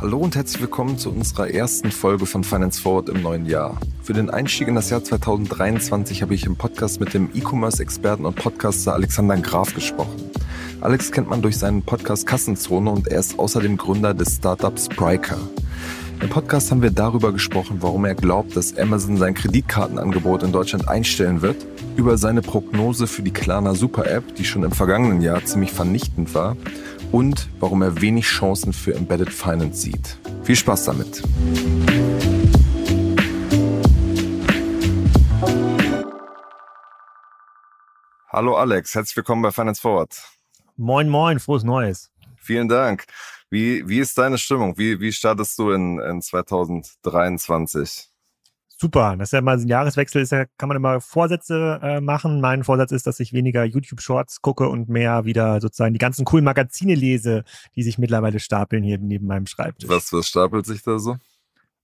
Hallo 0.00 0.18
und 0.18 0.34
herzlich 0.34 0.60
willkommen 0.60 0.98
zu 0.98 1.10
unserer 1.10 1.48
ersten 1.48 1.92
Folge 1.92 2.26
von 2.26 2.42
Finance 2.42 2.82
Forward 2.82 3.08
im 3.08 3.22
neuen 3.22 3.46
Jahr. 3.46 3.78
Für 4.02 4.12
den 4.12 4.28
Einstieg 4.28 4.66
in 4.66 4.74
das 4.74 4.90
Jahr 4.90 5.04
2023 5.04 6.22
habe 6.22 6.34
ich 6.34 6.46
im 6.46 6.56
Podcast 6.56 6.98
mit 6.98 7.14
dem 7.14 7.30
E-Commerce-Experten 7.32 8.26
und 8.26 8.34
Podcaster 8.34 8.94
Alexander 8.94 9.36
Graf 9.36 9.72
gesprochen. 9.72 10.32
Alex 10.80 11.12
kennt 11.12 11.30
man 11.30 11.42
durch 11.42 11.58
seinen 11.58 11.82
Podcast 11.82 12.26
Kassenzone 12.26 12.90
und 12.90 13.06
er 13.06 13.20
ist 13.20 13.38
außerdem 13.38 13.76
Gründer 13.76 14.14
des 14.14 14.34
Startups 14.34 14.86
Spryker. 14.86 15.38
Im 16.22 16.28
Podcast 16.30 16.70
haben 16.70 16.82
wir 16.82 16.92
darüber 16.92 17.32
gesprochen, 17.32 17.78
warum 17.80 18.04
er 18.04 18.14
glaubt, 18.14 18.54
dass 18.54 18.78
Amazon 18.78 19.16
sein 19.16 19.34
Kreditkartenangebot 19.34 20.44
in 20.44 20.52
Deutschland 20.52 20.86
einstellen 20.86 21.42
wird, 21.42 21.66
über 21.96 22.16
seine 22.16 22.42
Prognose 22.42 23.08
für 23.08 23.22
die 23.22 23.32
Klarna 23.32 23.74
Super 23.74 24.08
App, 24.08 24.36
die 24.36 24.44
schon 24.44 24.62
im 24.62 24.70
vergangenen 24.70 25.20
Jahr 25.20 25.44
ziemlich 25.44 25.72
vernichtend 25.72 26.32
war, 26.32 26.56
und 27.10 27.48
warum 27.58 27.82
er 27.82 28.00
wenig 28.00 28.26
Chancen 28.26 28.72
für 28.72 28.94
Embedded 28.94 29.30
Finance 29.30 29.80
sieht. 29.80 30.16
Viel 30.44 30.54
Spaß 30.54 30.84
damit! 30.84 31.24
Hallo 38.28 38.54
Alex, 38.54 38.94
herzlich 38.94 39.16
willkommen 39.16 39.42
bei 39.42 39.50
Finance 39.50 39.80
Forward. 39.80 40.16
Moin, 40.76 41.08
moin, 41.08 41.40
frohes 41.40 41.64
Neues. 41.64 42.12
Vielen 42.36 42.68
Dank. 42.68 43.06
Wie, 43.52 43.86
wie 43.86 43.98
ist 43.98 44.16
deine 44.16 44.38
Stimmung? 44.38 44.78
Wie, 44.78 44.98
wie 44.98 45.12
startest 45.12 45.58
du 45.58 45.72
in, 45.72 45.98
in 45.98 46.22
2023? 46.22 48.08
Super, 48.66 49.14
das 49.18 49.28
ist 49.28 49.32
ja 49.32 49.42
mal 49.42 49.58
ein 49.58 49.68
Jahreswechsel, 49.68 50.22
ist 50.22 50.32
ja, 50.32 50.46
kann 50.56 50.68
man 50.68 50.78
immer 50.78 51.02
Vorsätze 51.02 51.78
äh, 51.82 52.00
machen. 52.00 52.40
Mein 52.40 52.64
Vorsatz 52.64 52.92
ist, 52.92 53.06
dass 53.06 53.20
ich 53.20 53.34
weniger 53.34 53.64
YouTube-Shorts 53.64 54.40
gucke 54.40 54.70
und 54.70 54.88
mehr 54.88 55.26
wieder 55.26 55.60
sozusagen 55.60 55.92
die 55.92 55.98
ganzen 55.98 56.24
coolen 56.24 56.46
Magazine 56.46 56.94
lese, 56.94 57.44
die 57.76 57.82
sich 57.82 57.98
mittlerweile 57.98 58.40
stapeln 58.40 58.82
hier 58.82 58.96
neben 58.96 59.26
meinem 59.26 59.46
Schreibtisch. 59.46 59.86
Was, 59.86 60.10
was 60.14 60.28
stapelt 60.28 60.64
sich 60.64 60.82
da 60.82 60.98
so? 60.98 61.18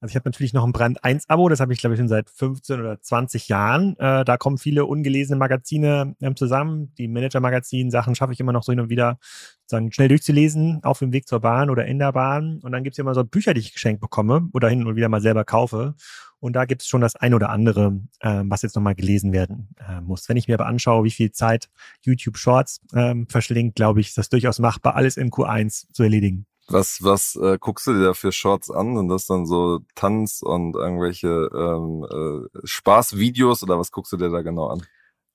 Also 0.01 0.13
ich 0.13 0.17
habe 0.17 0.29
natürlich 0.29 0.53
noch 0.53 0.65
ein 0.65 0.73
Brand 0.73 1.03
1 1.03 1.29
Abo, 1.29 1.49
das 1.49 1.59
habe 1.59 1.73
ich 1.73 1.81
glaube 1.81 1.95
ich 1.95 1.99
schon 1.99 2.09
seit 2.09 2.31
15 2.31 2.79
oder 2.81 3.01
20 3.01 3.49
Jahren. 3.49 3.97
Äh, 3.99 4.25
da 4.25 4.37
kommen 4.37 4.57
viele 4.57 4.85
ungelesene 4.85 5.37
Magazine 5.37 6.15
ähm, 6.21 6.37
zusammen. 6.37 6.95
Die 6.99 7.09
Manager-Magazin 7.09 7.91
Sachen 7.91 8.15
schaffe 8.15 8.33
ich 8.33 8.39
immer 8.39 8.53
noch 8.53 8.63
so 8.63 8.71
hin 8.71 8.81
und 8.81 8.91
wieder 8.91 9.19
sozusagen 9.63 9.93
schnell 9.93 10.09
durchzulesen 10.09 10.85
auf 10.85 11.01
dem 11.01 11.13
Weg 11.13 11.27
zur 11.27 11.41
Bahn 11.41 11.69
oder 11.69 11.87
in 11.87 11.99
der 11.99 12.13
Bahn. 12.13 12.61
Und 12.63 12.71
dann 12.71 12.85
gibt's 12.85 12.97
ja 12.97 13.03
immer 13.03 13.15
so 13.15 13.25
Bücher, 13.25 13.55
die 13.55 13.61
ich 13.61 13.73
geschenkt 13.73 14.01
bekomme 14.01 14.49
oder 14.53 14.69
hin 14.69 14.87
und 14.87 14.95
wieder 14.95 15.09
mal 15.09 15.21
selber 15.21 15.45
kaufe. 15.45 15.95
Und 16.41 16.55
da 16.55 16.65
gibt's 16.65 16.87
schon 16.87 17.01
das 17.01 17.17
ein 17.17 17.35
oder 17.35 17.51
andere, 17.51 18.01
äh, 18.21 18.43
was 18.45 18.63
jetzt 18.63 18.77
nochmal 18.77 18.95
gelesen 18.95 19.33
werden 19.33 19.71
äh, 19.87 20.01
muss. 20.01 20.29
Wenn 20.29 20.37
ich 20.37 20.47
mir 20.47 20.55
aber 20.55 20.67
anschaue, 20.67 21.03
wie 21.03 21.11
viel 21.11 21.33
Zeit 21.33 21.69
YouTube 22.05 22.39
Shorts 22.39 22.81
ähm, 22.95 23.27
verschlingt, 23.29 23.75
glaube 23.75 24.01
ich, 24.01 24.09
ist 24.09 24.19
das 24.19 24.29
durchaus 24.29 24.61
machbar, 24.61 24.95
alles 24.95 25.17
in 25.17 25.31
Q1 25.31 25.93
zu 25.93 26.05
erledigen. 26.05 26.47
Was, 26.71 27.03
was 27.03 27.37
äh, 27.37 27.57
guckst 27.59 27.87
du 27.87 27.95
dir 27.95 28.05
da 28.05 28.15
für 28.15 28.31
Shorts 28.31 28.71
an? 28.71 28.97
Und 28.97 29.09
das 29.09 29.27
dann 29.27 29.47
so 29.47 29.81
Tanz 29.95 30.43
und 30.43 30.77
irgendwelche 30.77 31.49
ähm, 31.55 32.05
äh, 32.11 32.67
Spaßvideos 32.67 33.63
oder 33.63 33.79
was 33.79 33.91
guckst 33.91 34.13
du 34.13 34.19
dir 34.19 34.31
da 34.31 34.43
genau 34.43 34.69
an? 34.69 34.83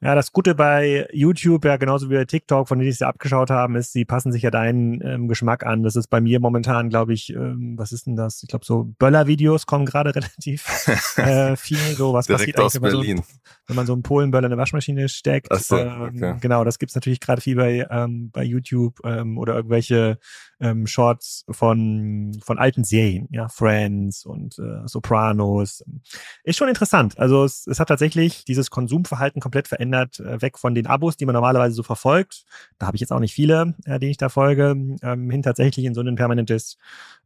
Ja, 0.04 0.16
das 0.16 0.34
Gute 0.34 0.54
bei 0.54 1.08
YouTube, 1.14 1.64
ja 1.64 1.78
genauso 1.78 2.10
wie 2.10 2.16
bei 2.16 2.26
TikTok, 2.26 2.68
von 2.68 2.78
denen 2.78 2.92
ich 2.92 2.98
sie 2.98 3.08
abgeschaut 3.08 3.50
haben, 3.50 3.78
ist, 3.78 3.94
sie 3.94 4.04
passen 4.04 4.34
sich 4.34 4.42
ja 4.42 4.52
deinen 4.52 5.00
ähm, 5.00 5.30
Geschmack 5.30 5.66
an. 5.66 5.82
Das 5.82 5.96
ist 5.96 6.08
bei 6.08 6.20
mir 6.20 6.42
momentan, 6.42 6.90
glaube 6.90 7.14
ich, 7.14 7.30
ähm, 7.34 7.76
was 7.78 7.94
ist 7.94 8.06
denn 8.06 8.18
das? 8.18 8.44
Ich 8.44 8.50
glaube, 8.50 8.66
so 8.66 8.94
Böller-Videos 9.00 9.66
kommen 9.66 9.86
gerade 9.86 10.14
relativ 10.16 10.68
äh, 11.16 11.56
viel. 11.56 11.78
So 11.96 12.12
was 12.12 12.28
Direkt 12.28 12.42
passiert 12.42 12.60
aus 12.60 12.76
eigentlich, 12.76 12.84
wenn 12.84 12.92
man, 12.92 13.00
Berlin. 13.00 13.18
so, 13.18 13.24
wenn 13.68 13.76
man 13.78 13.86
so 13.86 13.94
einen 13.94 14.04
Polenböller 14.04 14.48
in 14.48 14.52
eine 14.52 14.62
Waschmaschine 14.62 15.08
steckt. 15.08 15.48
Ach 15.50 15.60
so, 15.60 15.78
ähm, 15.78 16.12
okay. 16.14 16.36
Genau, 16.42 16.66
das 16.66 16.80
gibt's 16.80 16.96
natürlich 16.96 17.22
gerade 17.22 17.40
viel 17.40 17.56
bei, 17.56 17.88
ähm, 17.90 18.30
bei 18.32 18.44
YouTube 18.44 19.00
ähm, 19.06 19.38
oder 19.38 19.56
irgendwelche 19.56 20.18
ähm, 20.64 20.88
Shorts 20.88 21.46
von, 21.50 22.40
von 22.42 22.58
alten 22.58 22.86
Serien, 22.86 23.28
ja, 23.32 23.50
Friends 23.50 24.26
und 24.26 24.58
äh, 24.60 24.88
Sopranos. 24.88 25.84
Ist 26.44 26.58
schon 26.58 26.70
interessant. 26.70 27.20
Also 27.20 27.44
es, 27.44 27.68
es 27.68 27.80
hat 27.80 27.90
tatsächlich 27.90 28.46
dieses 28.46 28.70
Konsumverhalten 28.72 29.42
komplett 29.42 29.68
verändert, 29.68 30.20
äh, 30.22 30.42
weg 30.42 30.58
von 30.58 30.74
den 30.74 30.88
Abos, 30.88 31.18
die 31.18 31.26
man 31.26 31.34
normalerweise 31.34 31.76
so 31.76 31.84
verfolgt. 31.84 32.46
Da 32.80 32.88
habe 32.88 32.96
ich 32.96 33.02
jetzt 33.02 33.12
auch 33.12 33.20
nicht 33.20 33.34
viele, 33.34 33.76
äh, 33.86 34.00
denen 34.00 34.12
ich 34.12 34.18
da 34.18 34.30
folge, 34.30 34.76
ähm, 35.02 35.30
hin 35.30 35.44
tatsächlich 35.44 35.86
in 35.86 35.94
so 35.94 36.02
ein 36.02 36.16
permanentes 36.16 36.78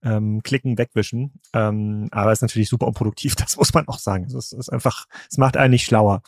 ähm, 0.03 0.41
Klicken, 0.41 0.77
Wegwischen. 0.79 1.33
Ähm, 1.53 2.07
aber 2.11 2.31
es 2.31 2.39
ist 2.39 2.43
natürlich 2.43 2.69
super 2.69 2.87
unproduktiv, 2.87 3.35
das 3.37 3.55
muss 3.55 3.73
man 3.73 3.87
auch 3.87 3.99
sagen. 3.99 4.25
Es 4.25 4.51
ist 4.51 4.69
einfach, 4.69 5.05
es 5.29 5.37
macht 5.37 5.57
einen 5.57 5.71
nicht 5.71 5.85
schlauer. 5.85 6.23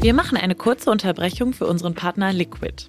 Wir 0.00 0.14
machen 0.14 0.38
eine 0.38 0.54
kurze 0.54 0.92
Unterbrechung 0.92 1.52
für 1.52 1.66
unseren 1.66 1.94
Partner 1.94 2.32
Liquid. 2.32 2.88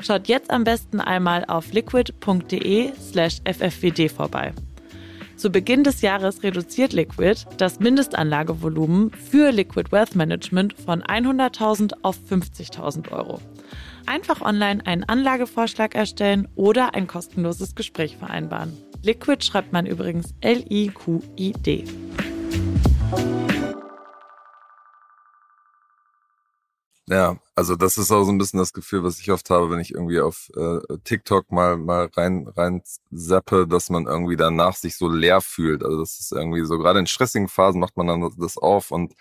Schaut 0.00 0.28
jetzt 0.28 0.50
am 0.50 0.64
besten 0.64 1.00
einmal 1.00 1.44
auf 1.46 1.72
liquid.de 1.72 2.92
slash 3.00 3.38
ffwd 3.44 4.08
vorbei. 4.08 4.52
Zu 5.36 5.50
Beginn 5.50 5.84
des 5.84 6.00
Jahres 6.00 6.42
reduziert 6.42 6.94
Liquid 6.94 7.44
das 7.58 7.78
Mindestanlagevolumen 7.78 9.10
für 9.10 9.50
Liquid 9.52 9.92
Wealth 9.92 10.14
Management 10.14 10.74
von 10.78 11.02
100.000 11.02 11.92
auf 12.02 12.16
50.000 12.30 13.12
Euro. 13.12 13.40
Einfach 14.06 14.40
online 14.40 14.86
einen 14.86 15.04
Anlagevorschlag 15.04 15.94
erstellen 15.94 16.48
oder 16.54 16.94
ein 16.94 17.06
kostenloses 17.06 17.74
Gespräch 17.74 18.16
vereinbaren. 18.16 18.72
Liquid 19.02 19.44
schreibt 19.44 19.72
man 19.72 19.84
übrigens 19.84 20.34
L-I-Q-I-D. 20.40 21.84
Ja, 27.08 27.36
also 27.56 27.74
das 27.74 27.96
ist 27.98 28.12
auch 28.12 28.24
so 28.24 28.32
ein 28.32 28.38
bisschen 28.38 28.58
das 28.58 28.74
Gefühl, 28.74 29.02
was 29.02 29.18
ich 29.18 29.32
oft 29.32 29.48
habe, 29.50 29.70
wenn 29.70 29.80
ich 29.80 29.92
irgendwie 29.94 30.20
auf 30.20 30.50
äh, 30.56 30.78
TikTok 31.04 31.50
mal 31.50 31.78
mal 31.78 32.10
rein 32.14 32.46
rein 32.54 32.82
zappe, 33.14 33.66
dass 33.66 33.88
man 33.90 34.06
irgendwie 34.06 34.36
danach 34.36 34.76
sich 34.76 34.96
so 34.96 35.08
leer 35.08 35.40
fühlt. 35.40 35.82
Also 35.82 35.98
das 36.00 36.20
ist 36.20 36.32
irgendwie 36.32 36.64
so 36.66 36.78
gerade 36.78 36.98
in 37.00 37.06
stressigen 37.06 37.48
Phasen 37.48 37.80
macht 37.80 37.96
man 37.96 38.08
dann 38.08 38.30
das 38.38 38.58
auf 38.58 38.90
und 38.90 39.14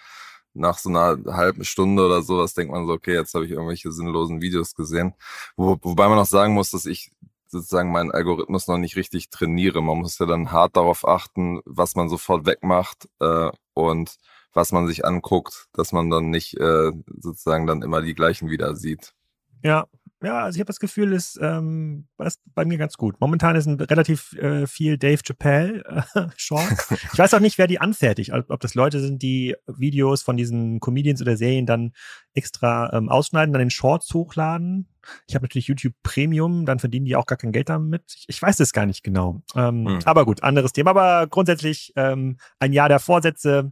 nach 0.54 0.78
so 0.78 0.90
einer 0.90 1.18
halben 1.34 1.64
Stunde 1.66 2.06
oder 2.06 2.22
sowas 2.22 2.54
denkt 2.54 2.74
man 2.74 2.88
so, 2.88 2.94
okay, 2.94 3.14
jetzt 3.14 3.34
habe 3.36 3.46
ich 3.46 3.52
irgendwelche 3.52 3.92
sinnlosen 3.92 4.42
Videos 4.42 4.76
gesehen. 4.76 5.14
Wo, 5.58 5.78
wobei 5.82 6.08
man 6.10 6.20
auch 6.20 6.26
sagen 6.26 6.54
muss, 6.54 6.72
dass 6.72 6.86
ich 6.86 7.12
sozusagen 7.48 7.92
meinen 7.92 8.12
Algorithmus 8.12 8.68
noch 8.68 8.78
nicht 8.78 8.96
richtig 8.98 9.30
trainiere. 9.30 9.82
Man 9.82 10.00
muss 10.00 10.20
ja 10.20 10.26
dann 10.26 10.52
hart 10.52 10.76
darauf 10.78 11.08
achten, 11.08 11.62
was 11.66 11.96
man 11.96 12.10
sofort 12.10 12.46
wegmacht 12.46 13.08
äh, 13.20 13.50
und 13.74 14.18
was 14.56 14.72
man 14.72 14.88
sich 14.88 15.06
anguckt, 15.06 15.68
dass 15.74 15.92
man 15.92 16.10
dann 16.10 16.32
nicht 16.32 16.58
äh, 16.58 16.92
sozusagen 17.20 17.68
dann 17.68 17.84
immer 17.84 18.02
die 18.02 18.16
gleichen 18.16 18.50
wieder 18.50 18.76
sieht. 18.76 19.14
Ja, 19.62 19.86
ja, 20.24 20.44
also 20.44 20.56
ich 20.56 20.60
habe 20.60 20.68
das 20.68 20.80
Gefühl, 20.80 21.14
ist, 21.14 21.40
ähm, 21.42 22.08
ist 22.20 22.42
bei 22.54 22.66
mir 22.66 22.78
ganz 22.78 22.96
gut. 22.98 23.20
Momentan 23.20 23.56
ist 23.56 23.66
ein 23.66 23.80
relativ 23.80 24.34
äh, 24.34 24.66
viel 24.66 24.98
Dave 24.98 25.22
Chappelle 25.24 25.84
äh, 26.16 26.28
Shorts. 26.36 26.92
Ich 27.14 27.20
weiß 27.20 27.34
auch 27.34 27.40
nicht, 27.40 27.58
wer 27.58 27.68
die 27.68 27.80
anfertigt, 27.80 28.32
ob 28.34 28.60
das 28.60 28.76
Leute 28.76 29.00
sind, 29.00 29.22
die 29.22 29.56
Videos 29.68 30.24
von 30.24 30.38
diesen 30.38 30.80
Comedians 30.80 31.22
oder 31.22 31.38
Serien 31.38 31.66
dann 31.66 31.94
extra 32.34 32.92
ähm, 32.94 33.10
ausschneiden, 33.10 33.54
dann 33.54 33.62
in 33.62 33.70
Shorts 33.70 34.14
hochladen. 34.14 34.88
Ich 35.28 35.36
habe 35.36 35.46
natürlich 35.46 35.68
YouTube 35.68 35.94
Premium, 36.02 36.66
dann 36.66 36.80
verdienen 36.80 37.06
die 37.06 37.16
auch 37.16 37.28
gar 37.28 37.38
kein 37.38 37.52
Geld 37.52 37.70
damit. 37.70 38.04
Ich, 38.16 38.26
ich 38.28 38.42
weiß 38.42 38.60
es 38.60 38.74
gar 38.74 38.86
nicht 38.88 39.04
genau. 39.04 39.44
Ähm, 39.56 39.86
Hm. 39.86 40.00
Aber 40.06 40.26
gut, 40.26 40.44
anderes 40.44 40.74
Thema. 40.74 40.92
Aber 40.92 41.28
grundsätzlich 41.28 41.94
ähm, 41.96 42.38
ein 42.60 42.74
Jahr 42.74 42.90
der 42.90 43.00
Vorsätze, 43.00 43.72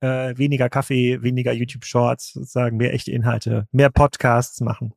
äh, 0.00 0.36
weniger 0.36 0.68
Kaffee, 0.68 1.22
weniger 1.22 1.52
YouTube 1.52 1.84
Shorts, 1.84 2.32
sozusagen 2.34 2.76
mehr 2.76 2.92
echte 2.92 3.12
Inhalte, 3.12 3.66
mehr 3.72 3.90
Podcasts 3.90 4.60
machen. 4.60 4.94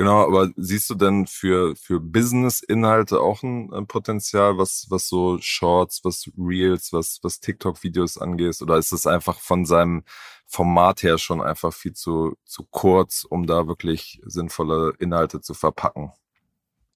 Genau, 0.00 0.24
aber 0.24 0.48
siehst 0.56 0.88
du 0.88 0.94
denn 0.94 1.26
für, 1.26 1.76
für 1.76 2.00
Business-Inhalte 2.00 3.20
auch 3.20 3.42
ein, 3.42 3.70
ein, 3.70 3.86
Potenzial, 3.86 4.56
was, 4.56 4.86
was 4.88 5.06
so 5.06 5.36
Shorts, 5.42 6.00
was 6.04 6.26
Reels, 6.38 6.94
was, 6.94 7.18
was 7.22 7.38
TikTok-Videos 7.40 8.16
angeht? 8.16 8.62
Oder 8.62 8.78
ist 8.78 8.92
es 8.92 9.06
einfach 9.06 9.38
von 9.38 9.66
seinem 9.66 10.04
Format 10.46 11.02
her 11.02 11.18
schon 11.18 11.42
einfach 11.42 11.74
viel 11.74 11.92
zu, 11.92 12.34
zu 12.46 12.66
kurz, 12.70 13.26
um 13.28 13.46
da 13.46 13.68
wirklich 13.68 14.22
sinnvolle 14.24 14.94
Inhalte 15.00 15.42
zu 15.42 15.52
verpacken? 15.52 16.12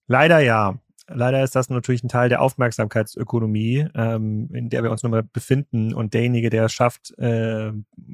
Leider 0.07 0.39
ja. 0.39 0.79
Leider 1.07 1.45
ist 1.45 1.55
das 1.55 1.69
natürlich 1.69 2.05
ein 2.05 2.09
Teil 2.09 2.31
der 2.31 2.41
Aufmerksamkeitsökonomie, 2.41 3.87
ähm, 3.95 4.49
in 4.55 4.71
der 4.71 4.83
wir 4.83 4.91
uns 4.91 5.03
nochmal 5.03 5.25
befinden. 5.25 5.93
Und 5.93 6.15
derjenige, 6.15 6.49
der 6.49 6.65
es 6.65 6.73
schafft, 6.73 7.13
äh, 7.19 7.71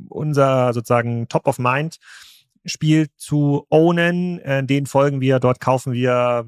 unser 0.08 0.72
sozusagen 0.72 1.28
Top 1.28 1.46
of 1.46 1.60
Mind 1.60 2.00
Spiel 2.64 3.08
zu 3.16 3.66
ownen, 3.70 4.38
äh, 4.40 4.64
den 4.64 4.86
folgen 4.86 5.20
wir, 5.20 5.38
dort 5.40 5.60
kaufen 5.60 5.92
wir, 5.92 6.46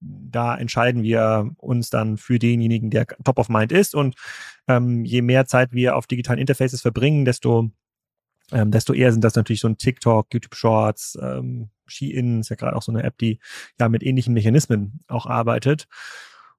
da 0.00 0.56
entscheiden 0.56 1.02
wir 1.02 1.50
uns 1.58 1.90
dann 1.90 2.16
für 2.16 2.38
denjenigen, 2.38 2.90
der 2.90 3.06
Top 3.06 3.38
of 3.38 3.48
Mind 3.48 3.70
ist. 3.70 3.94
Und 3.94 4.16
ähm, 4.68 5.04
je 5.04 5.22
mehr 5.22 5.46
Zeit 5.46 5.72
wir 5.72 5.96
auf 5.96 6.06
digitalen 6.06 6.40
Interfaces 6.40 6.80
verbringen, 6.80 7.24
desto 7.24 7.70
ähm, 8.50 8.70
desto 8.70 8.92
eher 8.92 9.12
sind 9.12 9.24
das 9.24 9.34
natürlich 9.34 9.60
so 9.60 9.68
ein 9.68 9.78
TikTok, 9.78 10.26
YouTube 10.32 10.54
Shorts, 10.54 11.18
ähm, 11.20 11.70
Shein 11.86 12.40
ist 12.40 12.50
ja 12.50 12.56
gerade 12.56 12.76
auch 12.76 12.82
so 12.82 12.92
eine 12.92 13.02
App, 13.02 13.18
die 13.18 13.38
ja 13.78 13.88
mit 13.88 14.02
ähnlichen 14.02 14.34
Mechanismen 14.34 15.00
auch 15.08 15.26
arbeitet. 15.26 15.86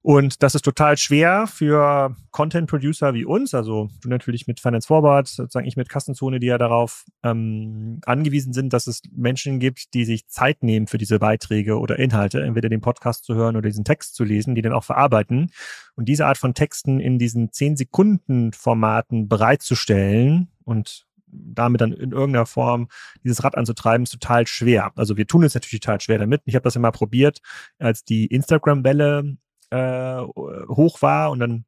Und 0.05 0.43
das 0.43 0.53
ist 0.53 0.63
total 0.63 0.97
schwer 0.97 1.47
für 1.47 2.13
Content-Producer 2.31 3.13
wie 3.13 3.23
uns, 3.23 3.53
also 3.53 3.89
du 4.01 4.09
natürlich 4.09 4.47
mit 4.47 4.59
Finance 4.59 4.85
Forward, 4.85 5.29
sozusagen 5.29 5.65
ich 5.65 5.77
mit 5.77 5.87
Kassenzone, 5.87 6.41
die 6.41 6.47
ja 6.47 6.57
darauf 6.57 7.05
ähm, 7.23 8.01
angewiesen 8.05 8.51
sind, 8.51 8.73
dass 8.73 8.87
es 8.87 9.01
Menschen 9.15 9.61
gibt, 9.61 9.93
die 9.93 10.03
sich 10.03 10.27
Zeit 10.27 10.61
nehmen 10.61 10.87
für 10.87 10.97
diese 10.97 11.19
Beiträge 11.19 11.79
oder 11.79 11.97
Inhalte, 11.97 12.43
entweder 12.43 12.67
den 12.67 12.81
Podcast 12.81 13.23
zu 13.23 13.35
hören 13.35 13.55
oder 13.55 13.69
diesen 13.69 13.85
Text 13.85 14.15
zu 14.15 14.25
lesen, 14.25 14.55
die 14.55 14.61
dann 14.61 14.73
auch 14.73 14.83
verarbeiten. 14.83 15.51
Und 15.95 16.09
diese 16.09 16.25
Art 16.25 16.37
von 16.37 16.53
Texten 16.53 16.99
in 16.99 17.17
diesen 17.17 17.51
10-Sekunden-Formaten 17.51 19.29
bereitzustellen 19.29 20.49
und 20.65 21.05
damit 21.27 21.79
dann 21.79 21.93
in 21.93 22.11
irgendeiner 22.11 22.45
Form 22.45 22.89
dieses 23.23 23.43
Rad 23.43 23.57
anzutreiben, 23.57 24.03
ist 24.03 24.11
total 24.11 24.47
schwer. 24.47 24.91
Also 24.95 25.15
wir 25.15 25.27
tun 25.27 25.43
es 25.43 25.53
natürlich 25.53 25.79
total 25.79 26.01
schwer 26.01 26.19
damit. 26.19 26.41
Ich 26.43 26.55
habe 26.55 26.63
das 26.63 26.73
ja 26.73 26.81
mal 26.81 26.91
probiert, 26.91 27.39
als 27.79 28.03
die 28.03 28.27
Instagram-Welle 28.27 29.37
äh, 29.73 30.21
hoch 30.69 31.01
war 31.01 31.31
und 31.31 31.39
dann 31.39 31.65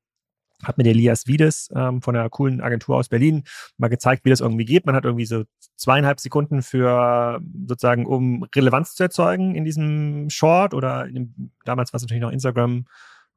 hat 0.63 0.77
mir 0.77 0.83
der 0.83 0.93
Elias 0.93 1.27
Wiedes 1.27 1.69
ähm, 1.75 2.01
von 2.01 2.15
einer 2.15 2.29
coolen 2.29 2.61
Agentur 2.61 2.95
aus 2.95 3.09
Berlin 3.09 3.43
mal 3.77 3.89
gezeigt, 3.89 4.25
wie 4.25 4.29
das 4.29 4.39
irgendwie 4.39 4.65
geht. 4.65 4.85
Man 4.85 4.95
hat 4.95 5.05
irgendwie 5.05 5.25
so 5.25 5.43
zweieinhalb 5.75 6.19
Sekunden 6.19 6.61
für 6.61 7.39
sozusagen, 7.67 8.05
um 8.05 8.43
Relevanz 8.55 8.95
zu 8.95 9.03
erzeugen 9.03 9.55
in 9.55 9.65
diesem 9.65 10.29
Short 10.29 10.73
oder 10.73 11.07
dem, 11.07 11.51
damals 11.65 11.91
war 11.91 11.97
es 11.97 12.03
natürlich 12.03 12.21
noch 12.21 12.31
Instagram 12.31 12.85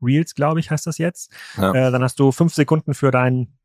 Reels, 0.00 0.35
glaube 0.35 0.61
ich, 0.61 0.71
heißt 0.71 0.87
das 0.87 0.99
jetzt. 0.99 1.32
Ja. 1.56 1.73
Äh, 1.73 1.91
dann 1.91 2.03
hast 2.03 2.21
du 2.21 2.31
fünf 2.31 2.55
Sekunden 2.55 2.94
für 2.94 3.11
dein 3.11 3.57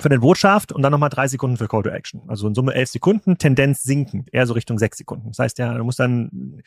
für 0.00 0.08
den 0.08 0.20
Botschaft 0.20 0.72
und 0.72 0.82
dann 0.82 0.90
nochmal 0.90 1.08
drei 1.08 1.28
Sekunden 1.28 1.56
für 1.56 1.68
Call 1.68 1.82
to 1.82 1.90
Action. 1.90 2.22
Also 2.26 2.48
in 2.48 2.54
Summe 2.54 2.74
elf 2.74 2.90
Sekunden, 2.90 3.38
Tendenz 3.38 3.82
sinkend, 3.82 4.28
eher 4.32 4.46
so 4.46 4.54
Richtung 4.54 4.78
sechs 4.78 4.98
Sekunden. 4.98 5.28
Das 5.28 5.38
heißt 5.38 5.58
ja, 5.58 5.72
du 5.74 5.84
musst 5.84 6.00
dann, 6.00 6.62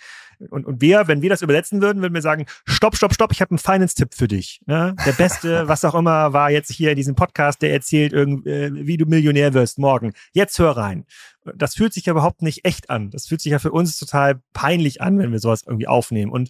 und, 0.50 0.66
und 0.66 0.82
wir, 0.82 1.08
wenn 1.08 1.22
wir 1.22 1.30
das 1.30 1.42
übersetzen 1.42 1.82
würden, 1.82 2.02
würden 2.02 2.14
wir 2.14 2.22
sagen, 2.22 2.46
stopp, 2.66 2.96
stopp, 2.96 3.14
stopp, 3.14 3.32
ich 3.34 3.42
habe 3.42 3.52
einen 3.52 3.60
Finance-Tipp 3.60 4.14
für 4.14 4.28
dich. 4.28 4.62
Ne? 4.66 4.96
Der 5.06 5.12
beste, 5.12 5.68
was 5.68 5.84
auch 5.84 5.96
immer, 5.96 6.32
war 6.32 6.52
jetzt 6.52 6.72
hier 6.72 6.92
in 6.92 6.96
diesem 6.96 7.16
Podcast, 7.16 7.62
der 7.62 7.74
erzählt, 7.74 8.14
irgendwie, 8.14 8.50
äh, 8.50 8.72
wie 8.74 8.98
du 8.98 9.06
Millionär 9.06 9.54
wirst 9.54 9.78
morgen. 9.78 10.14
Jetzt 10.34 10.58
hör 10.60 10.78
rein 10.78 11.06
das 11.56 11.76
fühlt 11.76 11.94
sich 11.94 12.06
ja 12.06 12.12
überhaupt 12.12 12.42
nicht 12.42 12.66
echt 12.66 12.90
an. 12.90 13.10
Das 13.12 13.28
fühlt 13.28 13.42
sich 13.42 13.52
ja 13.52 13.60
für 13.60 13.72
uns 13.72 13.98
total 13.98 14.42
peinlich 14.54 15.02
an, 15.02 15.20
wenn 15.20 15.32
wir 15.32 15.40
sowas 15.40 15.64
irgendwie 15.66 15.88
aufnehmen. 15.88 16.32
Und 16.32 16.50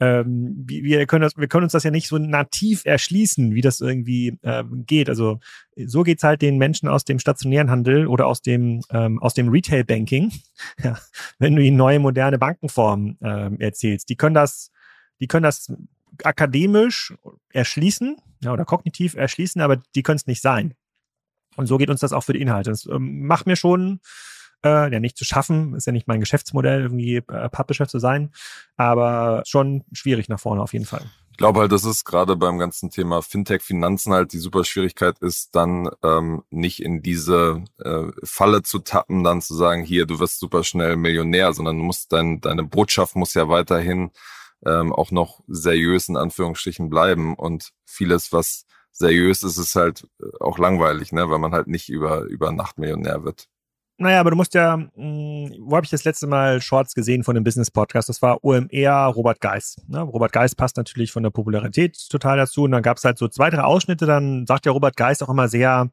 ähm, 0.00 0.64
wir, 0.66 1.06
können 1.06 1.22
das, 1.22 1.36
wir 1.36 1.48
können 1.48 1.64
uns 1.64 1.72
das 1.72 1.84
ja 1.84 1.90
nicht 1.90 2.08
so 2.08 2.18
nativ 2.18 2.84
erschließen, 2.84 3.54
wie 3.54 3.60
das 3.60 3.80
irgendwie 3.80 4.38
ähm, 4.42 4.84
geht. 4.86 5.08
Also 5.08 5.40
so 5.76 6.02
geht's 6.02 6.22
halt 6.22 6.42
den 6.42 6.58
Menschen 6.58 6.88
aus 6.88 7.04
dem 7.04 7.18
stationären 7.18 7.70
Handel 7.70 8.06
oder 8.06 8.26
aus 8.26 8.42
dem, 8.42 8.82
ähm, 8.90 9.20
dem 9.36 9.48
Retail-Banking, 9.48 10.32
wenn 11.38 11.56
du 11.56 11.62
ihnen 11.62 11.76
neue, 11.76 11.98
moderne 11.98 12.38
Bankenformen 12.38 13.18
ähm, 13.22 13.60
erzählst. 13.60 14.08
Die 14.08 14.16
können 14.16 14.34
das, 14.34 14.70
die 15.20 15.26
können 15.26 15.44
das 15.44 15.72
akademisch 16.24 17.14
erschließen 17.52 18.16
ja, 18.42 18.52
oder 18.52 18.64
kognitiv 18.64 19.14
erschließen, 19.14 19.60
aber 19.60 19.76
die 19.94 20.02
können 20.02 20.16
es 20.16 20.26
nicht 20.26 20.42
sein. 20.42 20.74
Und 21.56 21.66
so 21.66 21.76
geht 21.76 21.90
uns 21.90 22.00
das 22.00 22.12
auch 22.12 22.22
für 22.22 22.32
die 22.32 22.40
Inhalte. 22.40 22.70
Das 22.70 22.86
ähm, 22.86 23.26
macht 23.26 23.46
mir 23.46 23.56
schon 23.56 24.00
äh, 24.64 24.92
ja 24.92 25.00
nicht 25.00 25.16
zu 25.16 25.24
schaffen, 25.24 25.74
ist 25.74 25.86
ja 25.86 25.92
nicht 25.92 26.08
mein 26.08 26.20
Geschäftsmodell, 26.20 26.82
irgendwie 26.82 27.16
äh, 27.16 27.48
Publisher 27.48 27.88
zu 27.88 27.98
sein, 27.98 28.32
aber 28.76 29.42
schon 29.46 29.84
schwierig 29.92 30.28
nach 30.28 30.40
vorne 30.40 30.62
auf 30.62 30.72
jeden 30.72 30.84
Fall. 30.84 31.02
Ich 31.30 31.38
glaube 31.38 31.60
halt, 31.60 31.70
das 31.70 31.84
ist 31.84 32.04
gerade 32.04 32.34
beim 32.34 32.58
ganzen 32.58 32.90
Thema 32.90 33.22
Fintech, 33.22 33.62
Finanzen 33.62 34.12
halt 34.12 34.32
die 34.32 34.38
super 34.38 34.64
Schwierigkeit 34.64 35.20
ist, 35.20 35.54
dann 35.54 35.88
ähm, 36.02 36.42
nicht 36.50 36.82
in 36.82 37.00
diese 37.00 37.62
äh, 37.78 38.06
Falle 38.24 38.62
zu 38.62 38.80
tappen, 38.80 39.22
dann 39.22 39.40
zu 39.40 39.54
sagen, 39.54 39.84
hier, 39.84 40.06
du 40.06 40.18
wirst 40.18 40.40
super 40.40 40.64
schnell 40.64 40.96
Millionär, 40.96 41.52
sondern 41.52 41.78
du 41.78 41.84
musst 41.84 42.12
dein, 42.12 42.40
deine 42.40 42.64
Botschaft 42.64 43.14
muss 43.14 43.34
ja 43.34 43.48
weiterhin 43.48 44.10
ähm, 44.66 44.92
auch 44.92 45.12
noch 45.12 45.40
seriös 45.46 46.08
in 46.08 46.16
Anführungsstrichen 46.16 46.90
bleiben 46.90 47.36
und 47.36 47.70
vieles, 47.84 48.32
was 48.32 48.66
seriös 48.90 49.44
ist, 49.44 49.58
ist 49.58 49.76
halt 49.76 50.08
äh, 50.20 50.24
auch 50.40 50.58
langweilig, 50.58 51.12
ne, 51.12 51.30
weil 51.30 51.38
man 51.38 51.52
halt 51.52 51.68
nicht 51.68 51.88
über, 51.88 52.22
über 52.22 52.50
Nacht 52.50 52.78
Millionär 52.78 53.22
wird. 53.22 53.48
Naja, 54.00 54.20
aber 54.20 54.30
du 54.30 54.36
musst 54.36 54.54
ja, 54.54 54.76
mh, 54.76 54.90
hm, 54.94 55.56
wo 55.60 55.74
habe 55.74 55.84
ich 55.84 55.90
das 55.90 56.04
letzte 56.04 56.28
Mal 56.28 56.62
Shorts 56.62 56.94
gesehen 56.94 57.24
von 57.24 57.34
dem 57.34 57.42
Business 57.42 57.68
Podcast? 57.68 58.08
Das 58.08 58.22
war 58.22 58.44
OMR 58.44 59.06
Robert 59.06 59.40
Geis. 59.40 59.76
Ne? 59.88 60.00
Robert 60.00 60.32
Geis 60.32 60.54
passt 60.54 60.76
natürlich 60.76 61.10
von 61.10 61.24
der 61.24 61.30
Popularität 61.30 61.98
total 62.08 62.36
dazu. 62.36 62.62
Und 62.62 62.70
dann 62.70 62.82
gab 62.82 62.98
es 62.98 63.04
halt 63.04 63.18
so 63.18 63.26
zwei, 63.26 63.50
drei 63.50 63.62
Ausschnitte, 63.62 64.06
dann 64.06 64.46
sagt 64.46 64.66
ja 64.66 64.72
Robert 64.72 64.96
Geis 64.96 65.20
auch 65.20 65.28
immer 65.28 65.48
sehr, 65.48 65.90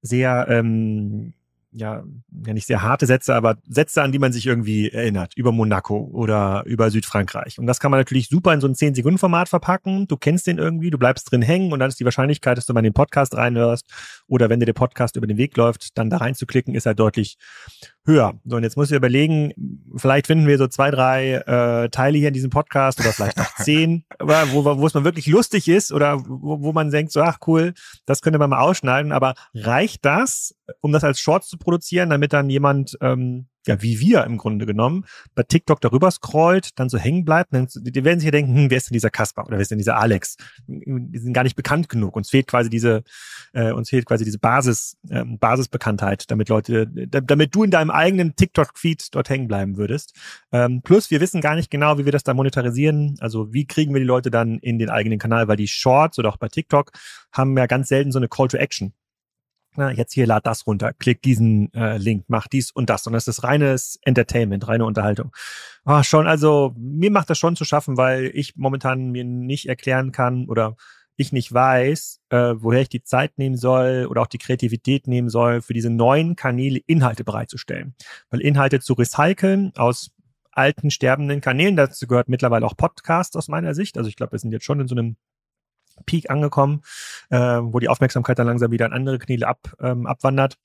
sehr 0.00 0.46
ähm, 0.48 1.34
ja, 1.72 2.04
ja 2.46 2.52
nicht 2.52 2.66
sehr 2.66 2.82
harte 2.82 3.06
Sätze, 3.06 3.34
aber 3.34 3.56
Sätze, 3.68 4.02
an 4.02 4.12
die 4.12 4.18
man 4.18 4.32
sich 4.32 4.46
irgendwie 4.46 4.90
erinnert, 4.90 5.32
über 5.36 5.52
Monaco 5.52 6.08
oder 6.12 6.62
über 6.66 6.90
Südfrankreich. 6.90 7.58
Und 7.58 7.66
das 7.66 7.80
kann 7.80 7.90
man 7.90 8.00
natürlich 8.00 8.28
super 8.28 8.52
in 8.52 8.60
so 8.60 8.66
ein 8.66 8.74
10-Sekunden-Format 8.74 9.48
verpacken. 9.48 10.06
Du 10.06 10.16
kennst 10.16 10.46
den 10.46 10.58
irgendwie, 10.58 10.90
du 10.90 10.98
bleibst 10.98 11.30
drin 11.30 11.42
hängen 11.42 11.72
und 11.72 11.80
dann 11.80 11.88
ist 11.88 11.98
die 11.98 12.04
Wahrscheinlichkeit, 12.04 12.58
dass 12.58 12.66
du 12.66 12.74
mal 12.74 12.80
in 12.80 12.84
den 12.84 12.92
Podcast 12.92 13.34
reinhörst 13.36 13.86
oder 14.26 14.50
wenn 14.50 14.60
dir 14.60 14.66
der 14.66 14.72
Podcast 14.74 15.16
über 15.16 15.26
den 15.26 15.38
Weg 15.38 15.56
läuft, 15.56 15.96
dann 15.98 16.10
da 16.10 16.18
reinzuklicken, 16.18 16.74
ist 16.74 16.86
halt 16.86 16.98
deutlich 16.98 17.36
höher. 18.04 18.34
So, 18.44 18.56
und 18.56 18.62
jetzt 18.64 18.76
muss 18.76 18.90
ich 18.90 18.96
überlegen, 18.96 19.52
vielleicht 19.96 20.26
finden 20.26 20.46
wir 20.46 20.58
so 20.58 20.66
zwei, 20.66 20.90
drei 20.90 21.34
äh, 21.34 21.88
Teile 21.88 22.18
hier 22.18 22.28
in 22.28 22.34
diesem 22.34 22.50
Podcast 22.50 23.00
oder 23.00 23.12
vielleicht 23.12 23.36
noch 23.36 23.54
zehn, 23.56 24.04
aber 24.18 24.52
wo, 24.52 24.64
wo 24.64 24.86
es 24.86 24.94
mal 24.94 25.04
wirklich 25.04 25.26
lustig 25.26 25.68
ist 25.68 25.92
oder 25.92 26.18
wo, 26.26 26.60
wo 26.62 26.72
man 26.72 26.90
denkt, 26.90 27.12
so, 27.12 27.22
ach 27.22 27.38
cool, 27.46 27.74
das 28.06 28.20
könnte 28.20 28.38
man 28.38 28.50
mal 28.50 28.60
ausschneiden, 28.60 29.12
aber 29.12 29.34
reicht 29.54 30.04
das, 30.04 30.54
um 30.80 30.92
das 30.92 31.04
als 31.04 31.20
Shorts 31.20 31.48
zu 31.48 31.58
produzieren, 31.58 32.10
damit 32.10 32.32
dann 32.32 32.50
jemand 32.50 32.96
ähm, 33.00 33.46
ja, 33.66 33.80
wie 33.80 34.00
wir 34.00 34.24
im 34.24 34.38
Grunde 34.38 34.66
genommen, 34.66 35.04
bei 35.34 35.42
TikTok 35.44 35.80
darüber 35.80 36.10
scrollt, 36.10 36.78
dann 36.78 36.88
so 36.88 36.98
hängen 36.98 37.24
bleibt, 37.24 37.54
dann, 37.54 37.68
die 37.74 38.04
werden 38.04 38.18
sich 38.18 38.26
ja 38.26 38.32
denken, 38.32 38.54
hm, 38.54 38.70
wer 38.70 38.76
ist 38.76 38.90
denn 38.90 38.94
dieser 38.94 39.10
Kasper 39.10 39.46
oder 39.46 39.56
wer 39.56 39.60
ist 39.62 39.70
denn 39.70 39.78
dieser 39.78 39.98
Alex? 39.98 40.36
Die 40.66 41.18
sind 41.18 41.32
gar 41.32 41.44
nicht 41.44 41.54
bekannt 41.54 41.88
genug. 41.88 42.16
Uns 42.16 42.30
fehlt 42.30 42.48
quasi 42.48 42.70
diese, 42.70 43.02
äh, 43.52 43.72
uns 43.72 43.90
fehlt 43.90 44.06
quasi 44.06 44.24
diese 44.24 44.38
Basis, 44.38 44.96
ähm, 45.10 45.38
Basisbekanntheit, 45.38 46.30
damit 46.30 46.48
Leute, 46.48 46.88
damit 46.88 47.54
du 47.54 47.62
in 47.62 47.70
deinem 47.70 47.90
eigenen 47.90 48.34
TikTok-Feed 48.34 49.14
dort 49.14 49.30
hängen 49.30 49.48
bleiben 49.48 49.76
würdest. 49.76 50.16
Ähm, 50.50 50.82
plus, 50.82 51.10
wir 51.10 51.20
wissen 51.20 51.40
gar 51.40 51.54
nicht 51.54 51.70
genau, 51.70 51.98
wie 51.98 52.04
wir 52.04 52.12
das 52.12 52.24
da 52.24 52.34
monetarisieren. 52.34 53.16
Also, 53.20 53.52
wie 53.52 53.66
kriegen 53.66 53.94
wir 53.94 54.00
die 54.00 54.06
Leute 54.06 54.30
dann 54.30 54.58
in 54.58 54.78
den 54.78 54.90
eigenen 54.90 55.18
Kanal? 55.18 55.46
Weil 55.46 55.56
die 55.56 55.68
Shorts 55.68 56.18
oder 56.18 56.30
auch 56.30 56.36
bei 56.36 56.48
TikTok 56.48 56.90
haben 57.32 57.56
ja 57.56 57.66
ganz 57.66 57.88
selten 57.88 58.10
so 58.10 58.18
eine 58.18 58.28
Call 58.28 58.48
to 58.48 58.56
Action 58.56 58.92
na, 59.76 59.90
jetzt 59.90 60.12
hier 60.12 60.26
lad 60.26 60.46
das 60.46 60.66
runter, 60.66 60.92
klick 60.92 61.22
diesen 61.22 61.72
äh, 61.74 61.96
Link, 61.98 62.24
mach 62.28 62.46
dies 62.46 62.70
und 62.70 62.90
das. 62.90 63.06
Und 63.06 63.12
das 63.12 63.28
ist 63.28 63.42
reines 63.42 63.98
Entertainment, 64.02 64.66
reine 64.68 64.84
Unterhaltung. 64.84 65.32
Ah, 65.84 66.04
schon, 66.04 66.26
also 66.26 66.74
mir 66.76 67.10
macht 67.10 67.30
das 67.30 67.38
schon 67.38 67.56
zu 67.56 67.64
schaffen, 67.64 67.96
weil 67.96 68.30
ich 68.34 68.56
momentan 68.56 69.10
mir 69.10 69.24
nicht 69.24 69.66
erklären 69.68 70.12
kann 70.12 70.48
oder 70.48 70.76
ich 71.16 71.32
nicht 71.32 71.52
weiß, 71.52 72.20
äh, 72.30 72.54
woher 72.56 72.82
ich 72.82 72.88
die 72.88 73.02
Zeit 73.02 73.38
nehmen 73.38 73.56
soll 73.56 74.06
oder 74.08 74.22
auch 74.22 74.26
die 74.26 74.38
Kreativität 74.38 75.06
nehmen 75.06 75.28
soll, 75.28 75.60
für 75.62 75.74
diese 75.74 75.90
neuen 75.90 76.36
Kanäle 76.36 76.80
Inhalte 76.86 77.24
bereitzustellen. 77.24 77.94
Weil 78.30 78.40
Inhalte 78.40 78.80
zu 78.80 78.94
recyceln 78.94 79.72
aus 79.76 80.10
alten, 80.50 80.90
sterbenden 80.90 81.40
Kanälen, 81.40 81.76
dazu 81.76 82.06
gehört 82.06 82.28
mittlerweile 82.28 82.66
auch 82.66 82.76
Podcast 82.76 83.36
aus 83.36 83.48
meiner 83.48 83.74
Sicht. 83.74 83.96
Also 83.96 84.08
ich 84.08 84.16
glaube, 84.16 84.32
wir 84.32 84.38
sind 84.38 84.52
jetzt 84.52 84.64
schon 84.64 84.80
in 84.80 84.88
so 84.88 84.94
einem 84.94 85.16
Peak 86.02 86.30
angekommen, 86.30 86.82
äh, 87.30 87.38
wo 87.38 87.78
die 87.78 87.88
Aufmerksamkeit 87.88 88.38
dann 88.38 88.46
langsam 88.46 88.70
wieder 88.70 88.86
an 88.86 88.92
andere 88.92 89.18
Kanäle 89.18 89.46
ab, 89.46 89.74
ähm, 89.80 90.06
abwandert. 90.06 90.56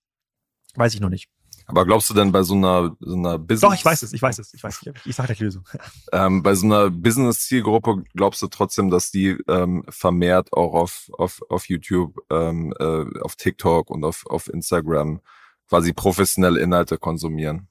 Weiß 0.76 0.94
ich 0.94 1.00
noch 1.00 1.10
nicht. 1.10 1.30
Aber 1.70 1.86
glaubst 1.86 2.10
du 2.10 2.14
denn 2.14 2.32
bei 2.32 2.44
so 2.44 2.56
einer, 2.56 2.96
so 3.00 3.16
einer 3.16 3.38
Business... 3.38 3.62
Doch, 3.62 3.74
ich 3.74 3.84
weiß 3.84 4.02
es, 4.04 4.14
ich 4.14 4.22
weiß 4.22 4.40
es, 4.40 4.54
ich 4.54 4.64
weiß 4.64 4.82
es. 4.82 5.06
Ich 5.06 5.16
sage 5.16 5.36
die 5.36 5.44
Lösung. 5.44 5.68
Ähm, 6.14 6.42
bei 6.42 6.56
so 6.56 6.66
einer 6.66 6.90
Business-Zielgruppe 6.90 8.04
glaubst 8.16 8.42
du 8.42 8.48
trotzdem, 8.48 8.90
dass 8.90 9.12
die 9.12 9.38
ähm, 9.50 9.84
vermehrt 9.90 10.54
auch 10.54 10.74
auf, 10.74 11.10
auf, 11.18 11.42
auf 11.50 11.68
YouTube, 11.68 12.16
ähm, 12.30 12.74
äh, 12.80 13.04
auf 13.22 13.36
TikTok 13.36 13.90
und 13.90 14.06
auf, 14.06 14.26
auf 14.28 14.48
Instagram 14.48 15.20
quasi 15.68 15.92
professionelle 15.92 16.62
Inhalte 16.62 16.98
konsumieren? 16.98 17.68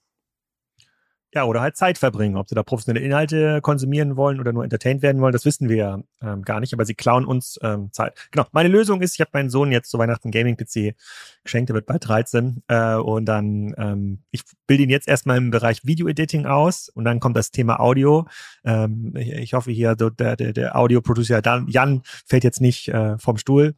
Ja, 1.37 1.45
oder 1.45 1.61
halt 1.61 1.76
Zeit 1.76 1.99
verbringen. 1.99 2.37
Ob 2.37 2.49
sie 2.49 2.55
da 2.55 2.62
professionelle 2.62 3.05
Inhalte 3.05 3.61
konsumieren 3.61 4.16
wollen 4.16 4.40
oder 4.40 4.55
nur 4.55 4.64
entertained 4.64 5.02
werden 5.02 5.21
wollen, 5.21 5.35
das 5.35 5.45
wissen 5.45 5.69
wir 5.69 5.76
ja 5.76 6.00
ähm, 6.23 6.43
gar 6.43 6.61
nicht, 6.61 6.73
aber 6.73 6.87
sie 6.87 6.95
klauen 6.95 7.26
uns 7.26 7.59
ähm, 7.62 7.93
Zeit. 7.93 8.14
Genau, 8.31 8.47
meine 8.52 8.71
Lösung 8.71 9.02
ist, 9.02 9.14
ich 9.14 9.21
habe 9.21 9.31
meinen 9.35 9.50
Sohn 9.50 9.71
jetzt 9.71 9.90
zu 9.90 9.99
Weihnachten 9.99 10.31
Gaming-PC 10.31 10.97
geschenkt, 11.45 11.69
der 11.69 11.75
wird 11.75 11.85
bald 11.85 12.09
13 12.09 12.62
äh, 12.69 12.95
und 12.95 13.26
dann, 13.26 13.75
ähm, 13.76 14.23
ich 14.31 14.45
bilde 14.66 14.85
ihn 14.85 14.90
jetzt 14.90 15.09
erstmal 15.09 15.37
im 15.37 15.50
Bereich 15.50 15.85
Video-Editing 15.85 16.47
aus 16.47 16.88
und 16.88 17.05
dann 17.05 17.21
kommt 17.21 17.37
das 17.37 17.50
Thema 17.50 17.81
Audio. 17.81 18.26
Ähm, 18.64 19.12
ich, 19.14 19.33
ich 19.33 19.52
hoffe 19.52 19.71
hier, 19.71 19.95
der, 19.95 20.37
der, 20.37 20.55
der 20.55 20.75
Audio-Producer 20.75 21.43
Jan 21.66 22.00
fällt 22.25 22.45
jetzt 22.45 22.62
nicht 22.62 22.88
äh, 22.88 23.19
vom 23.19 23.37
Stuhl, 23.37 23.75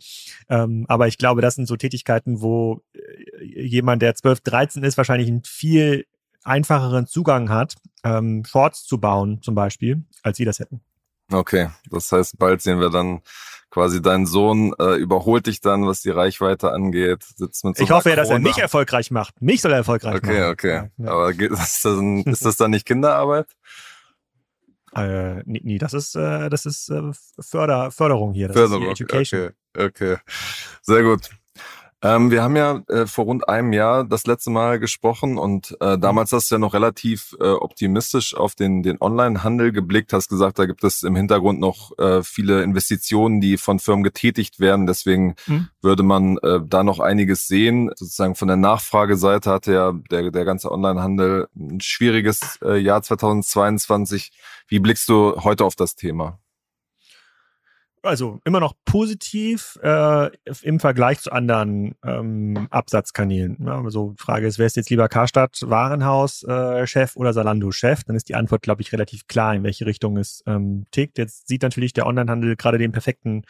ähm, 0.48 0.86
aber 0.88 1.08
ich 1.08 1.18
glaube, 1.18 1.42
das 1.42 1.56
sind 1.56 1.66
so 1.66 1.74
Tätigkeiten, 1.74 2.40
wo 2.40 2.82
äh, 2.94 3.62
jemand, 3.62 4.00
der 4.00 4.14
12, 4.14 4.42
13 4.42 4.84
ist, 4.84 4.96
wahrscheinlich 4.96 5.28
ein 5.28 5.42
viel 5.44 6.04
einfacheren 6.48 7.06
Zugang 7.06 7.50
hat, 7.50 7.76
ähm, 8.04 8.44
Shorts 8.44 8.84
zu 8.84 8.98
bauen 8.98 9.40
zum 9.42 9.54
Beispiel, 9.54 10.04
als 10.22 10.38
wir 10.38 10.46
das 10.46 10.58
hätten. 10.58 10.80
Okay, 11.30 11.68
das 11.90 12.10
heißt, 12.10 12.38
bald 12.38 12.62
sehen 12.62 12.80
wir 12.80 12.90
dann 12.90 13.20
quasi 13.70 14.00
dein 14.00 14.24
Sohn 14.26 14.72
äh, 14.78 14.96
überholt 14.96 15.46
dich 15.46 15.60
dann, 15.60 15.86
was 15.86 16.00
die 16.00 16.10
Reichweite 16.10 16.72
angeht. 16.72 17.22
Sitzt 17.36 17.64
mit 17.64 17.76
so 17.76 17.84
ich 17.84 17.90
hoffe 17.90 18.10
ja, 18.10 18.16
dass 18.16 18.30
er 18.30 18.38
mich 18.38 18.56
erfolgreich 18.58 19.10
macht. 19.10 19.42
Mich 19.42 19.60
soll 19.60 19.72
er 19.72 19.78
erfolgreich 19.78 20.16
okay, 20.16 20.40
machen. 20.40 20.50
Okay, 20.52 20.78
okay. 20.78 20.90
Ja. 20.96 21.10
Aber 21.10 21.30
ist 21.38 21.50
das, 21.50 21.82
dann, 21.82 22.22
ist 22.22 22.44
das 22.44 22.56
dann 22.56 22.70
nicht 22.70 22.86
Kinderarbeit? 22.86 23.46
Äh, 24.96 25.42
nee, 25.44 25.60
nee, 25.62 25.78
das 25.78 25.92
ist, 25.92 26.16
äh, 26.16 26.48
das 26.48 26.64
ist 26.64 26.88
äh, 26.88 27.12
Förder, 27.38 27.90
Förderung 27.90 28.32
hier. 28.32 28.48
Das 28.48 28.56
Förderung, 28.56 28.88
okay, 28.88 29.50
okay. 29.76 30.16
Sehr 30.80 31.02
gut. 31.02 31.28
Ähm, 32.00 32.30
wir 32.30 32.44
haben 32.44 32.54
ja 32.54 32.80
äh, 32.88 33.06
vor 33.06 33.24
rund 33.24 33.48
einem 33.48 33.72
Jahr 33.72 34.04
das 34.04 34.24
letzte 34.24 34.50
Mal 34.50 34.78
gesprochen 34.78 35.36
und 35.36 35.76
äh, 35.80 35.96
mhm. 35.96 36.00
damals 36.00 36.30
hast 36.30 36.48
du 36.48 36.54
ja 36.54 36.58
noch 36.60 36.72
relativ 36.72 37.34
äh, 37.40 37.48
optimistisch 37.48 38.36
auf 38.36 38.54
den, 38.54 38.84
den 38.84 39.00
Online-Handel 39.00 39.72
geblickt, 39.72 40.12
hast 40.12 40.28
gesagt, 40.28 40.60
da 40.60 40.66
gibt 40.66 40.84
es 40.84 41.02
im 41.02 41.16
Hintergrund 41.16 41.58
noch 41.58 41.98
äh, 41.98 42.22
viele 42.22 42.62
Investitionen, 42.62 43.40
die 43.40 43.56
von 43.56 43.80
Firmen 43.80 44.04
getätigt 44.04 44.60
werden. 44.60 44.86
Deswegen 44.86 45.34
mhm. 45.48 45.68
würde 45.82 46.04
man 46.04 46.38
äh, 46.38 46.60
da 46.64 46.84
noch 46.84 47.00
einiges 47.00 47.48
sehen. 47.48 47.90
Sozusagen 47.96 48.36
von 48.36 48.46
der 48.46 48.56
Nachfrageseite 48.56 49.50
hatte 49.50 49.72
ja 49.72 49.92
der, 50.10 50.30
der 50.30 50.44
ganze 50.44 50.70
Online-Handel 50.70 51.48
ein 51.56 51.80
schwieriges 51.80 52.60
äh, 52.62 52.76
Jahr 52.78 53.02
2022. 53.02 54.30
Wie 54.68 54.78
blickst 54.78 55.08
du 55.08 55.34
heute 55.42 55.64
auf 55.64 55.74
das 55.74 55.96
Thema? 55.96 56.38
Also 58.02 58.40
immer 58.44 58.60
noch 58.60 58.74
positiv 58.84 59.78
äh, 59.82 60.30
im 60.62 60.80
Vergleich 60.80 61.20
zu 61.20 61.32
anderen 61.32 61.94
ähm, 62.04 62.68
Absatzkanälen. 62.70 63.58
Ja, 63.64 63.82
also 63.82 64.14
Frage 64.18 64.46
ist, 64.46 64.58
wer 64.58 64.66
ist 64.66 64.76
jetzt 64.76 64.90
lieber 64.90 65.08
Karstadt 65.08 65.60
Warenhaus-Chef 65.62 67.16
äh, 67.16 67.18
oder 67.18 67.32
Salando-Chef? 67.32 68.04
Dann 68.04 68.16
ist 68.16 68.28
die 68.28 68.34
Antwort, 68.34 68.62
glaube 68.62 68.82
ich, 68.82 68.92
relativ 68.92 69.26
klar, 69.26 69.54
in 69.54 69.62
welche 69.62 69.86
Richtung 69.86 70.16
es 70.16 70.42
ähm, 70.46 70.86
tickt. 70.90 71.18
Jetzt 71.18 71.48
sieht 71.48 71.62
natürlich 71.62 71.92
der 71.92 72.06
Onlinehandel 72.06 72.56
gerade 72.56 72.78
den 72.78 72.92
perfekten 72.92 73.42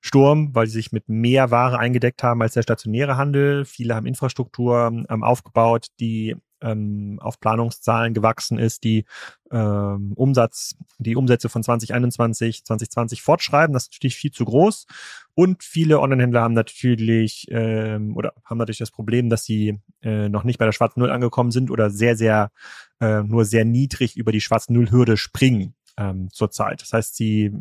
Sturm, 0.00 0.54
weil 0.54 0.66
sie 0.66 0.72
sich 0.72 0.92
mit 0.92 1.08
mehr 1.08 1.50
Ware 1.50 1.78
eingedeckt 1.78 2.22
haben 2.22 2.42
als 2.42 2.54
der 2.54 2.62
stationäre 2.62 3.16
Handel. 3.16 3.64
Viele 3.64 3.94
haben 3.94 4.06
Infrastruktur 4.06 5.04
ähm, 5.08 5.22
aufgebaut, 5.22 5.86
die 6.00 6.36
ähm, 6.62 7.18
auf 7.20 7.40
Planungszahlen 7.40 8.14
gewachsen 8.14 8.58
ist, 8.58 8.84
die 8.84 9.04
ähm, 9.50 10.12
Umsatz, 10.14 10.76
die 10.98 11.16
Umsätze 11.16 11.48
von 11.48 11.62
2021, 11.62 12.64
2020 12.64 13.22
fortschreiben. 13.22 13.74
Das 13.74 13.84
ist 13.84 13.94
natürlich 13.94 14.16
viel 14.16 14.30
zu 14.30 14.44
groß. 14.44 14.86
Und 15.34 15.62
viele 15.62 16.00
Onlinehändler 16.00 16.42
haben 16.42 16.54
natürlich 16.54 17.46
ähm, 17.50 18.16
oder 18.16 18.34
haben 18.44 18.58
natürlich 18.58 18.78
das 18.78 18.90
Problem, 18.90 19.28
dass 19.28 19.44
sie 19.44 19.80
äh, 20.02 20.28
noch 20.28 20.44
nicht 20.44 20.58
bei 20.58 20.64
der 20.64 20.72
schwarzen 20.72 21.00
Null 21.00 21.10
angekommen 21.10 21.50
sind 21.50 21.70
oder 21.70 21.90
sehr, 21.90 22.16
sehr 22.16 22.50
äh, 23.00 23.22
nur 23.22 23.44
sehr 23.44 23.64
niedrig 23.64 24.16
über 24.16 24.32
die 24.32 24.40
schwarzen 24.40 24.74
Null-Hürde 24.74 25.16
springen 25.16 25.74
ähm, 25.96 26.28
zurzeit. 26.32 26.82
Das 26.82 26.92
heißt, 26.92 27.16
sie 27.16 27.52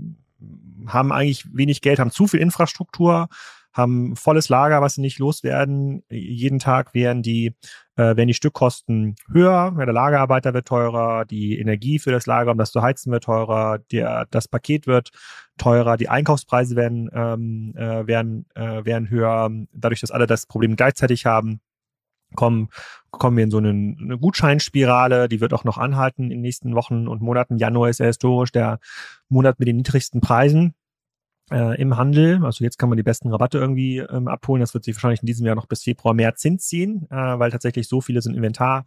haben 0.88 1.12
eigentlich 1.12 1.46
wenig 1.54 1.82
Geld, 1.82 2.00
haben 2.00 2.12
zu 2.12 2.28
viel 2.28 2.40
Infrastruktur, 2.40 3.30
haben 3.74 4.16
volles 4.16 4.50
Lager, 4.50 4.82
was 4.82 4.96
sie 4.96 5.02
nicht 5.02 5.20
loswerden. 5.20 6.04
Jeden 6.10 6.60
Tag 6.60 6.94
werden 6.94 7.24
die, 7.24 7.56
äh, 7.96 8.16
werden 8.16 8.28
die 8.28 8.34
Stückkosten 8.34 9.16
höher, 9.32 9.74
der 9.78 9.94
Lagerarbeiter 9.94 10.54
wird 10.54 10.68
teurer, 10.68 11.26
die 11.26 11.58
Energie 11.58 12.00
für 12.00 12.12
das 12.12 12.26
Lager, 12.26 12.52
um 12.52 12.58
das 12.58 12.72
zu 12.72 12.82
heizen, 12.82 13.12
wird 13.12 13.24
teurer, 13.24 13.80
der, 13.92 14.28
das 14.30 14.48
Paket 14.48 14.88
wird 14.88 15.12
teurer, 15.58 15.98
die 15.98 16.10
Einkaufspreise 16.10 16.76
werden, 16.76 17.10
ähm, 17.14 17.74
äh, 17.78 18.06
werden, 18.08 18.46
äh, 18.56 18.84
werden 18.84 19.10
höher, 19.10 19.50
dadurch, 19.74 20.02
dass 20.02 20.12
alle 20.12 20.28
das 20.28 20.46
Problem 20.46 20.76
gleichzeitig 20.76 21.26
haben 21.26 21.62
kommen, 22.36 22.70
kommen 23.12 23.38
wir 23.38 23.44
in 23.44 23.52
so 23.52 23.58
eine, 23.58 23.70
eine 23.70 24.18
Gutscheinspirale, 24.18 25.28
die 25.28 25.42
wird 25.42 25.54
auch 25.54 25.64
noch 25.64 25.78
anhalten 25.78 26.24
in 26.24 26.30
den 26.30 26.42
nächsten 26.42 26.76
Wochen 26.76 27.08
und 27.08 27.22
Monaten. 27.22 27.58
Januar 27.58 27.90
ist 27.90 28.00
ja 28.00 28.06
historisch 28.06 28.52
der 28.52 28.80
Monat 29.28 29.60
mit 29.60 29.68
den 29.68 29.78
niedrigsten 29.78 30.22
Preisen 30.22 30.74
äh, 31.52 31.80
im 31.82 31.98
Handel. 31.98 32.44
Also 32.44 32.64
jetzt 32.64 32.78
kann 32.78 32.90
man 32.90 32.98
die 32.98 33.04
besten 33.04 33.30
Rabatte 33.30 33.58
irgendwie 33.58 33.98
ähm, 33.98 34.28
abholen. 34.28 34.62
Das 34.62 34.74
wird 34.74 34.84
sich 34.84 34.96
wahrscheinlich 34.96 35.22
in 35.22 35.28
diesem 35.28 35.46
Jahr 35.46 35.56
noch 35.56 35.68
bis 35.68 35.84
Februar, 35.84 36.14
März 36.14 36.42
hinziehen, 36.42 37.08
äh, 37.10 37.16
weil 37.16 37.52
tatsächlich 37.52 37.88
so 37.88 38.02
viele 38.02 38.22
sind 38.22 38.36
Inventar 38.36 38.86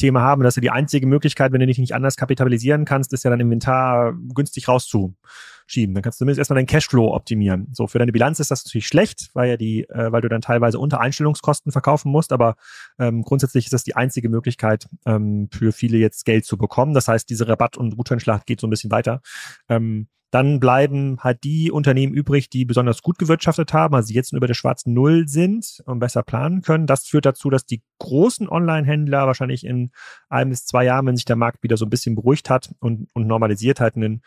Thema 0.00 0.22
haben. 0.22 0.42
Das 0.42 0.52
ist 0.52 0.56
ja 0.56 0.62
die 0.62 0.70
einzige 0.70 1.06
Möglichkeit, 1.06 1.52
wenn 1.52 1.60
du 1.60 1.66
dich 1.66 1.78
nicht 1.78 1.94
anders 1.94 2.16
kapitalisieren 2.16 2.84
kannst, 2.84 3.12
ist 3.12 3.24
ja 3.24 3.30
dein 3.30 3.40
Inventar 3.40 4.14
günstig 4.34 4.66
rauszuschieben. 4.66 5.94
Dann 5.94 6.02
kannst 6.02 6.18
du 6.18 6.22
zumindest 6.22 6.38
erstmal 6.38 6.56
deinen 6.56 6.66
Cashflow 6.66 7.14
optimieren. 7.14 7.68
So, 7.72 7.86
für 7.86 7.98
deine 7.98 8.12
Bilanz 8.12 8.40
ist 8.40 8.50
das 8.50 8.64
natürlich 8.64 8.86
schlecht, 8.86 9.30
weil 9.34 9.50
ja 9.50 9.56
die, 9.56 9.82
äh, 9.90 10.10
weil 10.10 10.22
du 10.22 10.28
dann 10.28 10.40
teilweise 10.40 10.78
unter 10.78 11.00
Einstellungskosten 11.00 11.70
verkaufen 11.70 12.10
musst, 12.10 12.32
aber 12.32 12.56
ähm, 12.98 13.22
grundsätzlich 13.22 13.66
ist 13.66 13.72
das 13.72 13.84
die 13.84 13.94
einzige 13.94 14.28
Möglichkeit 14.28 14.88
ähm, 15.06 15.48
für 15.52 15.72
viele 15.72 15.98
jetzt 15.98 16.24
Geld 16.24 16.46
zu 16.46 16.56
bekommen. 16.56 16.94
Das 16.94 17.06
heißt, 17.06 17.28
diese 17.28 17.46
Rabatt- 17.46 17.76
und 17.76 17.96
Gutscheinschlacht 17.96 18.46
geht 18.46 18.60
so 18.60 18.66
ein 18.66 18.70
bisschen 18.70 18.90
weiter. 18.90 19.20
Ähm, 19.68 20.08
dann 20.30 20.60
bleiben 20.60 21.18
halt 21.20 21.42
die 21.42 21.70
Unternehmen 21.70 22.14
übrig, 22.14 22.50
die 22.50 22.64
besonders 22.64 23.02
gut 23.02 23.18
gewirtschaftet 23.18 23.72
haben, 23.72 23.94
also 23.94 24.12
jetzt 24.14 24.32
über 24.32 24.46
der 24.46 24.54
schwarzen 24.54 24.94
Null 24.94 25.26
sind 25.26 25.82
und 25.86 25.98
besser 25.98 26.22
planen 26.22 26.62
können. 26.62 26.86
Das 26.86 27.06
führt 27.06 27.26
dazu, 27.26 27.50
dass 27.50 27.66
die 27.66 27.82
großen 27.98 28.48
Online-Händler 28.48 29.26
wahrscheinlich 29.26 29.64
in 29.64 29.90
einem 30.28 30.50
bis 30.50 30.66
zwei 30.66 30.84
Jahren, 30.84 31.06
wenn 31.06 31.16
sich 31.16 31.24
der 31.24 31.36
Markt 31.36 31.62
wieder 31.62 31.76
so 31.76 31.84
ein 31.84 31.90
bisschen 31.90 32.14
beruhigt 32.14 32.48
hat 32.48 32.72
und, 32.78 33.08
und 33.12 33.26
normalisiert 33.26 33.80
hat, 33.80 33.96
einen 33.96 34.22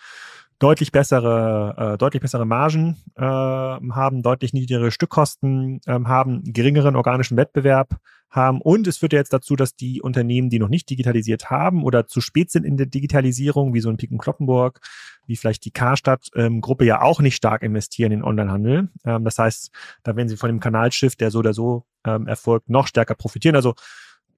deutlich 0.59 0.91
bessere, 0.91 1.93
äh, 1.93 1.97
deutlich 1.97 2.21
bessere 2.21 2.45
Margen 2.45 2.97
äh, 3.15 3.23
haben, 3.23 4.21
deutlich 4.21 4.53
niedrigere 4.53 4.91
Stückkosten 4.91 5.81
äh, 5.85 5.99
haben, 6.05 6.41
geringeren 6.43 6.95
organischen 6.95 7.37
Wettbewerb 7.37 7.97
haben. 8.29 8.61
Und 8.61 8.87
es 8.87 8.97
führt 8.97 9.13
ja 9.13 9.19
jetzt 9.19 9.33
dazu, 9.33 9.55
dass 9.55 9.75
die 9.75 10.01
Unternehmen, 10.01 10.49
die 10.49 10.59
noch 10.59 10.69
nicht 10.69 10.89
digitalisiert 10.89 11.49
haben 11.49 11.83
oder 11.83 12.07
zu 12.07 12.19
spät 12.19 12.51
sind 12.51 12.65
in 12.65 12.77
der 12.77 12.87
Digitalisierung, 12.87 13.73
wie 13.73 13.79
so 13.79 13.89
ein 13.89 13.97
Piken 13.97 14.17
Kloppenburg, 14.17 14.79
wie 15.27 15.35
vielleicht 15.35 15.65
die 15.65 15.71
Karstadt-Gruppe 15.71 16.83
ähm, 16.83 16.87
ja 16.87 17.01
auch 17.01 17.21
nicht 17.21 17.35
stark 17.35 17.63
investieren 17.63 18.11
in 18.11 18.23
Onlinehandel. 18.23 18.89
Ähm, 19.05 19.23
das 19.23 19.37
heißt, 19.37 19.71
da 20.03 20.15
werden 20.15 20.29
sie 20.29 20.37
von 20.37 20.49
dem 20.49 20.59
Kanalschiff, 20.59 21.15
der 21.15 21.31
so 21.31 21.39
oder 21.39 21.53
so 21.53 21.85
ähm, 22.05 22.27
erfolgt, 22.27 22.69
noch 22.69 22.87
stärker 22.87 23.15
profitieren. 23.15 23.55
Also 23.55 23.75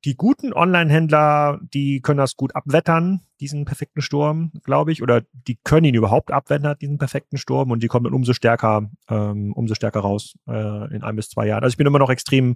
die 0.03 0.15
guten 0.15 0.53
Online-Händler, 0.53 1.59
die 1.73 2.01
können 2.01 2.17
das 2.17 2.35
gut 2.35 2.55
abwettern, 2.55 3.21
diesen 3.39 3.65
perfekten 3.65 4.01
Sturm, 4.01 4.51
glaube 4.63 4.91
ich, 4.91 5.01
oder 5.01 5.21
die 5.31 5.57
können 5.63 5.85
ihn 5.85 5.95
überhaupt 5.95 6.31
abwettern, 6.31 6.77
diesen 6.79 6.97
perfekten 6.97 7.37
Sturm, 7.37 7.71
und 7.71 7.81
die 7.81 7.87
kommen 7.87 8.05
dann 8.05 8.13
umso 8.13 8.33
stärker, 8.33 8.89
ähm, 9.09 9.53
umso 9.53 9.75
stärker 9.75 10.01
raus 10.01 10.35
äh, 10.47 10.95
in 10.95 11.03
ein 11.03 11.15
bis 11.15 11.29
zwei 11.29 11.47
Jahren. 11.47 11.63
Also 11.63 11.73
ich 11.73 11.77
bin 11.77 11.87
immer 11.87 11.99
noch 11.99 12.09
extrem 12.09 12.55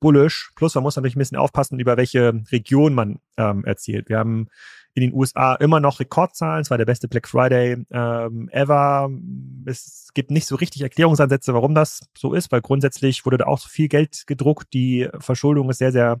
bullish. 0.00 0.50
Plus, 0.54 0.74
man 0.74 0.84
muss 0.84 0.96
natürlich 0.96 1.16
ein 1.16 1.20
bisschen 1.20 1.38
aufpassen, 1.38 1.80
über 1.80 1.96
welche 1.96 2.42
Region 2.52 2.94
man 2.94 3.18
ähm, 3.36 3.64
erzählt. 3.64 4.08
Wir 4.08 4.18
haben 4.18 4.48
in 4.98 5.10
den 5.10 5.18
USA 5.18 5.54
immer 5.54 5.80
noch 5.80 6.00
Rekordzahlen. 6.00 6.62
Es 6.62 6.70
war 6.70 6.78
der 6.78 6.84
beste 6.84 7.08
Black 7.08 7.28
Friday 7.28 7.84
ähm, 7.90 8.48
ever. 8.50 9.08
Es 9.66 10.10
gibt 10.14 10.30
nicht 10.30 10.46
so 10.46 10.56
richtig 10.56 10.82
Erklärungsansätze, 10.82 11.54
warum 11.54 11.74
das 11.74 12.00
so 12.16 12.34
ist, 12.34 12.50
weil 12.50 12.60
grundsätzlich 12.60 13.24
wurde 13.24 13.38
da 13.38 13.46
auch 13.46 13.58
so 13.58 13.68
viel 13.68 13.88
Geld 13.88 14.24
gedruckt. 14.26 14.72
Die 14.72 15.08
Verschuldung 15.18 15.70
ist 15.70 15.78
sehr, 15.78 15.92
sehr, 15.92 16.20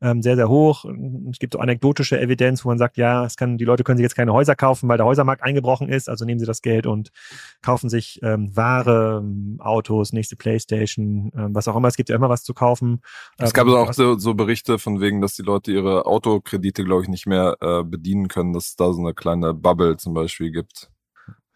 ähm, 0.00 0.22
sehr, 0.22 0.36
sehr 0.36 0.48
hoch. 0.48 0.84
Es 1.30 1.38
gibt 1.38 1.52
so 1.52 1.60
anekdotische 1.60 2.20
Evidenz, 2.20 2.64
wo 2.64 2.68
man 2.68 2.78
sagt, 2.78 2.96
ja, 2.96 3.24
es 3.24 3.36
kann, 3.36 3.58
die 3.58 3.64
Leute 3.64 3.84
können 3.84 3.98
sich 3.98 4.04
jetzt 4.04 4.16
keine 4.16 4.32
Häuser 4.32 4.56
kaufen, 4.56 4.88
weil 4.88 4.96
der 4.96 5.06
Häusermarkt 5.06 5.42
eingebrochen 5.42 5.88
ist. 5.88 6.08
Also 6.08 6.24
nehmen 6.24 6.40
sie 6.40 6.46
das 6.46 6.62
Geld 6.62 6.86
und 6.86 7.10
kaufen 7.62 7.88
sich 7.88 8.20
ähm, 8.22 8.56
Ware, 8.56 9.24
Autos, 9.58 10.12
nächste 10.12 10.36
Playstation, 10.36 11.30
ähm, 11.36 11.54
was 11.54 11.68
auch 11.68 11.76
immer. 11.76 11.88
Es 11.88 11.96
gibt 11.96 12.08
ja 12.08 12.16
immer 12.16 12.28
was 12.28 12.42
zu 12.42 12.54
kaufen. 12.54 13.00
Es 13.38 13.54
gab 13.54 13.66
ähm, 13.66 13.74
auch 13.74 13.92
so, 13.92 14.18
so 14.18 14.34
Berichte 14.34 14.78
von 14.78 15.00
wegen, 15.00 15.20
dass 15.20 15.34
die 15.34 15.42
Leute 15.42 15.70
ihre 15.70 16.06
Autokredite, 16.06 16.84
glaube 16.84 17.02
ich, 17.02 17.08
nicht 17.08 17.26
mehr 17.26 17.56
äh, 17.60 17.84
bedienen 17.84 18.15
bedienen 18.16 18.28
können, 18.28 18.52
dass 18.52 18.68
es 18.68 18.76
da 18.76 18.92
so 18.92 19.00
eine 19.00 19.14
kleine 19.14 19.54
Bubble 19.54 19.96
zum 19.96 20.14
Beispiel 20.14 20.50
gibt. 20.50 20.90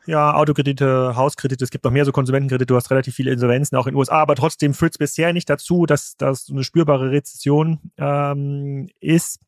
Ja, 0.07 0.35
Autokredite, 0.35 1.15
Hauskredite, 1.15 1.63
es 1.63 1.71
gibt 1.71 1.85
noch 1.85 1.93
mehr 1.93 2.05
so 2.05 2.13
Konsumentenkredite, 2.13 2.67
du 2.67 2.77
hast 2.77 2.91
relativ 2.91 3.15
viele 3.15 3.33
Insolvenzen 3.33 3.77
auch 3.77 3.87
in 3.87 3.93
den 3.93 3.99
USA, 3.99 4.17
aber 4.21 4.35
trotzdem 4.35 4.73
führt 4.73 4.95
es 4.95 4.99
bisher 4.99 5.33
nicht 5.33 5.49
dazu, 5.49 5.85
dass 5.85 6.17
das 6.17 6.49
eine 6.51 6.65
spürbare 6.65 7.11
Rezession 7.11 7.79
ähm, 7.99 8.89
ist 9.01 9.41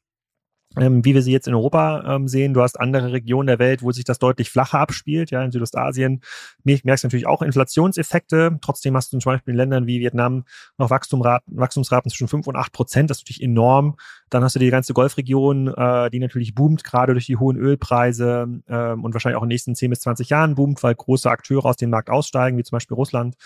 ähm, 0.77 1.05
wie 1.05 1.15
wir 1.15 1.23
sie 1.23 1.33
jetzt 1.33 1.49
in 1.49 1.55
Europa 1.55 2.03
ähm, 2.07 2.29
sehen. 2.29 2.55
Du 2.55 2.63
hast 2.63 2.81
andere 2.81 3.13
Regionen 3.13 3.47
der 3.47 3.59
Welt, 3.59 3.83
wo 3.83 3.93
sich 3.93 4.05
das 4.05 4.19
deutlich 4.19 4.51
flacher 4.51 4.79
abspielt. 4.79 5.31
Ja, 5.31 5.43
in 5.43 5.51
Südostasien 5.51 6.23
merkst 6.65 7.05
du 7.05 7.07
natürlich 7.07 7.27
auch 7.27 7.43
Inflationseffekte. 7.43 8.59
Trotzdem 8.63 8.97
hast 8.97 9.13
du 9.13 9.19
zum 9.19 9.33
Beispiel 9.33 9.53
in 9.53 9.59
Ländern 9.59 9.87
wie 9.87 10.01
Vietnam 10.01 10.45
noch 10.79 10.91
Wachstumsraten, 10.91 11.59
Wachstumsraten 11.59 12.11
zwischen 12.11 12.29
5 12.29 12.47
und 12.47 12.57
8 12.57 12.73
Prozent. 12.73 13.11
Das 13.11 13.19
ist 13.19 13.25
natürlich 13.25 13.43
enorm. 13.43 13.97
Dann 14.33 14.43
hast 14.43 14.55
du 14.55 14.61
die 14.61 14.71
ganze 14.71 14.95
Golfregion, 14.95 15.69
äh, 15.69 16.09
die 16.09 16.19
natürlich 16.19 16.55
boomt, 16.55 16.85
gerade 16.85 17.13
durch 17.13 17.27
die 17.27 17.37
hohen 17.37 17.59
Ölpreise 17.59 18.63
ähm, 18.67 19.05
und 19.05 19.13
wahrscheinlich 19.13 19.37
auch 19.37 19.43
in 19.43 19.51
den 19.51 19.55
nächsten 19.55 19.75
10 19.75 19.91
bis 19.91 20.01
20 20.01 20.31
Jahren 20.31 20.55
boomt, 20.55 20.83
weil 20.83 20.95
große 20.95 21.31
Akteure 21.31 21.67
aus 21.67 21.77
dem 21.77 21.91
Markt 21.91 22.09
aussteigen, 22.09 22.57
wie 22.57 22.63
zum 22.63 22.77
Beispiel 22.77 22.95
Russland, 22.95 23.37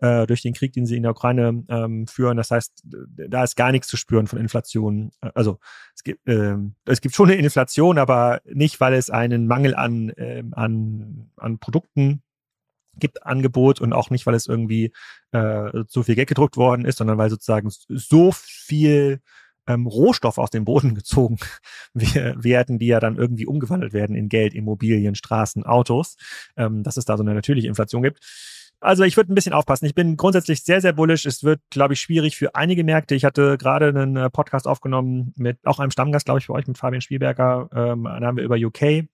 äh, 0.00 0.26
durch 0.26 0.42
den 0.42 0.52
Krieg, 0.52 0.74
den 0.74 0.84
sie 0.84 0.96
in 0.96 1.02
der 1.02 1.12
Ukraine 1.12 1.64
ähm, 1.68 2.06
führen. 2.06 2.36
Das 2.36 2.50
heißt, 2.50 2.82
da 2.84 3.42
ist 3.42 3.56
gar 3.56 3.72
nichts 3.72 3.88
zu 3.88 3.96
spüren 3.96 4.26
von 4.26 4.38
Inflation. 4.38 5.12
Also 5.34 5.60
es 5.94 6.02
gibt, 6.02 6.28
äh, 6.28 6.56
es 6.84 7.00
gibt 7.00 7.14
schon 7.14 7.30
eine 7.30 7.40
Inflation, 7.40 7.96
aber 7.96 8.42
nicht, 8.44 8.80
weil 8.80 8.92
es 8.92 9.08
einen 9.08 9.46
Mangel 9.46 9.74
an, 9.74 10.10
äh, 10.10 10.44
an, 10.52 11.30
an 11.38 11.58
Produkten 11.58 12.22
gibt 12.98 13.24
Angebot 13.24 13.80
und 13.80 13.94
auch 13.94 14.10
nicht, 14.10 14.26
weil 14.26 14.34
es 14.34 14.46
irgendwie 14.46 14.92
äh, 15.32 15.84
so 15.88 16.02
viel 16.02 16.14
Geld 16.14 16.28
gedruckt 16.28 16.58
worden 16.58 16.84
ist, 16.84 16.98
sondern 16.98 17.16
weil 17.16 17.30
sozusagen 17.30 17.70
so 17.88 18.30
viel 18.30 19.20
ähm, 19.66 19.86
Rohstoff 19.86 20.38
aus 20.38 20.50
dem 20.50 20.64
Boden 20.64 20.94
gezogen 20.94 21.38
werden, 21.94 22.78
die 22.78 22.86
ja 22.86 23.00
dann 23.00 23.16
irgendwie 23.16 23.46
umgewandelt 23.46 23.92
werden 23.92 24.16
in 24.16 24.28
Geld, 24.28 24.54
Immobilien, 24.54 25.14
Straßen, 25.14 25.64
Autos, 25.64 26.16
ähm, 26.56 26.82
dass 26.82 26.96
es 26.96 27.04
da 27.04 27.16
so 27.16 27.22
eine 27.22 27.34
natürliche 27.34 27.68
Inflation 27.68 28.02
gibt. 28.02 28.20
Also 28.80 29.02
ich 29.04 29.16
würde 29.16 29.32
ein 29.32 29.34
bisschen 29.34 29.54
aufpassen. 29.54 29.86
Ich 29.86 29.94
bin 29.94 30.18
grundsätzlich 30.18 30.62
sehr, 30.62 30.82
sehr 30.82 30.92
bullish. 30.92 31.24
Es 31.24 31.42
wird, 31.42 31.60
glaube 31.70 31.94
ich, 31.94 32.00
schwierig 32.00 32.36
für 32.36 32.54
einige 32.54 32.84
Märkte. 32.84 33.14
Ich 33.14 33.24
hatte 33.24 33.56
gerade 33.56 33.88
einen 33.88 34.16
äh, 34.16 34.28
Podcast 34.28 34.66
aufgenommen 34.66 35.32
mit 35.36 35.58
auch 35.64 35.78
einem 35.78 35.90
Stammgast, 35.90 36.26
glaube 36.26 36.40
ich, 36.40 36.48
bei 36.48 36.54
euch, 36.54 36.66
mit 36.66 36.76
Fabian 36.76 37.00
Spielberger. 37.00 37.70
Ähm, 37.74 38.04
da 38.04 38.20
haben 38.20 38.36
wir 38.36 38.44
über 38.44 38.56
UK 38.56 39.08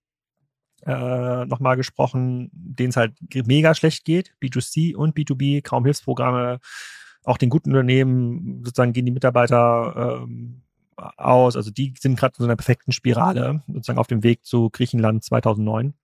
äh, 0.86 1.44
nochmal 1.46 1.76
gesprochen, 1.76 2.50
denen 2.52 2.90
es 2.90 2.96
halt 2.96 3.12
mega 3.32 3.74
schlecht 3.74 4.04
geht, 4.04 4.34
B2C 4.42 4.96
und 4.96 5.16
B2B, 5.16 5.62
kaum 5.62 5.84
Hilfsprogramme, 5.84 6.58
auch 7.24 7.38
den 7.38 7.50
guten 7.50 7.70
Unternehmen 7.70 8.62
sozusagen 8.64 8.92
gehen 8.92 9.06
die 9.06 9.12
Mitarbeiter 9.12 10.22
ähm, 10.24 10.62
aus, 11.16 11.56
also 11.56 11.70
die 11.70 11.94
sind 11.98 12.18
gerade 12.18 12.34
in 12.38 12.42
so 12.42 12.44
einer 12.44 12.56
perfekten 12.56 12.92
Spirale, 12.92 13.62
sozusagen 13.66 13.98
auf 13.98 14.06
dem 14.06 14.22
Weg 14.22 14.44
zu 14.44 14.70
Griechenland 14.70 15.24
2009. 15.24 15.94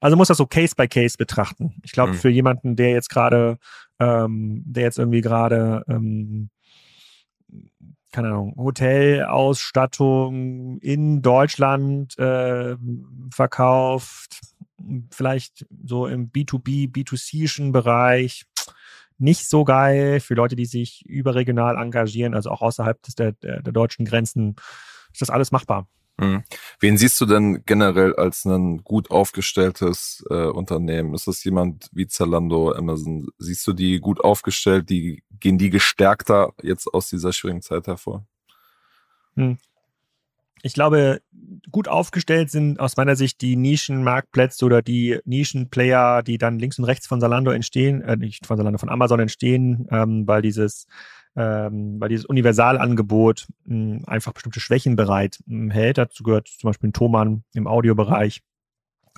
Also 0.00 0.16
muss 0.16 0.28
das 0.28 0.38
so 0.38 0.46
Case 0.46 0.74
by 0.76 0.88
Case 0.88 1.16
betrachten. 1.16 1.80
Ich 1.82 1.92
glaube, 1.92 2.12
mhm. 2.12 2.16
für 2.16 2.28
jemanden, 2.28 2.76
der 2.76 2.90
jetzt 2.90 3.08
gerade, 3.08 3.56
ähm, 3.98 4.62
der 4.66 4.82
jetzt 4.84 4.98
irgendwie 4.98 5.22
gerade 5.22 5.84
ähm, 5.88 6.50
keine 8.12 8.28
Ahnung, 8.28 8.54
Hotelausstattung 8.56 10.78
in 10.78 11.22
Deutschland 11.22 12.16
äh, 12.18 12.76
verkauft, 13.30 14.40
vielleicht 15.10 15.66
so 15.84 16.06
im 16.06 16.30
B2B, 16.30 16.90
B2C-schen 16.90 17.72
Bereich. 17.72 18.44
Nicht 19.18 19.48
so 19.48 19.64
geil 19.64 20.20
für 20.20 20.34
Leute, 20.34 20.56
die 20.56 20.66
sich 20.66 21.04
überregional 21.06 21.76
engagieren, 21.76 22.34
also 22.34 22.50
auch 22.50 22.60
außerhalb 22.60 23.02
des, 23.02 23.14
der, 23.14 23.32
der, 23.32 23.60
deutschen 23.62 24.04
Grenzen. 24.04 24.56
Ist 25.12 25.22
das 25.22 25.30
alles 25.30 25.52
machbar? 25.52 25.88
Mhm. 26.18 26.44
Wen 26.80 26.96
siehst 26.96 27.20
du 27.20 27.26
denn 27.26 27.62
generell 27.66 28.14
als 28.14 28.44
ein 28.44 28.78
gut 28.84 29.10
aufgestelltes 29.10 30.24
äh, 30.30 30.46
Unternehmen? 30.46 31.14
Ist 31.14 31.26
das 31.26 31.44
jemand 31.44 31.88
wie 31.92 32.06
Zalando, 32.06 32.72
Amazon? 32.72 33.28
Siehst 33.38 33.66
du 33.66 33.72
die 33.72 34.00
gut 34.00 34.22
aufgestellt? 34.22 34.88
Die 34.88 35.22
gehen 35.40 35.58
die 35.58 35.70
gestärkter 35.70 36.52
jetzt 36.62 36.86
aus 36.92 37.08
dieser 37.08 37.32
schwierigen 37.32 37.62
Zeit 37.62 37.86
hervor? 37.86 38.26
Hm. 39.34 39.58
Ich 40.66 40.74
glaube, 40.74 41.20
gut 41.70 41.86
aufgestellt 41.86 42.50
sind 42.50 42.80
aus 42.80 42.96
meiner 42.96 43.14
Sicht 43.14 43.40
die 43.40 43.54
Nischenmarktplätze 43.54 44.64
oder 44.64 44.82
die 44.82 45.20
Nischenplayer, 45.24 46.24
die 46.24 46.38
dann 46.38 46.58
links 46.58 46.78
und 46.78 46.84
rechts 46.84 47.06
von 47.06 47.20
Zalando 47.20 47.52
entstehen, 47.52 48.02
äh, 48.02 48.16
nicht 48.16 48.46
von 48.46 48.56
Zalando, 48.56 48.78
von 48.78 48.88
Amazon 48.88 49.20
entstehen, 49.20 49.86
ähm, 49.90 50.26
weil 50.26 50.42
dieses 50.42 50.86
ähm, 51.36 52.00
weil 52.00 52.08
dieses 52.08 52.24
Universalangebot 52.24 53.46
hm, 53.66 54.02
einfach 54.06 54.32
bestimmte 54.32 54.58
Schwächen 54.58 54.96
bereit 54.96 55.38
hm, 55.46 55.70
hält. 55.70 55.98
Dazu 55.98 56.24
gehört 56.24 56.48
zum 56.48 56.68
Beispiel 56.68 56.88
ein 56.88 56.94
Thomann 56.94 57.44
im 57.54 57.68
Audiobereich. 57.68 58.42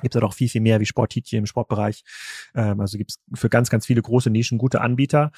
Gibt 0.03 0.15
es 0.15 0.21
halt 0.21 0.29
auch 0.29 0.35
viel, 0.35 0.49
viel 0.49 0.61
mehr 0.61 0.81
wie 0.81 0.87
Sportitje 0.87 1.39
im 1.39 1.47
Sportbereich. 1.47 2.03
Ähm, 2.55 2.81
also 2.81 2.99
gibt 2.99 3.13
es 3.13 3.41
für 3.41 3.49
ganz, 3.49 3.71
ganz 3.71 3.87
viele 3.87 4.03
große 4.03 4.29
Nischen 4.31 4.59
gute 4.59 4.81
Anbieter. 4.83 5.31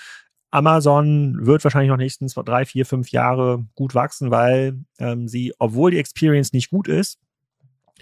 Amazon 0.51 1.47
wird 1.47 1.63
wahrscheinlich 1.65 1.91
noch 1.91 1.97
nächsten 1.97 2.27
drei, 2.27 2.65
vier, 2.65 2.85
fünf 2.87 3.11
Jahre 3.11 3.65
gut 3.75 3.95
wachsen, 3.95 4.31
weil 4.31 4.79
ähm, 4.99 5.29
sie, 5.29 5.55
obwohl 5.59 5.93
die 5.93 5.99
Experience 5.99 6.53
nicht 6.53 6.71
gut 6.71 6.89
ist, 6.89 7.19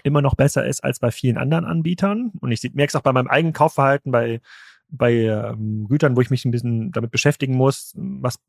immer 0.03 0.21
noch 0.21 0.35
besser 0.35 0.65
ist 0.65 0.83
als 0.83 0.99
bei 0.99 1.11
vielen 1.11 1.37
anderen 1.37 1.65
Anbietern. 1.65 2.31
Und 2.39 2.51
ich 2.51 2.63
merke 2.73 2.89
es 2.89 2.95
auch 2.95 3.01
bei 3.01 3.13
meinem 3.13 3.27
eigenen 3.27 3.53
Kaufverhalten, 3.53 4.11
bei 4.11 4.41
bei 4.89 5.13
ähm, 5.13 5.87
Gütern, 5.87 6.15
wo 6.15 6.21
ich 6.21 6.29
mich 6.29 6.45
ein 6.45 6.51
bisschen 6.51 6.91
damit 6.91 7.11
beschäftigen 7.11 7.55
muss, 7.55 7.93
was, 7.95 8.39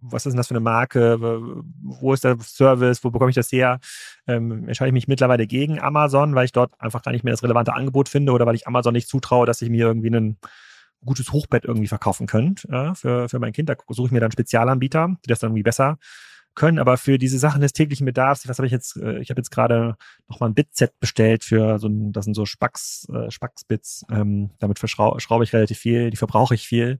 was 0.00 0.26
ist 0.26 0.32
denn 0.32 0.36
das 0.36 0.48
für 0.48 0.54
eine 0.54 0.60
Marke, 0.60 1.18
wo 1.82 2.12
ist 2.12 2.24
der 2.24 2.36
Service, 2.40 3.02
wo 3.02 3.10
bekomme 3.10 3.30
ich 3.30 3.36
das 3.36 3.50
her, 3.50 3.80
ähm, 4.26 4.68
entscheide 4.68 4.88
ich 4.88 4.94
mich 4.94 5.08
mittlerweile 5.08 5.46
gegen 5.46 5.80
Amazon, 5.80 6.34
weil 6.34 6.44
ich 6.44 6.52
dort 6.52 6.78
einfach 6.80 7.02
gar 7.02 7.12
nicht 7.12 7.24
mehr 7.24 7.32
das 7.32 7.42
relevante 7.42 7.74
Angebot 7.74 8.08
finde 8.08 8.32
oder 8.32 8.46
weil 8.46 8.54
ich 8.54 8.66
Amazon 8.66 8.92
nicht 8.92 9.08
zutraue, 9.08 9.46
dass 9.46 9.62
ich 9.62 9.70
mir 9.70 9.86
irgendwie 9.86 10.10
ein 10.10 10.36
gutes 11.04 11.32
Hochbett 11.32 11.64
irgendwie 11.64 11.88
verkaufen 11.88 12.26
könnte 12.26 12.68
ja, 12.70 12.94
für, 12.94 13.28
für 13.28 13.38
mein 13.38 13.52
Kind. 13.52 13.68
Da 13.68 13.76
suche 13.88 14.06
ich 14.06 14.12
mir 14.12 14.20
dann 14.20 14.32
Spezialanbieter, 14.32 15.16
die 15.24 15.28
das 15.28 15.40
dann 15.40 15.50
irgendwie 15.50 15.62
besser 15.62 15.98
können, 16.54 16.78
aber 16.78 16.98
für 16.98 17.18
diese 17.18 17.38
Sachen 17.38 17.62
des 17.62 17.72
täglichen 17.72 18.04
Bedarfs, 18.04 18.46
was 18.46 18.58
habe 18.58 18.66
ich 18.66 18.72
jetzt, 18.72 18.96
äh, 18.96 19.20
ich 19.20 19.30
habe 19.30 19.40
jetzt 19.40 19.50
gerade 19.50 19.96
noch 20.28 20.40
mal 20.40 20.46
ein 20.46 20.54
Bitset 20.54 20.98
bestellt 21.00 21.44
für 21.44 21.78
so 21.78 21.88
ein, 21.88 22.12
das 22.12 22.26
sind 22.26 22.34
so 22.34 22.44
Spacks, 22.44 23.08
äh, 23.12 23.30
Spacksbits, 23.30 24.04
ähm, 24.10 24.50
damit 24.58 24.78
verschraube 24.78 25.44
ich 25.44 25.52
relativ 25.52 25.78
viel, 25.78 26.10
die 26.10 26.16
verbrauche 26.16 26.54
ich 26.54 26.66
viel. 26.66 26.98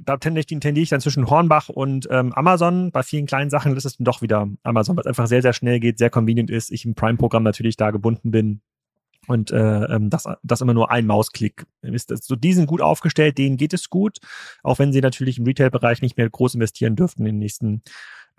Da 0.00 0.16
tendiere 0.16 0.40
ich, 0.40 0.46
tendiere 0.46 0.82
ich 0.82 0.88
dann 0.88 1.00
zwischen 1.00 1.28
Hornbach 1.28 1.68
und 1.68 2.08
ähm, 2.10 2.32
Amazon. 2.32 2.90
Bei 2.92 3.02
vielen 3.02 3.26
kleinen 3.26 3.50
Sachen 3.50 3.76
ist 3.76 3.84
es 3.84 3.98
dann 3.98 4.04
doch 4.04 4.22
wieder 4.22 4.48
Amazon, 4.62 4.96
weil 4.96 5.02
es 5.02 5.06
einfach 5.06 5.26
sehr, 5.26 5.42
sehr 5.42 5.52
schnell 5.52 5.80
geht, 5.80 5.98
sehr 5.98 6.10
convenient 6.10 6.50
ist. 6.50 6.70
Ich 6.70 6.84
im 6.84 6.94
Prime-Programm 6.94 7.42
natürlich 7.42 7.76
da 7.76 7.90
gebunden 7.90 8.30
bin 8.30 8.62
und 9.28 9.50
äh, 9.50 9.84
ähm, 9.84 10.10
das, 10.10 10.24
das 10.42 10.60
immer 10.60 10.74
nur 10.74 10.90
ein 10.90 11.06
Mausklick 11.06 11.64
ist. 11.82 12.10
Das, 12.10 12.26
so, 12.26 12.36
die 12.36 12.52
sind 12.52 12.66
gut 12.66 12.80
aufgestellt, 12.80 13.38
denen 13.38 13.56
geht 13.56 13.72
es 13.72 13.88
gut, 13.90 14.18
auch 14.62 14.78
wenn 14.78 14.92
sie 14.92 15.00
natürlich 15.00 15.38
im 15.38 15.44
Retail-Bereich 15.44 16.02
nicht 16.02 16.16
mehr 16.16 16.28
groß 16.28 16.54
investieren 16.54 16.96
dürften 16.96 17.22
in 17.22 17.34
den 17.34 17.38
nächsten 17.38 17.82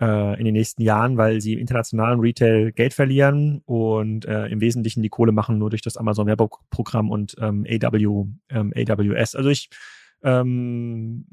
äh, 0.00 0.38
in 0.38 0.44
den 0.44 0.54
nächsten 0.54 0.82
Jahren, 0.82 1.16
weil 1.16 1.40
sie 1.40 1.54
im 1.54 1.60
internationalen 1.60 2.20
Retail 2.20 2.72
Geld 2.72 2.94
verlieren 2.94 3.62
und 3.64 4.24
äh, 4.26 4.46
im 4.46 4.60
Wesentlichen 4.60 5.02
die 5.02 5.08
Kohle 5.08 5.32
machen 5.32 5.58
nur 5.58 5.70
durch 5.70 5.82
das 5.82 5.96
Amazon 5.96 6.26
Werbeprogramm 6.26 7.10
und 7.10 7.36
ähm, 7.40 7.64
AW, 7.68 8.26
ähm, 8.50 8.72
AWS. 8.74 9.36
Also 9.36 9.50
ich 9.50 9.70
ähm, 10.22 11.26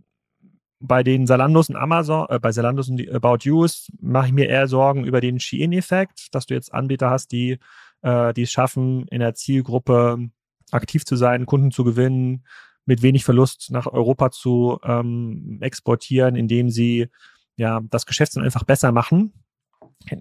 bei 0.79 1.03
den 1.03 1.27
Salandos 1.27 1.69
und 1.69 1.75
Amazon, 1.75 2.25
äh, 2.29 2.39
bei 2.39 2.51
Salandos 2.51 2.89
und 2.89 3.09
About 3.11 3.39
Yous 3.43 3.91
mache 3.99 4.27
ich 4.27 4.33
mir 4.33 4.49
eher 4.49 4.67
Sorgen 4.67 5.05
über 5.05 5.21
den 5.21 5.39
Shein-Effekt, 5.39 6.33
dass 6.33 6.47
du 6.47 6.53
jetzt 6.53 6.73
Anbieter 6.73 7.09
hast, 7.09 7.31
die 7.31 7.59
äh, 8.01 8.33
die 8.33 8.43
es 8.43 8.51
schaffen, 8.51 9.07
in 9.07 9.19
der 9.19 9.33
Zielgruppe 9.33 10.29
aktiv 10.71 11.05
zu 11.05 11.15
sein, 11.15 11.45
Kunden 11.45 11.71
zu 11.71 11.83
gewinnen, 11.83 12.45
mit 12.85 13.01
wenig 13.01 13.23
Verlust 13.23 13.69
nach 13.71 13.87
Europa 13.87 14.31
zu 14.31 14.79
ähm, 14.83 15.59
exportieren, 15.61 16.35
indem 16.35 16.69
sie 16.69 17.09
ja 17.55 17.81
das 17.89 18.05
Geschäft 18.05 18.35
dann 18.35 18.43
einfach 18.43 18.63
besser 18.63 18.91
machen, 18.91 19.33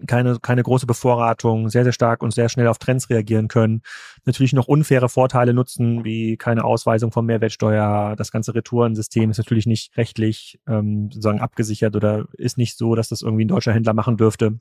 keine, 0.06 0.38
keine 0.40 0.62
große 0.62 0.86
Bevorratung, 0.86 1.68
sehr, 1.68 1.84
sehr 1.84 1.92
stark 1.92 2.22
und 2.22 2.32
sehr 2.32 2.48
schnell 2.48 2.66
auf 2.66 2.78
Trends 2.78 3.08
reagieren 3.08 3.48
können. 3.48 3.82
Natürlich 4.24 4.52
noch 4.52 4.68
unfaire 4.68 5.08
Vorteile 5.08 5.54
nutzen, 5.54 6.04
wie 6.04 6.36
keine 6.36 6.64
Ausweisung 6.64 7.12
von 7.12 7.26
Mehrwertsteuer. 7.26 8.14
Das 8.16 8.30
ganze 8.30 8.54
Retourensystem 8.54 9.30
ist 9.30 9.38
natürlich 9.38 9.66
nicht 9.66 9.96
rechtlich 9.96 10.60
ähm, 10.68 11.10
sozusagen 11.10 11.40
abgesichert 11.40 11.96
oder 11.96 12.26
ist 12.34 12.58
nicht 12.58 12.76
so, 12.76 12.94
dass 12.94 13.08
das 13.08 13.22
irgendwie 13.22 13.44
ein 13.44 13.48
deutscher 13.48 13.72
Händler 13.72 13.94
machen 13.94 14.16
dürfte. 14.16 14.60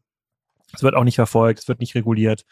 Es 0.73 0.84
wird 0.84 0.95
auch 0.95 1.03
nicht 1.03 1.15
verfolgt, 1.15 1.60
es 1.60 1.67
wird 1.67 1.79
nicht 1.79 1.95
reguliert. 1.95 2.45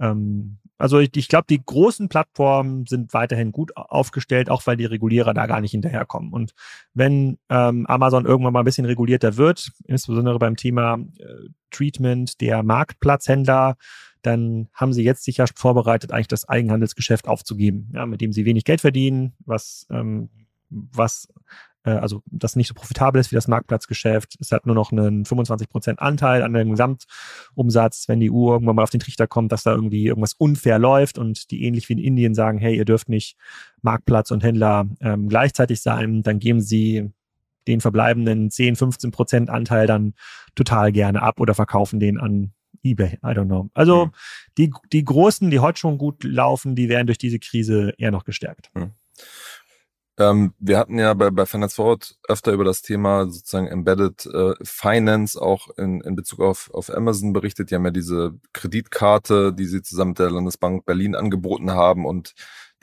Ähm, 0.00 0.58
also 0.78 0.98
ich, 0.98 1.16
ich 1.16 1.28
glaube, 1.28 1.46
die 1.48 1.62
großen 1.64 2.08
Plattformen 2.08 2.86
sind 2.86 3.14
weiterhin 3.14 3.52
gut 3.52 3.76
aufgestellt, 3.76 4.50
auch 4.50 4.66
weil 4.66 4.76
die 4.76 4.84
Regulierer 4.84 5.34
da 5.34 5.46
gar 5.46 5.60
nicht 5.60 5.70
hinterherkommen. 5.70 6.32
Und 6.32 6.52
wenn 6.94 7.38
ähm, 7.48 7.86
Amazon 7.86 8.26
irgendwann 8.26 8.52
mal 8.52 8.60
ein 8.60 8.64
bisschen 8.64 8.84
regulierter 8.84 9.36
wird, 9.36 9.70
insbesondere 9.86 10.38
beim 10.38 10.56
Thema 10.56 10.98
äh, 11.18 11.48
Treatment 11.70 12.40
der 12.40 12.62
Marktplatzhändler, 12.62 13.76
dann 14.22 14.68
haben 14.72 14.92
sie 14.92 15.04
jetzt 15.04 15.24
sicher 15.24 15.46
vorbereitet, 15.54 16.12
eigentlich 16.12 16.28
das 16.28 16.48
Eigenhandelsgeschäft 16.48 17.28
aufzugeben, 17.28 17.90
ja, 17.94 18.06
mit 18.06 18.20
dem 18.20 18.32
sie 18.32 18.44
wenig 18.44 18.64
Geld 18.64 18.80
verdienen, 18.80 19.34
was 19.44 19.86
ähm, 19.90 20.30
was 20.70 21.28
also 21.90 22.22
das 22.26 22.56
nicht 22.56 22.68
so 22.68 22.74
profitabel 22.74 23.20
ist 23.20 23.30
wie 23.30 23.36
das 23.36 23.48
Marktplatzgeschäft. 23.48 24.36
Es 24.40 24.52
hat 24.52 24.66
nur 24.66 24.74
noch 24.74 24.90
einen 24.90 25.24
25 25.24 25.68
Prozent 25.68 26.00
Anteil 26.00 26.42
an 26.42 26.52
dem 26.52 26.70
Gesamtumsatz, 26.70 28.08
wenn 28.08 28.20
die 28.20 28.30
EU 28.30 28.52
irgendwann 28.52 28.76
mal 28.76 28.82
auf 28.82 28.90
den 28.90 29.00
Trichter 29.00 29.26
kommt, 29.26 29.52
dass 29.52 29.64
da 29.64 29.72
irgendwie 29.72 30.06
irgendwas 30.06 30.32
unfair 30.32 30.78
läuft 30.78 31.18
und 31.18 31.50
die 31.50 31.64
ähnlich 31.64 31.88
wie 31.88 31.94
in 31.94 31.98
Indien 31.98 32.34
sagen, 32.34 32.58
hey, 32.58 32.76
ihr 32.76 32.84
dürft 32.84 33.08
nicht 33.08 33.36
Marktplatz 33.82 34.30
und 34.30 34.42
Händler 34.42 34.86
ähm, 35.00 35.28
gleichzeitig 35.28 35.82
sein, 35.82 36.22
dann 36.22 36.38
geben 36.38 36.60
sie 36.60 37.10
den 37.66 37.80
verbleibenden 37.80 38.50
10, 38.50 38.76
15 38.76 39.10
Prozent 39.10 39.50
Anteil 39.50 39.86
dann 39.86 40.14
total 40.54 40.92
gerne 40.92 41.22
ab 41.22 41.40
oder 41.40 41.54
verkaufen 41.54 42.00
den 42.00 42.18
an 42.18 42.52
eBay. 42.82 43.18
I 43.22 43.28
don't 43.28 43.46
know. 43.46 43.70
Also 43.74 44.06
mhm. 44.06 44.10
die, 44.58 44.72
die 44.92 45.04
Großen, 45.04 45.50
die 45.50 45.60
heute 45.60 45.78
schon 45.78 45.98
gut 45.98 46.24
laufen, 46.24 46.76
die 46.76 46.88
werden 46.88 47.06
durch 47.06 47.18
diese 47.18 47.38
Krise 47.38 47.94
eher 47.98 48.10
noch 48.10 48.24
gestärkt. 48.24 48.70
Mhm. 48.74 48.92
Ähm, 50.16 50.54
wir 50.58 50.78
hatten 50.78 50.98
ja 50.98 51.12
bei, 51.14 51.30
bei 51.30 51.44
Finance 51.44 51.74
Forward 51.74 52.16
öfter 52.28 52.52
über 52.52 52.64
das 52.64 52.82
Thema 52.82 53.26
sozusagen 53.28 53.66
Embedded 53.66 54.26
äh, 54.26 54.54
Finance 54.62 55.40
auch 55.40 55.70
in, 55.76 56.00
in 56.02 56.14
Bezug 56.14 56.40
auf, 56.40 56.70
auf 56.72 56.88
Amazon 56.90 57.32
berichtet. 57.32 57.70
Die 57.70 57.74
haben 57.74 57.84
ja 57.84 57.90
diese 57.90 58.34
Kreditkarte, 58.52 59.52
die 59.52 59.66
sie 59.66 59.82
zusammen 59.82 60.10
mit 60.10 60.20
der 60.20 60.30
Landesbank 60.30 60.84
Berlin 60.86 61.16
angeboten 61.16 61.72
haben 61.72 62.06
und 62.06 62.34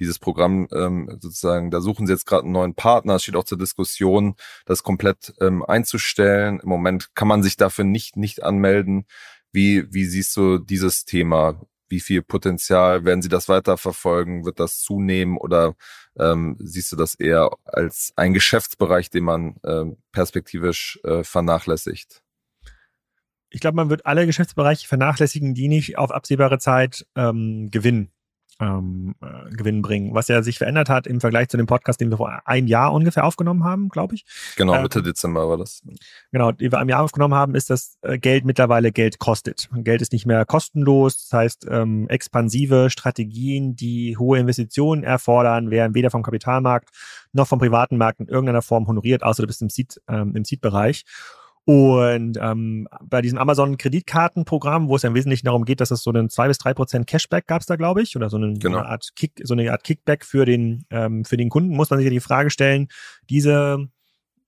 dieses 0.02 0.20
Programm 0.20 0.68
ähm, 0.74 1.08
sozusagen, 1.22 1.70
da 1.72 1.80
suchen 1.80 2.08
sie 2.08 2.14
jetzt 2.14 2.26
gerade 2.26 2.44
einen 2.44 2.54
neuen 2.54 2.74
Partner. 2.74 3.16
Es 3.16 3.24
steht 3.24 3.36
auch 3.36 3.44
zur 3.44 3.60
Diskussion, 3.60 4.36
das 4.66 4.84
komplett 4.84 5.34
ähm, 5.40 5.64
einzustellen. 5.64 6.60
Im 6.60 6.70
Moment 6.70 7.14
kann 7.14 7.28
man 7.28 7.44
sich 7.44 7.56
dafür 7.56 7.86
nicht, 7.86 8.18
nicht 8.18 8.44
anmelden. 8.44 9.06
Wie, 9.54 9.94
wie 9.94 10.06
siehst 10.06 10.36
du 10.36 10.58
dieses 10.58 11.06
Thema? 11.06 11.62
Wie 11.88 12.00
viel 12.00 12.24
Potenzial 12.24 13.06
werden 13.06 13.22
Sie 13.22 13.30
das 13.30 13.48
weiterverfolgen? 13.48 14.44
Wird 14.44 14.60
das 14.60 14.80
zunehmen 14.82 15.38
oder 15.38 15.76
ähm, 16.18 16.58
siehst 16.60 16.92
du 16.92 16.96
das 16.96 17.16
eher 17.16 17.52
als 17.64 18.14
ein 18.16 18.34
Geschäftsbereich, 18.34 19.10
den 19.10 19.24
man 19.24 19.56
ähm, 19.66 19.98
perspektivisch 20.12 21.00
äh, 21.04 21.24
vernachlässigt? 21.24 22.22
Ich 23.50 23.60
glaube, 23.60 23.76
man 23.76 23.90
wird 23.90 24.06
alle 24.06 24.26
Geschäftsbereiche 24.26 24.88
vernachlässigen, 24.88 25.54
die 25.54 25.68
nicht 25.68 25.98
auf 25.98 26.12
absehbare 26.12 26.58
Zeit 26.60 27.06
ähm, 27.16 27.70
gewinnen 27.70 28.12
ähm, 28.62 29.16
äh, 29.22 29.50
Gewinn 29.56 29.82
bringen, 29.82 30.14
was 30.14 30.28
ja 30.28 30.42
sich 30.44 30.60
verändert 30.60 30.88
hat 30.88 31.08
im 31.08 31.20
Vergleich 31.20 31.50
zu 31.50 31.58
dem 31.58 31.66
Podcast, 31.66 32.00
den 32.00 32.12
wir 32.12 32.18
vor 32.18 32.42
einem 32.46 32.68
Jahr 32.68 32.94
ungefähr 32.94 33.26
aufgenommen 33.26 33.64
haben, 33.64 33.90
glaube 33.90 34.16
ich. 34.16 34.26
Genau, 34.56 34.80
Mitte 34.82 35.00
ähm, 35.00 35.06
Dezember 35.06 35.50
war 35.50 35.58
das. 35.58 35.82
Genau, 36.32 36.52
die 36.52 36.72
wir 36.72 36.78
einem 36.78 36.90
Jahr 36.90 37.04
aufgenommen 37.04 37.34
haben, 37.34 37.56
ist, 37.56 37.70
dass 37.70 37.98
äh, 38.04 38.20
Geld 38.20 38.46
mittlerweile 38.46 38.92
Geld 38.92 39.20
kostet. 39.20 39.70
Geld 39.74 40.02
ist 40.02 40.14
nicht 40.14 40.26
mehr 40.26 40.46
kostenlos, 40.46 41.28
das 41.28 41.38
heißt, 41.38 41.68
ähm, 41.70 42.08
expansive 42.10 42.90
Strategien, 42.90 43.76
die 43.76 44.18
hohe 44.18 44.40
Investitionen 44.40 45.04
erfordern, 45.04 45.72
werden 45.72 45.96
weder 45.96 46.12
vom 46.12 46.24
Kapitalmarkt 46.24 46.90
noch 47.34 47.48
vom 47.48 47.60
privaten 47.60 47.98
Markt 47.98 48.20
in 48.20 48.28
irgendeiner 48.28 48.62
Form 48.62 48.88
honoriert, 48.88 49.24
außer 49.24 49.44
du 49.44 49.48
bist 49.48 49.62
im 49.62 49.70
Seed, 49.70 50.00
ähm, 50.08 50.36
im 50.36 50.46
Seed-Bereich. 50.46 51.06
Und 51.66 52.38
ähm, 52.42 52.88
bei 53.04 53.22
diesem 53.22 53.38
Amazon-Kreditkartenprogramm, 53.38 54.90
wo 54.90 54.96
es 54.96 55.04
ja 55.04 55.10
im 55.10 55.16
Wesentlichen 55.16 55.46
darum 55.46 55.64
geht, 55.64 55.80
dass 55.80 55.92
es 55.92 56.02
so 56.02 56.10
einen 56.10 56.30
zwei 56.30 56.48
bis 56.48 56.58
drei 56.58 56.74
Prozent 56.74 57.06
Cashback 57.06 57.46
gab 57.46 57.62
es 57.62 57.68
da, 57.68 57.76
glaube 57.76 58.02
ich, 58.02 58.16
oder 58.16 58.30
so, 58.30 58.38
einen, 58.38 58.58
genau. 58.58 58.78
so, 58.78 58.80
eine 58.80 58.90
Art 58.90 59.10
Kick, 59.16 59.34
so 59.44 59.54
eine 59.54 59.72
Art 59.72 59.84
Kickback 59.84 60.26
für 60.26 60.46
den 60.46 60.86
ähm, 60.90 61.24
für 61.24 61.38
den 61.38 61.50
Kunden, 61.50 61.76
muss 61.76 61.90
man 61.92 62.00
sich 62.00 62.06
ja 62.06 62.12
die 62.12 62.20
Frage 62.20 62.50
stellen: 62.50 62.88
Diese 63.30 63.90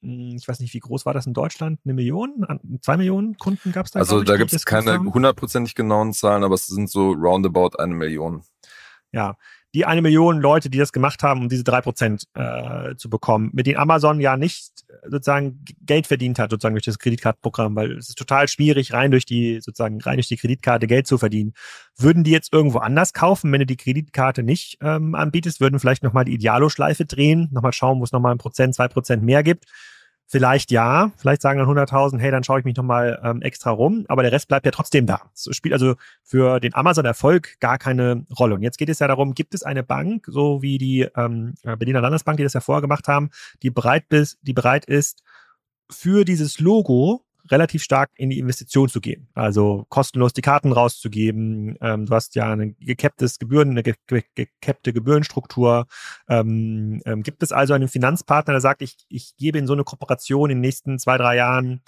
hm, 0.04 0.36
ich 0.38 0.48
weiß 0.48 0.60
nicht, 0.60 0.74
wie 0.74 0.80
groß 0.80 1.06
war 1.06 1.14
das 1.14 1.26
in 1.26 1.34
Deutschland? 1.34 1.80
Eine 1.86 1.94
Million? 1.94 2.46
Zwei 2.82 2.98
Millionen 2.98 3.38
Kunden 3.38 3.72
gab 3.72 3.86
es 3.86 3.92
da? 3.92 4.00
Also 4.00 4.24
da 4.24 4.36
gibt 4.36 4.52
es 4.52 4.66
keine 4.66 5.00
hundertprozentig 5.00 5.76
genauen 5.76 6.14
Zahlen, 6.14 6.44
aber 6.44 6.56
es 6.56 6.68
sind 6.68 6.90
so 6.90 7.12
roundabout 7.12 7.78
eine 7.78 7.94
Million. 7.94 8.44
Ja, 9.12 9.38
die 9.74 9.86
eine 9.86 10.02
Million 10.02 10.42
Leute, 10.42 10.70
die 10.70 10.78
das 10.78 10.92
gemacht 10.92 11.24
haben, 11.24 11.42
um 11.42 11.50
diese 11.50 11.64
drei 11.64 11.82
Prozent 11.82 12.28
äh, 12.34 12.96
zu 12.96 13.10
bekommen, 13.10 13.50
mit 13.54 13.66
denen 13.66 13.78
Amazon 13.78 14.20
ja 14.20 14.36
nicht 14.36 14.84
sozusagen 15.10 15.64
Geld 15.82 16.08
verdient 16.08 16.40
hat, 16.40 16.52
sozusagen 16.52 16.76
durch 16.76 16.86
das 16.86 17.00
Kreditkartenprogramm, 17.00 17.76
weil 17.76 17.98
es 17.98 18.10
ist 18.10 18.18
total 18.18 18.48
schwierig, 18.48 18.94
rein 18.94 19.12
durch 19.12 19.26
die, 19.26 19.60
sozusagen 19.62 20.02
rein 20.02 20.18
durch 20.18 20.28
die 20.28 20.38
Kreditkarte 20.38 20.88
Geld 20.88 21.08
zu 21.08 21.18
verdienen. 21.18 21.54
Würden 21.98 22.24
die 22.24 22.32
jetzt 22.32 22.54
irgendwo 22.54 22.80
anders 22.80 23.14
kaufen, 23.14 23.52
wenn 23.52 23.60
du 23.60 23.66
die 23.66 23.78
Kreditkarte 23.78 24.44
nicht 24.44 24.78
ähm, 24.82 25.16
anbietest, 25.16 25.60
würden 25.60 25.80
vielleicht 25.80 26.04
nochmal 26.04 26.26
die 26.26 26.34
Idealo-Schleife 26.34 27.06
drehen, 27.06 27.50
nochmal 27.52 27.74
schauen, 27.74 28.00
wo 28.00 28.04
es 28.04 28.12
nochmal 28.12 28.34
ein 28.34 28.38
Prozent, 28.38 28.76
zwei 28.76 28.88
Prozent 28.88 29.24
mehr 29.24 29.44
gibt. 29.44 29.66
Vielleicht 30.34 30.72
ja, 30.72 31.12
vielleicht 31.16 31.44
sagen 31.44 31.60
dann 31.60 31.70
100.000, 31.70 32.18
hey, 32.18 32.32
dann 32.32 32.44
schaue 32.44 32.58
ich 32.58 32.66
mich 32.66 32.76
nochmal 32.76 33.22
ähm, 33.24 33.44
extra 33.44 33.70
rum, 33.70 34.06
aber 34.08 34.24
der 34.24 34.32
Rest 34.32 34.48
bleibt 34.48 34.66
ja 34.66 34.72
trotzdem 34.72 35.06
da. 35.06 35.22
Es 35.32 35.48
spielt 35.56 35.74
also 35.74 35.94
für 36.24 36.60
den 36.60 36.74
Amazon-Erfolg 36.74 37.60
gar 37.60 37.78
keine 37.78 38.26
Rolle. 38.36 38.56
Und 38.56 38.64
jetzt 38.64 38.80
geht 38.80 38.90
es 38.90 38.98
ja 38.98 39.08
darum, 39.08 39.36
gibt 39.36 39.54
es 39.54 39.62
eine 39.62 39.84
Bank, 39.84 40.26
so 40.28 40.64
wie 40.64 40.80
die 40.80 41.02
ähm, 41.16 41.54
Berliner 41.62 42.02
Landesbank, 42.02 42.38
die 42.38 42.44
das 42.44 42.54
ja 42.54 42.62
vorher 42.62 42.82
gemacht 42.82 43.08
haben, 43.08 43.30
die 43.62 43.70
bereit, 43.70 44.10
bis, 44.10 44.40
die 44.42 44.54
bereit 44.54 44.86
ist, 44.86 45.22
für 45.92 46.26
dieses 46.26 46.60
Logo 46.60 47.24
relativ 47.54 47.84
stark 47.84 48.10
in 48.16 48.30
die 48.30 48.40
Investition 48.40 48.90
zu 48.90 49.00
gehen. 49.00 49.30
Also 49.34 49.86
kostenlos 49.90 50.34
die 50.34 50.42
Karten 50.42 50.72
rauszugeben. 50.72 51.78
Ähm, 51.82 52.08
du 52.08 52.14
hast 52.14 52.36
ja 52.36 52.52
ein 52.52 52.76
gecapptes 52.80 53.40
Gebühren, 53.40 53.70
eine 53.70 53.84
ge 53.84 53.94
ge 54.08 54.24
gecappte 54.36 54.92
Gebührenstruktur. 54.92 55.86
Ähm, 56.28 57.02
ähm, 57.06 57.22
gibt 57.24 57.44
es 57.44 57.52
also 57.52 57.74
einen 57.74 57.88
Finanzpartner, 57.88 58.54
der 58.54 58.62
sagt, 58.62 58.82
ich, 58.82 58.98
ich 59.08 59.36
gebe 59.38 59.60
in 59.60 59.68
so 59.68 59.74
eine 59.74 59.84
Kooperation 59.84 60.50
in 60.50 60.58
den 60.58 60.62
nächsten 60.62 61.00
zwei, 61.00 61.18
drei 61.18 61.36
Jahren 61.36 61.82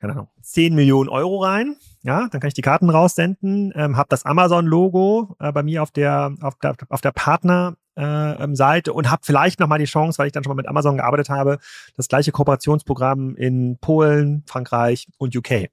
keine 0.00 0.12
Ahnung, 0.12 0.28
10 0.42 0.74
Millionen 0.74 1.08
Euro 1.08 1.42
rein. 1.42 1.76
Ja, 2.02 2.28
dann 2.30 2.40
kann 2.40 2.48
ich 2.48 2.54
die 2.54 2.62
Karten 2.62 2.88
raussenden, 2.88 3.72
ähm, 3.74 3.96
habe 3.96 4.08
das 4.08 4.24
Amazon-Logo 4.24 5.34
äh, 5.40 5.50
bei 5.50 5.64
mir 5.64 5.82
auf 5.82 5.90
der, 5.90 6.34
auf 6.40 6.54
der, 6.62 6.76
auf 6.88 7.00
der 7.00 7.10
Partner, 7.10 7.76
äh, 7.98 8.42
ähm, 8.42 8.54
Seite 8.54 8.92
und 8.92 9.10
habe 9.10 9.22
vielleicht 9.24 9.58
nochmal 9.60 9.78
die 9.78 9.84
Chance, 9.84 10.18
weil 10.18 10.28
ich 10.28 10.32
dann 10.32 10.44
schon 10.44 10.50
mal 10.50 10.56
mit 10.56 10.68
Amazon 10.68 10.96
gearbeitet 10.96 11.28
habe, 11.28 11.58
das 11.96 12.08
gleiche 12.08 12.30
Kooperationsprogramm 12.30 13.34
in 13.34 13.76
Polen, 13.80 14.44
Frankreich 14.46 15.08
und 15.18 15.36
UK 15.36 15.68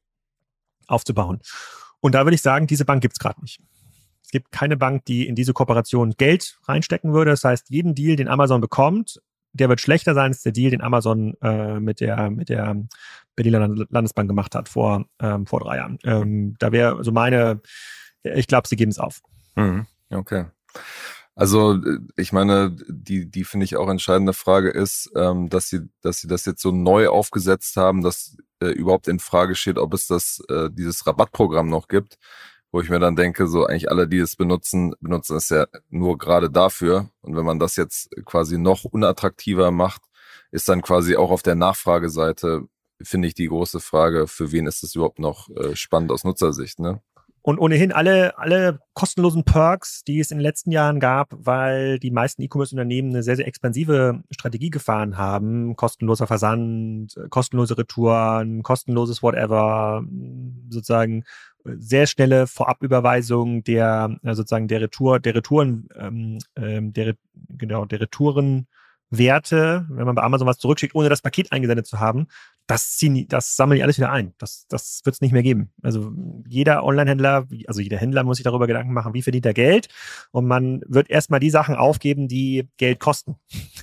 aufzubauen. 0.87 1.39
Und 1.99 2.15
da 2.15 2.25
würde 2.25 2.35
ich 2.35 2.41
sagen, 2.41 2.67
diese 2.67 2.85
Bank 2.85 3.01
gibt's 3.01 3.19
gerade 3.19 3.39
nicht. 3.41 3.61
Es 4.23 4.31
gibt 4.31 4.51
keine 4.51 4.75
Bank, 4.75 5.05
die 5.05 5.27
in 5.27 5.35
diese 5.35 5.53
Kooperation 5.53 6.15
Geld 6.17 6.57
reinstecken 6.63 7.13
würde. 7.13 7.31
Das 7.31 7.43
heißt, 7.43 7.69
jeden 7.69 7.93
Deal, 7.93 8.15
den 8.15 8.27
Amazon 8.27 8.59
bekommt, 8.59 9.21
der 9.53 9.69
wird 9.69 9.79
schlechter 9.79 10.13
sein 10.13 10.31
als 10.31 10.41
der 10.41 10.51
Deal, 10.51 10.71
den 10.71 10.81
Amazon 10.81 11.35
äh, 11.41 11.79
mit 11.79 12.01
der 12.01 12.29
mit 12.29 12.49
der 12.49 12.75
Berliner 13.35 13.69
Landesbank 13.89 14.27
gemacht 14.27 14.55
hat 14.55 14.67
vor 14.67 15.05
ähm, 15.19 15.45
vor 15.45 15.61
drei 15.61 15.77
Jahren. 15.77 15.97
Ähm, 16.03 16.55
da 16.59 16.71
wäre 16.71 17.03
so 17.03 17.11
meine, 17.11 17.61
ich 18.23 18.47
glaube, 18.47 18.67
sie 18.67 18.75
geben 18.75 18.91
es 18.91 18.99
auf. 18.99 19.21
Mhm. 19.55 19.85
Okay. 20.09 20.45
Also 21.35 21.73
äh, 21.73 21.99
ich 22.15 22.31
meine, 22.33 22.75
die, 22.87 23.29
die 23.29 23.43
finde 23.43 23.65
ich 23.65 23.75
auch 23.75 23.89
entscheidende 23.89 24.33
Frage 24.33 24.69
ist, 24.69 25.11
ähm, 25.15 25.49
dass 25.49 25.69
sie, 25.69 25.81
dass 26.01 26.19
sie 26.19 26.27
das 26.27 26.45
jetzt 26.45 26.61
so 26.61 26.71
neu 26.71 27.09
aufgesetzt 27.09 27.77
haben, 27.77 28.01
dass 28.01 28.37
äh, 28.61 28.67
überhaupt 28.67 29.07
in 29.07 29.19
Frage 29.19 29.55
steht, 29.55 29.77
ob 29.77 29.93
es 29.93 30.07
das 30.07 30.41
äh, 30.49 30.69
dieses 30.71 31.05
Rabattprogramm 31.05 31.69
noch 31.69 31.87
gibt, 31.89 32.17
wo 32.71 32.81
ich 32.81 32.89
mir 32.89 32.99
dann 32.99 33.15
denke, 33.15 33.47
so 33.47 33.65
eigentlich 33.65 33.89
alle, 33.91 34.07
die 34.07 34.19
es 34.19 34.35
benutzen, 34.37 34.95
benutzen 35.01 35.37
es 35.37 35.49
ja 35.49 35.67
nur 35.89 36.17
gerade 36.17 36.49
dafür. 36.49 37.09
Und 37.21 37.35
wenn 37.35 37.45
man 37.45 37.59
das 37.59 37.75
jetzt 37.75 38.09
quasi 38.25 38.57
noch 38.57 38.85
unattraktiver 38.85 39.71
macht, 39.71 40.03
ist 40.51 40.69
dann 40.69 40.81
quasi 40.81 41.15
auch 41.17 41.31
auf 41.31 41.43
der 41.43 41.55
Nachfrageseite, 41.55 42.63
finde 43.01 43.27
ich, 43.27 43.33
die 43.33 43.47
große 43.47 43.81
Frage, 43.81 44.27
für 44.27 44.51
wen 44.51 44.67
ist 44.67 44.83
es 44.83 44.95
überhaupt 44.95 45.19
noch 45.19 45.49
äh, 45.49 45.75
spannend 45.75 46.11
aus 46.11 46.23
Nutzersicht, 46.23 46.79
ne? 46.79 47.01
Und 47.45 47.59
ohnehin 47.59 47.91
alle, 47.91 48.39
alle 48.39 48.79
kostenlosen 48.95 49.43
Perks, 49.43 50.03
die 50.03 50.19
es 50.19 50.31
in 50.31 50.39
den 50.39 50.43
letzten 50.43 50.71
Jahren 50.71 50.99
gab, 50.99 51.27
weil 51.37 51.99
die 51.99 52.09
meisten 52.09 52.41
E-Commerce-Unternehmen 52.41 53.11
eine 53.11 53.21
sehr, 53.21 53.35
sehr 53.35 53.45
expansive 53.45 54.23
Strategie 54.31 54.71
gefahren 54.71 55.15
haben. 55.15 55.75
Kostenloser 55.75 56.25
Versand, 56.25 57.13
kostenlose 57.29 57.77
Retouren, 57.77 58.63
kostenloses 58.63 59.21
Whatever, 59.21 60.03
sozusagen 60.69 61.23
sehr 61.63 62.07
schnelle 62.07 62.47
Vorabüberweisung 62.47 63.63
der 63.63 64.17
sozusagen 64.23 64.67
der 64.67 64.81
Retour, 64.81 65.19
der 65.19 65.35
Retouren, 65.35 65.87
ähm, 65.99 66.39
ähm 66.55 66.93
der, 66.93 67.13
genau, 67.49 67.85
der 67.85 68.01
Retourenwerte, 68.01 69.85
wenn 69.87 70.05
man 70.07 70.15
bei 70.15 70.23
Amazon 70.23 70.47
was 70.47 70.57
zurückschickt, 70.57 70.95
ohne 70.95 71.09
das 71.09 71.21
Paket 71.21 71.51
eingesendet 71.51 71.85
zu 71.85 71.99
haben, 71.99 72.25
das 72.67 72.97
ziehen, 72.97 73.27
das 73.27 73.55
sammeln 73.55 73.77
die 73.77 73.83
alles 73.83 73.97
wieder 73.97 74.11
ein. 74.11 74.33
Das, 74.39 74.65
das 74.69 75.01
wird 75.03 75.15
es 75.15 75.21
nicht 75.21 75.31
mehr 75.31 75.43
geben. 75.43 75.71
Also 75.83 76.11
jeder 76.47 76.83
Online-Händler, 76.83 77.47
also 77.67 77.79
jeder 77.79 77.97
Händler 77.97 78.23
muss 78.23 78.37
sich 78.37 78.43
darüber 78.43 78.65
Gedanken 78.65 78.93
machen, 78.93 79.13
wie 79.13 79.21
verdient 79.21 79.45
er 79.45 79.53
Geld. 79.53 79.87
Und 80.31 80.47
man 80.47 80.81
wird 80.87 81.09
erstmal 81.09 81.39
die 81.39 81.51
Sachen 81.51 81.75
aufgeben, 81.75 82.27
die 82.27 82.67
Geld 82.77 82.99
kosten. 82.99 83.35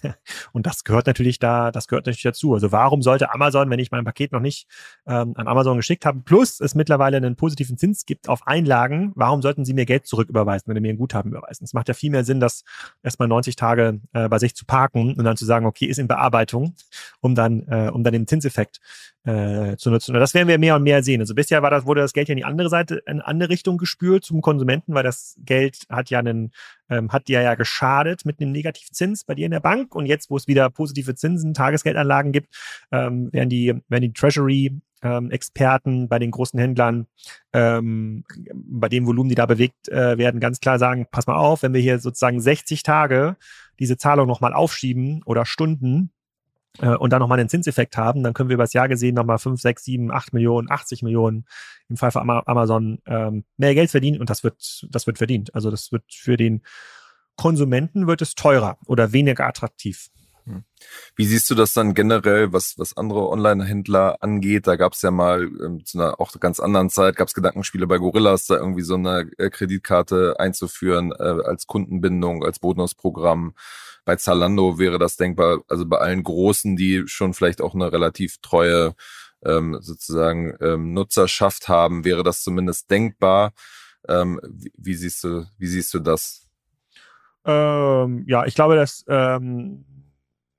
und 0.53 0.66
das 0.66 0.83
gehört 0.83 1.07
natürlich 1.07 1.38
da, 1.38 1.71
das 1.71 1.87
gehört 1.87 2.07
natürlich 2.07 2.23
dazu. 2.23 2.55
Also 2.55 2.73
warum 2.73 3.03
sollte 3.03 3.33
Amazon, 3.33 3.71
wenn 3.71 3.79
ich 3.79 3.92
mein 3.92 4.05
Paket 4.05 4.33
noch 4.33 4.40
nicht 4.40 4.66
ähm, 5.07 5.35
an 5.37 5.47
Amazon 5.47 5.77
geschickt 5.77 6.05
habe, 6.05 6.21
plus 6.21 6.59
es 6.59 6.75
mittlerweile 6.75 7.18
einen 7.18 7.37
positiven 7.37 7.79
Zins 7.79 8.05
gibt 8.05 8.29
auf 8.29 8.47
Einlagen, 8.49 9.12
warum 9.14 9.42
sollten 9.42 9.64
sie 9.64 9.75
mir 9.75 9.87
Geld 9.87 10.09
zurücküberweisen, 10.09 10.66
wenn 10.66 10.75
sie 10.75 10.81
mir 10.81 10.92
ein 10.92 10.99
Guthaben 10.99 11.31
überweisen? 11.31 11.64
Es 11.64 11.73
macht 11.73 11.87
ja 11.87 11.95
viel 11.95 12.11
mehr 12.11 12.25
Sinn, 12.25 12.40
das 12.40 12.64
erstmal 13.05 13.29
90 13.29 13.55
Tage 13.55 14.01
äh, 14.12 14.29
bei 14.29 14.38
sich 14.38 14.57
zu 14.57 14.64
parken 14.64 15.14
und 15.14 15.25
dann 15.25 15.37
zu 15.37 15.45
sagen, 15.45 15.66
okay, 15.66 15.87
ist 15.87 15.99
in 15.99 16.09
Bearbeitung, 16.09 16.75
um 17.21 17.37
dann, 17.37 17.62
äh, 17.68 17.90
um 17.92 18.03
dann 18.03 18.12
den 18.12 18.27
Zinseffekt 18.27 18.71
Effekt 18.72 18.80
äh, 19.24 19.76
zu 19.76 19.90
nutzen. 19.90 20.14
Und 20.14 20.20
das 20.20 20.35
werden 20.35 20.48
wir 20.48 20.58
mehr 20.58 20.76
und 20.76 20.82
mehr 20.82 21.02
sehen. 21.02 21.20
Also 21.20 21.35
bisher 21.35 21.62
war 21.62 21.70
das, 21.70 21.87
wurde 21.87 22.00
das 22.00 22.12
Geld 22.12 22.28
ja 22.28 22.32
in 22.32 22.38
die 22.38 22.44
andere 22.44 22.68
Seite, 22.68 22.96
in 23.06 23.12
eine 23.12 23.26
andere 23.26 23.50
Richtung 23.50 23.78
gespült 23.78 24.24
zum 24.24 24.40
Konsumenten, 24.40 24.94
weil 24.94 25.04
das 25.04 25.37
Geld 25.44 25.78
hat 25.88 26.11
ja 26.11 26.18
einen, 26.18 26.52
ähm, 26.88 27.11
hat 27.12 27.28
dir 27.28 27.42
ja 27.42 27.54
geschadet 27.54 28.24
mit 28.24 28.40
einem 28.40 28.52
Negativzins 28.52 29.24
bei 29.24 29.35
dir 29.35 29.46
in 29.46 29.52
der 29.52 29.61
Bank. 29.61 29.94
Und 29.94 30.06
jetzt, 30.06 30.30
wo 30.30 30.37
es 30.37 30.46
wieder 30.46 30.70
positive 30.70 31.14
Zinsen, 31.14 31.54
Tagesgeldanlagen 31.54 32.32
gibt, 32.32 32.54
ähm, 32.90 33.32
werden 33.32 33.48
die, 33.48 33.74
werden 33.88 34.02
die 34.02 34.12
Treasury 34.12 34.80
ähm, 35.04 35.30
Experten 35.32 36.08
bei 36.08 36.20
den 36.20 36.30
großen 36.30 36.61
Händlern, 36.61 37.06
ähm, 37.52 38.24
bei 38.54 38.88
dem 38.88 39.06
Volumen, 39.06 39.28
die 39.28 39.35
da 39.35 39.46
bewegt 39.46 39.88
äh, 39.88 40.16
werden, 40.16 40.38
ganz 40.38 40.61
klar 40.61 40.78
sagen, 40.78 41.06
pass 41.11 41.26
mal 41.26 41.37
auf, 41.37 41.62
wenn 41.62 41.74
wir 41.74 41.80
hier 41.80 41.98
sozusagen 41.98 42.40
60 42.40 42.85
Tage 42.85 43.37
diese 43.80 43.96
Zahlung 43.96 44.28
nochmal 44.28 44.52
aufschieben 44.52 45.22
oder 45.24 45.44
Stunden, 45.44 46.12
äh, 46.80 46.94
und 46.94 47.11
dann 47.11 47.20
nochmal 47.20 47.38
einen 47.38 47.48
Zinseffekt 47.48 47.96
haben, 47.96 48.22
dann 48.22 48.35
können 48.35 48.48
wir 48.48 48.54
über 48.54 48.64
das 48.64 48.72
Jahr 48.72 48.88
gesehen 48.88 49.14
nochmal 49.14 49.38
5, 49.38 49.61
6, 49.61 49.85
7, 49.85 50.11
8 50.11 50.32
Millionen, 50.32 50.70
80 50.70 51.02
Millionen 51.02 51.46
im 51.88 51.96
Fall 51.96 52.11
von 52.11 52.28
Amazon 52.28 52.98
ähm, 53.06 53.44
mehr 53.56 53.74
Geld 53.74 53.90
verdienen 53.90 54.20
und 54.20 54.30
das 54.30 54.44
wird, 54.44 54.87
das 54.90 55.06
wird 55.06 55.18
verdient. 55.18 55.54
Also 55.54 55.70
das 55.70 55.92
wird 55.92 56.04
für 56.08 56.37
den 56.37 56.62
Konsumenten 57.37 58.06
wird 58.06 58.22
es 58.22 58.35
teurer 58.35 58.78
oder 58.87 59.12
weniger 59.12 59.46
attraktiv. 59.46 60.08
Hm. 60.44 60.64
Wie 61.14 61.24
siehst 61.24 61.48
du 61.50 61.54
das 61.54 61.72
dann 61.72 61.94
generell, 61.94 62.52
was, 62.52 62.74
was 62.76 62.96
andere 62.96 63.28
Online-Händler 63.28 64.16
angeht? 64.20 64.66
Da 64.66 64.76
gab 64.76 64.94
es 64.94 65.02
ja 65.02 65.11
mal 65.11 65.42
ähm, 65.42 65.85
zu 65.85 65.98
einer 65.98 66.20
auch 66.20 66.32
ganz 66.40 66.58
anderen 66.58 66.90
Zeit, 66.90 67.16
gab 67.16 67.28
es 67.28 67.35
Gedankenspiele 67.35 67.87
bei 67.87 67.98
Gorillas, 67.98 68.46
da 68.46 68.56
irgendwie 68.56 68.82
so 68.82 68.94
eine 68.94 69.30
äh, 69.38 69.50
Kreditkarte 69.50 70.37
einzuführen 70.38 71.12
äh, 71.12 71.22
als 71.22 71.66
Kundenbindung, 71.66 72.44
als 72.44 72.58
Bonusprogramm. 72.58 73.54
Bei 74.05 74.17
Zalando 74.17 74.79
wäre 74.79 74.99
das 74.99 75.17
denkbar, 75.17 75.62
also 75.69 75.87
bei 75.87 75.99
allen 75.99 76.23
Großen, 76.23 76.77
die 76.77 77.05
schon 77.07 77.35
vielleicht 77.35 77.61
auch 77.61 77.75
eine 77.75 77.93
relativ 77.93 78.38
treue 78.38 78.95
ähm, 79.45 79.79
sozusagen 79.81 80.55
ähm, 80.61 80.93
Nutzerschaft 80.93 81.69
haben, 81.69 82.05
wäre 82.05 82.23
das 82.23 82.43
zumindest 82.43 82.91
denkbar. 82.91 83.53
Ähm, 84.09 84.41
wie, 84.49 84.73
wie, 84.77 84.95
siehst 84.95 85.23
du, 85.25 85.47
wie 85.59 85.67
siehst 85.67 85.95
du 85.95 86.01
das? 86.01 86.49
Ähm, 87.45 88.25
ja, 88.27 88.45
ich 88.45 88.55
glaube, 88.55 88.77
dass 88.77 89.05
ähm, 89.09 89.85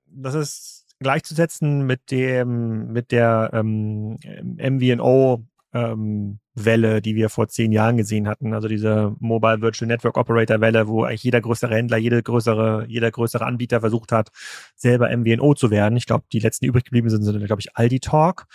das 0.06 0.34
ist 0.34 0.84
gleichzusetzen 1.00 1.86
mit 1.86 2.10
dem, 2.10 2.92
mit 2.92 3.10
der 3.12 3.50
ähm, 3.52 4.18
MVNO 4.56 5.44
ähm, 5.74 6.38
Welle, 6.54 7.02
die 7.02 7.16
wir 7.16 7.28
vor 7.28 7.48
zehn 7.48 7.72
Jahren 7.72 7.96
gesehen 7.96 8.28
hatten. 8.28 8.54
Also 8.54 8.68
diese 8.68 9.14
Mobile 9.18 9.60
Virtual 9.60 9.88
Network 9.88 10.16
Operator 10.16 10.60
Welle, 10.60 10.86
wo 10.86 11.02
eigentlich 11.02 11.24
jeder 11.24 11.40
größere 11.40 11.74
Händler, 11.74 11.96
jede 11.96 12.22
größere, 12.22 12.86
jeder 12.88 13.10
größere 13.10 13.44
Anbieter 13.44 13.80
versucht 13.80 14.12
hat, 14.12 14.30
selber 14.76 15.14
MVNO 15.14 15.54
zu 15.54 15.70
werden. 15.70 15.96
Ich 15.96 16.06
glaube, 16.06 16.24
die 16.32 16.38
letzten 16.38 16.66
übrig 16.66 16.84
geblieben 16.84 17.10
sind, 17.10 17.24
sind 17.24 17.44
glaube 17.44 17.60
ich 17.60 17.76
Aldi 17.76 18.00
Talk. 18.00 18.46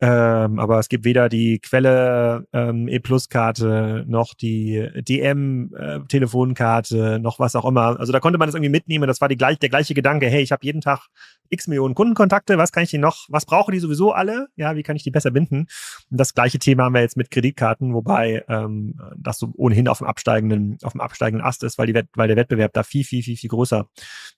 Ähm, 0.00 0.60
aber 0.60 0.78
es 0.78 0.88
gibt 0.88 1.04
weder 1.04 1.28
die 1.28 1.58
Quelle 1.58 2.46
ähm, 2.52 2.86
E-Plus-Karte 2.86 4.04
noch 4.06 4.32
die 4.34 4.88
DM-Telefonkarte 4.94 7.16
äh, 7.16 7.18
noch 7.18 7.40
was 7.40 7.56
auch 7.56 7.64
immer. 7.64 7.98
Also 7.98 8.12
da 8.12 8.20
konnte 8.20 8.38
man 8.38 8.46
das 8.46 8.54
irgendwie 8.54 8.70
mitnehmen. 8.70 9.08
Das 9.08 9.20
war 9.20 9.28
die 9.28 9.36
gleich, 9.36 9.58
der 9.58 9.70
gleiche 9.70 9.94
Gedanke. 9.94 10.28
Hey, 10.28 10.42
ich 10.42 10.52
habe 10.52 10.64
jeden 10.64 10.80
Tag 10.80 11.08
x 11.48 11.66
Millionen 11.66 11.96
Kundenkontakte. 11.96 12.58
Was 12.58 12.70
kann 12.70 12.84
ich 12.84 12.90
die 12.90 12.98
noch? 12.98 13.26
Was 13.28 13.44
brauchen 13.44 13.72
die 13.72 13.80
sowieso 13.80 14.12
alle? 14.12 14.46
Ja, 14.54 14.76
wie 14.76 14.84
kann 14.84 14.94
ich 14.94 15.02
die 15.02 15.10
besser 15.10 15.32
binden? 15.32 15.66
Und 16.10 16.20
das 16.20 16.32
gleiche 16.32 16.60
Thema 16.60 16.84
haben 16.84 16.94
wir 16.94 17.00
jetzt 17.00 17.16
mit 17.16 17.32
Kreditkarten, 17.32 17.92
wobei 17.92 18.44
ähm, 18.48 19.00
das 19.16 19.38
so 19.38 19.50
ohnehin 19.56 19.88
auf 19.88 19.98
dem 19.98 20.06
absteigenden, 20.06 20.78
auf 20.84 20.92
dem 20.92 21.00
absteigenden 21.00 21.44
Ast 21.44 21.64
ist, 21.64 21.76
weil 21.76 21.88
die, 21.88 22.00
weil 22.14 22.28
der 22.28 22.36
Wettbewerb 22.36 22.72
da 22.72 22.84
viel, 22.84 23.02
viel, 23.02 23.24
viel, 23.24 23.36
viel 23.36 23.50
größer 23.50 23.88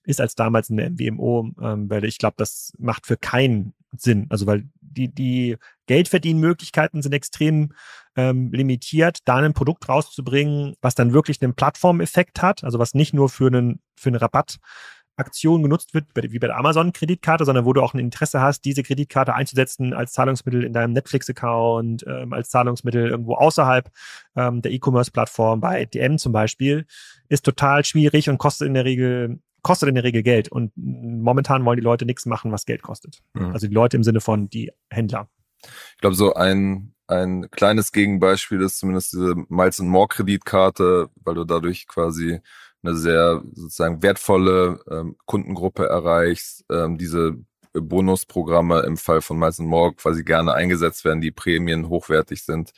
ist 0.05 0.21
als 0.21 0.33
damals 0.33 0.71
in 0.71 0.77
der 0.77 0.89
MWMO. 0.89 1.51
Ähm, 1.61 1.87
weil 1.87 2.03
ich 2.05 2.17
glaube, 2.17 2.33
das 2.37 2.73
macht 2.79 3.05
für 3.05 3.17
keinen 3.17 3.75
Sinn. 3.97 4.27
Also 4.29 4.45
weil 4.45 4.63
die, 4.79 5.13
die 5.13 5.57
Geldverdienmöglichkeiten 5.87 7.01
sind 7.01 7.13
extrem 7.13 7.73
ähm, 8.15 8.51
limitiert, 8.51 9.19
da 9.25 9.37
ein 9.37 9.53
Produkt 9.53 9.87
rauszubringen, 9.87 10.75
was 10.81 10.95
dann 10.95 11.13
wirklich 11.13 11.41
einen 11.41 11.55
Plattformeffekt 11.55 12.41
hat, 12.41 12.63
also 12.63 12.79
was 12.79 12.93
nicht 12.93 13.13
nur 13.13 13.29
für 13.29 13.47
einen, 13.47 13.81
für 13.95 14.09
eine 14.09 14.21
Rabattaktion 14.21 15.63
genutzt 15.63 15.93
wird, 15.93 16.05
wie 16.15 16.39
bei 16.39 16.47
der 16.47 16.57
Amazon-Kreditkarte, 16.57 17.45
sondern 17.45 17.65
wo 17.65 17.73
du 17.73 17.81
auch 17.81 17.93
ein 17.93 17.99
Interesse 17.99 18.41
hast, 18.41 18.65
diese 18.65 18.83
Kreditkarte 18.83 19.33
einzusetzen 19.33 19.93
als 19.93 20.11
Zahlungsmittel 20.11 20.63
in 20.63 20.73
deinem 20.73 20.93
Netflix-Account, 20.93 22.05
ähm, 22.05 22.33
als 22.33 22.49
Zahlungsmittel 22.49 23.09
irgendwo 23.09 23.35
außerhalb 23.35 23.89
ähm, 24.35 24.61
der 24.61 24.71
E-Commerce-Plattform, 24.71 25.61
bei 25.61 25.85
DM 25.85 26.17
zum 26.17 26.33
Beispiel, 26.33 26.85
ist 27.29 27.45
total 27.45 27.85
schwierig 27.85 28.29
und 28.29 28.37
kostet 28.37 28.67
in 28.67 28.73
der 28.73 28.85
Regel 28.85 29.39
kostet 29.61 29.89
in 29.89 29.95
der 29.95 30.03
Regel 30.03 30.23
Geld. 30.23 30.49
Und 30.49 30.71
momentan 30.75 31.65
wollen 31.65 31.77
die 31.77 31.83
Leute 31.83 32.05
nichts 32.05 32.25
machen, 32.25 32.51
was 32.51 32.65
Geld 32.65 32.81
kostet. 32.81 33.19
Mhm. 33.33 33.51
Also 33.51 33.67
die 33.67 33.73
Leute 33.73 33.97
im 33.97 34.03
Sinne 34.03 34.21
von 34.21 34.49
die 34.49 34.71
Händler. 34.89 35.29
Ich 35.63 35.97
glaube, 35.99 36.15
so 36.15 36.33
ein, 36.33 36.93
ein 37.07 37.49
kleines 37.51 37.91
Gegenbeispiel 37.91 38.61
ist 38.61 38.79
zumindest 38.79 39.13
diese 39.13 39.35
Miles 39.49 39.79
More 39.79 40.07
Kreditkarte, 40.07 41.09
weil 41.15 41.35
du 41.35 41.43
dadurch 41.43 41.87
quasi 41.87 42.39
eine 42.83 42.95
sehr 42.95 43.43
sozusagen 43.53 44.01
wertvolle 44.01 44.79
ähm, 44.89 45.15
Kundengruppe 45.25 45.85
erreichst, 45.85 46.65
ähm, 46.71 46.97
diese 46.97 47.37
Bonusprogramme 47.73 48.81
im 48.81 48.97
Fall 48.97 49.21
von 49.21 49.37
Miles 49.37 49.59
More 49.59 49.93
quasi 49.93 50.23
gerne 50.23 50.53
eingesetzt 50.53 51.05
werden, 51.05 51.21
die 51.21 51.31
Prämien 51.31 51.89
hochwertig 51.89 52.43
sind. 52.43 52.71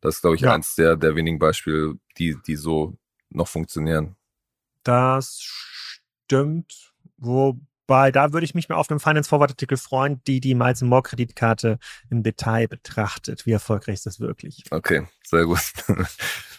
Das 0.00 0.16
ist, 0.16 0.20
glaube 0.20 0.36
ich, 0.36 0.42
ja. 0.42 0.52
eins 0.52 0.74
der, 0.74 0.96
der 0.96 1.16
wenigen 1.16 1.38
Beispiele, 1.38 1.94
die, 2.18 2.36
die 2.46 2.56
so 2.56 2.96
noch 3.30 3.48
funktionieren. 3.48 4.14
Das 4.82 5.40
stimmt. 6.26 6.92
Wobei, 7.18 8.10
da 8.10 8.32
würde 8.32 8.44
ich 8.44 8.54
mich 8.54 8.68
mal 8.68 8.76
auf 8.76 8.90
einem 8.90 9.00
Finance 9.00 9.28
Forward 9.28 9.50
Artikel 9.50 9.78
freuen, 9.78 10.22
die 10.26 10.40
die 10.40 10.54
Miles 10.54 10.82
More 10.82 11.02
Kreditkarte 11.02 11.78
im 12.10 12.22
Detail 12.22 12.68
betrachtet. 12.68 13.46
Wie 13.46 13.52
erfolgreich 13.52 13.94
ist 13.94 14.06
das 14.06 14.20
wirklich? 14.20 14.64
Okay, 14.70 15.06
sehr 15.24 15.44
gut. 15.44 15.60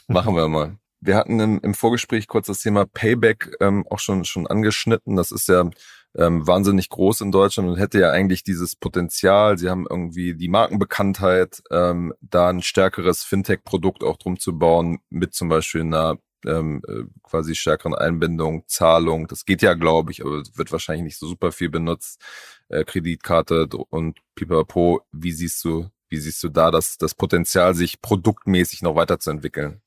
Machen 0.08 0.36
wir 0.36 0.48
mal. 0.48 0.78
Wir 1.00 1.16
hatten 1.16 1.40
im, 1.40 1.60
im, 1.62 1.74
Vorgespräch 1.76 2.28
kurz 2.28 2.48
das 2.48 2.62
Thema 2.62 2.86
Payback 2.86 3.56
ähm, 3.60 3.86
auch 3.88 4.00
schon, 4.00 4.26
schon 4.26 4.48
angeschnitten. 4.48 5.16
Das 5.16 5.32
ist 5.32 5.48
ja 5.48 5.70
ähm, 6.16 6.48
wahnsinnig 6.48 6.90
groß 6.90 7.22
in 7.22 7.32
Deutschland 7.32 7.70
und 7.70 7.78
hätte 7.78 8.00
ja 8.00 8.10
eigentlich 8.10 8.44
dieses 8.44 8.76
Potenzial. 8.76 9.60
Sie 9.60 9.70
haben 9.70 9.86
irgendwie 9.88 10.34
die 10.34 10.50
Markenbekanntheit, 10.50 11.62
ähm, 11.70 12.14
da 12.22 12.50
ein 12.50 12.64
stärkeres 12.64 13.24
Fintech-Produkt 13.24 14.04
auch 14.04 14.18
drum 14.18 14.40
zu 14.40 14.58
bauen, 14.58 15.00
mit 15.10 15.36
zum 15.36 15.50
Beispiel 15.50 15.82
einer 15.82 16.18
ähm, 16.46 16.82
äh, 16.88 17.04
quasi 17.24 17.56
stärkeren 17.56 17.96
Einbindung, 17.96 18.64
Zahlung. 18.68 19.28
Das 19.28 19.46
geht 19.46 19.62
ja, 19.62 19.74
glaube 19.74 20.12
ich, 20.12 20.22
aber 20.24 20.44
wird 20.56 20.72
wahrscheinlich 20.72 21.04
nicht 21.04 21.20
so 21.20 21.28
super 21.28 21.52
viel 21.52 21.70
benutzt. 21.70 22.22
Äh, 22.70 22.84
Kreditkarte 22.84 23.68
und 23.90 24.20
Pipapo. 24.36 25.02
Wie 25.12 25.32
siehst 25.32 25.64
du, 25.64 25.90
wie 26.10 26.18
siehst 26.18 26.44
du 26.44 26.50
da 26.50 26.72
das, 26.72 26.98
das 26.98 27.16
Potenzial, 27.16 27.76
sich 27.76 28.02
produktmäßig 28.02 28.82
noch 28.82 28.96
weiterzuentwickeln? 28.96 29.82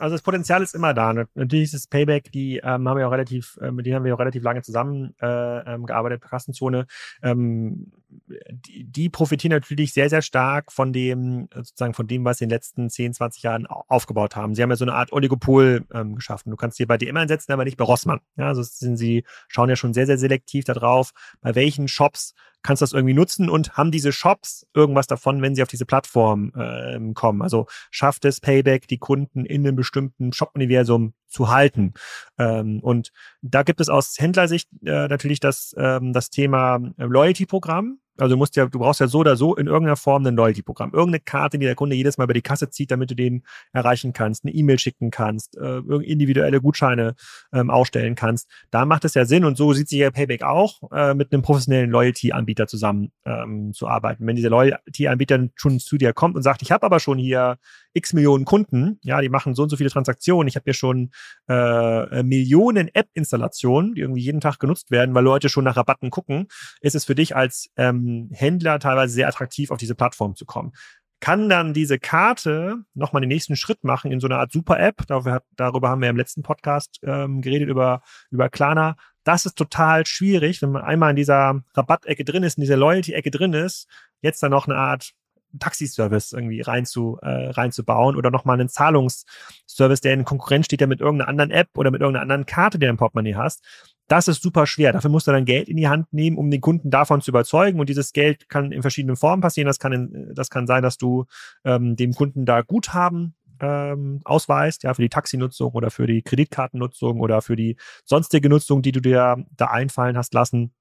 Also 0.00 0.14
das 0.14 0.22
Potenzial 0.22 0.62
ist 0.62 0.74
immer 0.74 0.94
da. 0.94 1.12
Natürlich 1.12 1.64
ist 1.64 1.74
das 1.74 1.86
Payback, 1.86 2.32
die 2.32 2.56
ähm, 2.56 2.88
haben 2.88 2.98
wir 2.98 3.06
auch 3.06 3.12
relativ, 3.12 3.58
äh, 3.60 3.70
mit 3.70 3.84
denen 3.84 3.96
haben 3.96 4.04
wir 4.04 4.14
auch 4.14 4.18
relativ 4.18 4.42
lange 4.42 4.62
zusammen 4.62 5.14
äh, 5.20 5.74
ähm, 5.74 5.84
gearbeitet, 5.84 6.22
Kassenzone. 6.22 6.86
Ähm, 7.22 7.92
die, 8.08 8.84
die 8.84 9.08
profitieren 9.10 9.52
natürlich 9.52 9.92
sehr, 9.92 10.08
sehr 10.08 10.22
stark 10.22 10.72
von 10.72 10.92
dem, 10.92 11.48
sozusagen 11.54 11.94
von 11.94 12.06
dem, 12.06 12.24
was 12.24 12.38
sie 12.38 12.44
in 12.44 12.48
den 12.48 12.56
letzten 12.56 12.88
10, 12.88 13.14
20 13.14 13.42
Jahren 13.42 13.66
aufgebaut 13.66 14.36
haben. 14.36 14.54
Sie 14.54 14.62
haben 14.62 14.70
ja 14.70 14.76
so 14.76 14.84
eine 14.84 14.94
Art 14.94 15.12
Oligopol 15.12 15.84
ähm, 15.92 16.14
geschaffen. 16.14 16.50
Du 16.50 16.56
kannst 16.56 16.78
hier 16.78 16.86
bei 16.86 16.96
DM 16.96 17.16
einsetzen, 17.16 17.52
aber 17.52 17.64
nicht 17.64 17.76
bei 17.76 17.84
Rossmann. 17.84 18.20
Ja, 18.36 18.46
also 18.46 18.62
sind 18.62 18.96
sie, 18.96 19.24
schauen 19.48 19.68
ja 19.68 19.76
schon 19.76 19.92
sehr, 19.92 20.06
sehr 20.06 20.18
selektiv 20.18 20.64
darauf, 20.64 21.12
bei 21.40 21.54
welchen 21.54 21.88
Shops 21.88 22.34
kannst 22.62 22.82
du 22.82 22.84
das 22.84 22.92
irgendwie 22.92 23.14
nutzen 23.14 23.48
und 23.48 23.76
haben 23.76 23.90
diese 23.90 24.12
Shops 24.12 24.66
irgendwas 24.74 25.06
davon, 25.06 25.42
wenn 25.42 25.54
sie 25.54 25.62
auf 25.62 25.68
diese 25.68 25.86
Plattform 25.86 26.52
äh, 26.54 26.98
kommen? 27.14 27.42
Also 27.42 27.66
schafft 27.90 28.24
es 28.24 28.40
Payback, 28.40 28.88
die 28.88 28.98
Kunden 28.98 29.44
in 29.44 29.66
einem 29.66 29.76
bestimmten 29.76 30.32
Shop-Universum 30.32 31.14
zu 31.28 31.50
halten? 31.50 31.94
Ähm, 32.38 32.80
und 32.80 33.12
da 33.42 33.62
gibt 33.62 33.80
es 33.80 33.88
aus 33.88 34.16
Händlersicht 34.18 34.68
äh, 34.84 35.08
natürlich 35.08 35.40
das, 35.40 35.74
ähm, 35.78 36.12
das 36.12 36.30
Thema 36.30 36.80
Loyalty-Programm. 36.96 37.99
Also 38.20 38.34
du 38.34 38.38
musst 38.38 38.56
ja, 38.56 38.66
du 38.66 38.78
brauchst 38.78 39.00
ja 39.00 39.06
so 39.06 39.18
oder 39.18 39.36
so 39.36 39.56
in 39.56 39.66
irgendeiner 39.66 39.96
Form 39.96 40.26
ein 40.26 40.36
Loyalty-Programm. 40.36 40.92
Irgendeine 40.92 41.20
Karte, 41.20 41.58
die 41.58 41.66
der 41.66 41.74
Kunde 41.74 41.96
jedes 41.96 42.18
Mal 42.18 42.24
über 42.24 42.34
die 42.34 42.42
Kasse 42.42 42.70
zieht, 42.70 42.90
damit 42.90 43.10
du 43.10 43.14
den 43.14 43.42
erreichen 43.72 44.12
kannst, 44.12 44.44
eine 44.44 44.52
E-Mail 44.52 44.78
schicken 44.78 45.10
kannst, 45.10 45.56
äh, 45.56 45.78
individuelle 45.78 46.60
Gutscheine 46.60 47.14
ähm, 47.52 47.70
ausstellen 47.70 48.14
kannst. 48.14 48.48
Da 48.70 48.84
macht 48.84 49.04
es 49.04 49.14
ja 49.14 49.24
Sinn 49.24 49.44
und 49.44 49.56
so 49.56 49.72
sieht 49.72 49.88
sich 49.88 49.98
ja 50.00 50.10
Payback 50.10 50.42
auch, 50.42 50.80
äh, 50.92 51.14
mit 51.14 51.32
einem 51.32 51.42
professionellen 51.42 51.90
Loyalty-Anbieter 51.90 52.66
zusammen 52.66 53.12
ähm, 53.24 53.72
zu 53.72 53.88
arbeiten. 53.88 54.26
Wenn 54.26 54.36
dieser 54.36 54.50
Loyalty-Anbieter 54.50 55.48
schon 55.54 55.80
zu 55.80 55.96
dir 55.96 56.12
kommt 56.12 56.36
und 56.36 56.42
sagt, 56.42 56.62
ich 56.62 56.72
habe 56.72 56.84
aber 56.84 57.00
schon 57.00 57.18
hier 57.18 57.58
x 57.92 58.12
Millionen 58.12 58.44
Kunden, 58.44 58.98
ja, 59.02 59.20
die 59.20 59.28
machen 59.28 59.54
so 59.54 59.64
und 59.64 59.68
so 59.68 59.76
viele 59.76 59.90
Transaktionen, 59.90 60.46
ich 60.46 60.56
habe 60.56 60.64
hier 60.64 60.74
schon 60.74 61.10
äh, 61.48 62.22
Millionen 62.22 62.88
App-Installationen, 62.92 63.94
die 63.94 64.02
irgendwie 64.02 64.22
jeden 64.22 64.40
Tag 64.40 64.58
genutzt 64.58 64.90
werden, 64.90 65.14
weil 65.14 65.24
Leute 65.24 65.48
schon 65.48 65.64
nach 65.64 65.76
Rabatten 65.76 66.10
gucken, 66.10 66.46
ist 66.80 66.94
es 66.94 67.04
für 67.04 67.14
dich 67.14 67.34
als 67.34 67.70
ähm, 67.76 68.09
Händler 68.32 68.78
teilweise 68.78 69.14
sehr 69.14 69.28
attraktiv, 69.28 69.70
auf 69.70 69.78
diese 69.78 69.94
Plattform 69.94 70.34
zu 70.36 70.44
kommen 70.44 70.72
kann 71.20 71.50
dann 71.50 71.74
diese 71.74 71.98
Karte 71.98 72.78
nochmal 72.94 73.20
den 73.20 73.28
nächsten 73.28 73.54
Schritt 73.54 73.84
machen 73.84 74.10
in 74.10 74.20
so 74.20 74.26
einer 74.26 74.38
Art 74.38 74.52
Super-App. 74.52 75.06
Darüber, 75.06 75.88
haben 75.88 76.02
wir 76.02 76.08
im 76.08 76.16
letzten 76.16 76.42
Podcast 76.42 76.98
ähm, 77.02 77.42
geredet, 77.42 77.68
über, 77.68 78.02
über 78.30 78.48
Klarna. 78.48 78.96
Das 79.22 79.44
ist 79.44 79.56
total 79.56 80.06
schwierig, 80.06 80.62
wenn 80.62 80.72
man 80.72 80.82
einmal 80.82 81.10
in 81.10 81.16
dieser 81.16 81.60
Rabattecke 81.74 82.24
drin 82.24 82.42
ist, 82.42 82.56
in 82.56 82.62
dieser 82.62 82.78
Loyalty-Ecke 82.78 83.30
drin 83.30 83.52
ist, 83.52 83.86
jetzt 84.22 84.42
dann 84.42 84.50
noch 84.50 84.66
eine 84.66 84.76
Art 84.76 85.12
Taxiservice 85.58 86.32
irgendwie 86.32 86.60
rein 86.60 86.84
äh, 87.22 87.50
reinzubauen 87.50 88.16
oder 88.16 88.30
nochmal 88.30 88.58
einen 88.58 88.68
Zahlungsservice, 88.68 90.00
der 90.00 90.14
in 90.14 90.24
Konkurrenz 90.24 90.66
steht, 90.66 90.80
der 90.80 90.86
mit 90.86 91.00
irgendeiner 91.00 91.28
anderen 91.28 91.50
App 91.50 91.68
oder 91.76 91.90
mit 91.90 92.00
irgendeiner 92.00 92.22
anderen 92.22 92.46
Karte, 92.46 92.78
die 92.78 92.86
du 92.86 92.90
im 92.90 92.96
Portemonnaie 92.96 93.34
hast. 93.34 93.62
Das 94.10 94.26
ist 94.26 94.42
super 94.42 94.66
schwer. 94.66 94.92
Dafür 94.92 95.08
musst 95.08 95.28
du 95.28 95.30
dann 95.30 95.44
Geld 95.44 95.68
in 95.68 95.76
die 95.76 95.86
Hand 95.86 96.12
nehmen, 96.12 96.36
um 96.36 96.50
den 96.50 96.60
Kunden 96.60 96.90
davon 96.90 97.20
zu 97.20 97.30
überzeugen. 97.30 97.78
Und 97.78 97.88
dieses 97.88 98.12
Geld 98.12 98.48
kann 98.48 98.72
in 98.72 98.82
verschiedenen 98.82 99.14
Formen 99.14 99.40
passieren. 99.40 99.68
Das 99.68 99.78
kann, 99.78 99.92
in, 99.92 100.32
das 100.34 100.50
kann 100.50 100.66
sein, 100.66 100.82
dass 100.82 100.98
du 100.98 101.26
ähm, 101.64 101.94
dem 101.94 102.12
Kunden 102.12 102.44
da 102.44 102.62
Guthaben 102.62 103.36
ähm, 103.60 104.20
ausweist, 104.24 104.82
ja, 104.82 104.94
für 104.94 105.02
die 105.02 105.10
Taxinutzung 105.10 105.70
oder 105.74 105.92
für 105.92 106.08
die 106.08 106.22
Kreditkartennutzung 106.22 107.20
oder 107.20 107.40
für 107.40 107.54
die 107.54 107.76
sonstige 108.04 108.48
Nutzung, 108.48 108.82
die 108.82 108.90
du 108.90 109.00
dir 109.00 109.44
da 109.56 109.66
einfallen 109.66 110.16
hast 110.16 110.34
lassen. 110.34 110.72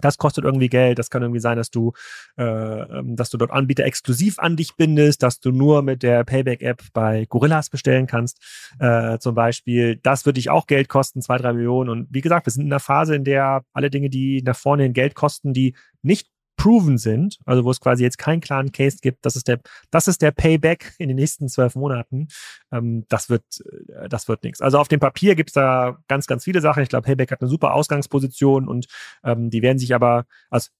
Das 0.00 0.18
kostet 0.18 0.44
irgendwie 0.44 0.68
Geld. 0.68 0.98
Das 0.98 1.10
kann 1.10 1.22
irgendwie 1.22 1.40
sein, 1.40 1.56
dass 1.56 1.70
du, 1.70 1.92
äh, 2.36 2.42
ähm, 2.44 3.16
dass 3.16 3.30
du 3.30 3.38
dort 3.38 3.50
Anbieter 3.50 3.84
exklusiv 3.84 4.38
an 4.38 4.56
dich 4.56 4.76
bindest, 4.76 5.22
dass 5.22 5.40
du 5.40 5.50
nur 5.50 5.82
mit 5.82 6.02
der 6.02 6.24
Payback-App 6.24 6.82
bei 6.92 7.26
Gorillas 7.28 7.70
bestellen 7.70 8.06
kannst, 8.06 8.42
äh, 8.78 9.18
zum 9.18 9.34
Beispiel. 9.34 9.96
Das 10.02 10.26
würde 10.26 10.34
dich 10.34 10.50
auch 10.50 10.66
Geld 10.66 10.88
kosten, 10.88 11.22
zwei, 11.22 11.38
drei 11.38 11.52
Millionen. 11.52 11.90
Und 11.90 12.08
wie 12.10 12.20
gesagt, 12.20 12.46
wir 12.46 12.52
sind 12.52 12.64
in 12.64 12.72
einer 12.72 12.80
Phase, 12.80 13.14
in 13.14 13.24
der 13.24 13.62
alle 13.72 13.90
Dinge, 13.90 14.10
die 14.10 14.42
nach 14.42 14.56
vorne 14.56 14.84
hin 14.84 14.92
Geld 14.92 15.14
kosten, 15.14 15.52
die 15.52 15.74
nicht 16.02 16.28
proven 16.56 16.98
sind, 16.98 17.38
also 17.44 17.64
wo 17.64 17.70
es 17.70 17.80
quasi 17.80 18.02
jetzt 18.02 18.18
keinen 18.18 18.40
klaren 18.40 18.72
Case 18.72 18.98
gibt, 19.00 19.24
das 19.24 19.36
ist 19.36 19.48
der, 19.48 19.60
das 19.90 20.08
ist 20.08 20.22
der 20.22 20.30
Payback 20.30 20.94
in 20.98 21.08
den 21.08 21.16
nächsten 21.16 21.48
zwölf 21.48 21.74
Monaten, 21.74 22.28
ähm, 22.72 23.04
das 23.08 23.28
wird, 23.28 23.44
äh, 23.88 24.08
das 24.08 24.28
wird 24.28 24.42
nichts. 24.42 24.60
Also 24.60 24.78
auf 24.78 24.88
dem 24.88 25.00
Papier 25.00 25.34
gibt 25.34 25.50
es 25.50 25.54
da 25.54 25.98
ganz, 26.08 26.26
ganz 26.26 26.44
viele 26.44 26.60
Sachen. 26.60 26.82
Ich 26.82 26.88
glaube, 26.88 27.06
Payback 27.06 27.30
hat 27.30 27.40
eine 27.40 27.50
super 27.50 27.74
Ausgangsposition 27.74 28.68
und 28.68 28.86
ähm, 29.24 29.50
die 29.50 29.62
werden 29.62 29.78
sich 29.78 29.94
aber, 29.94 30.26
also 30.50 30.70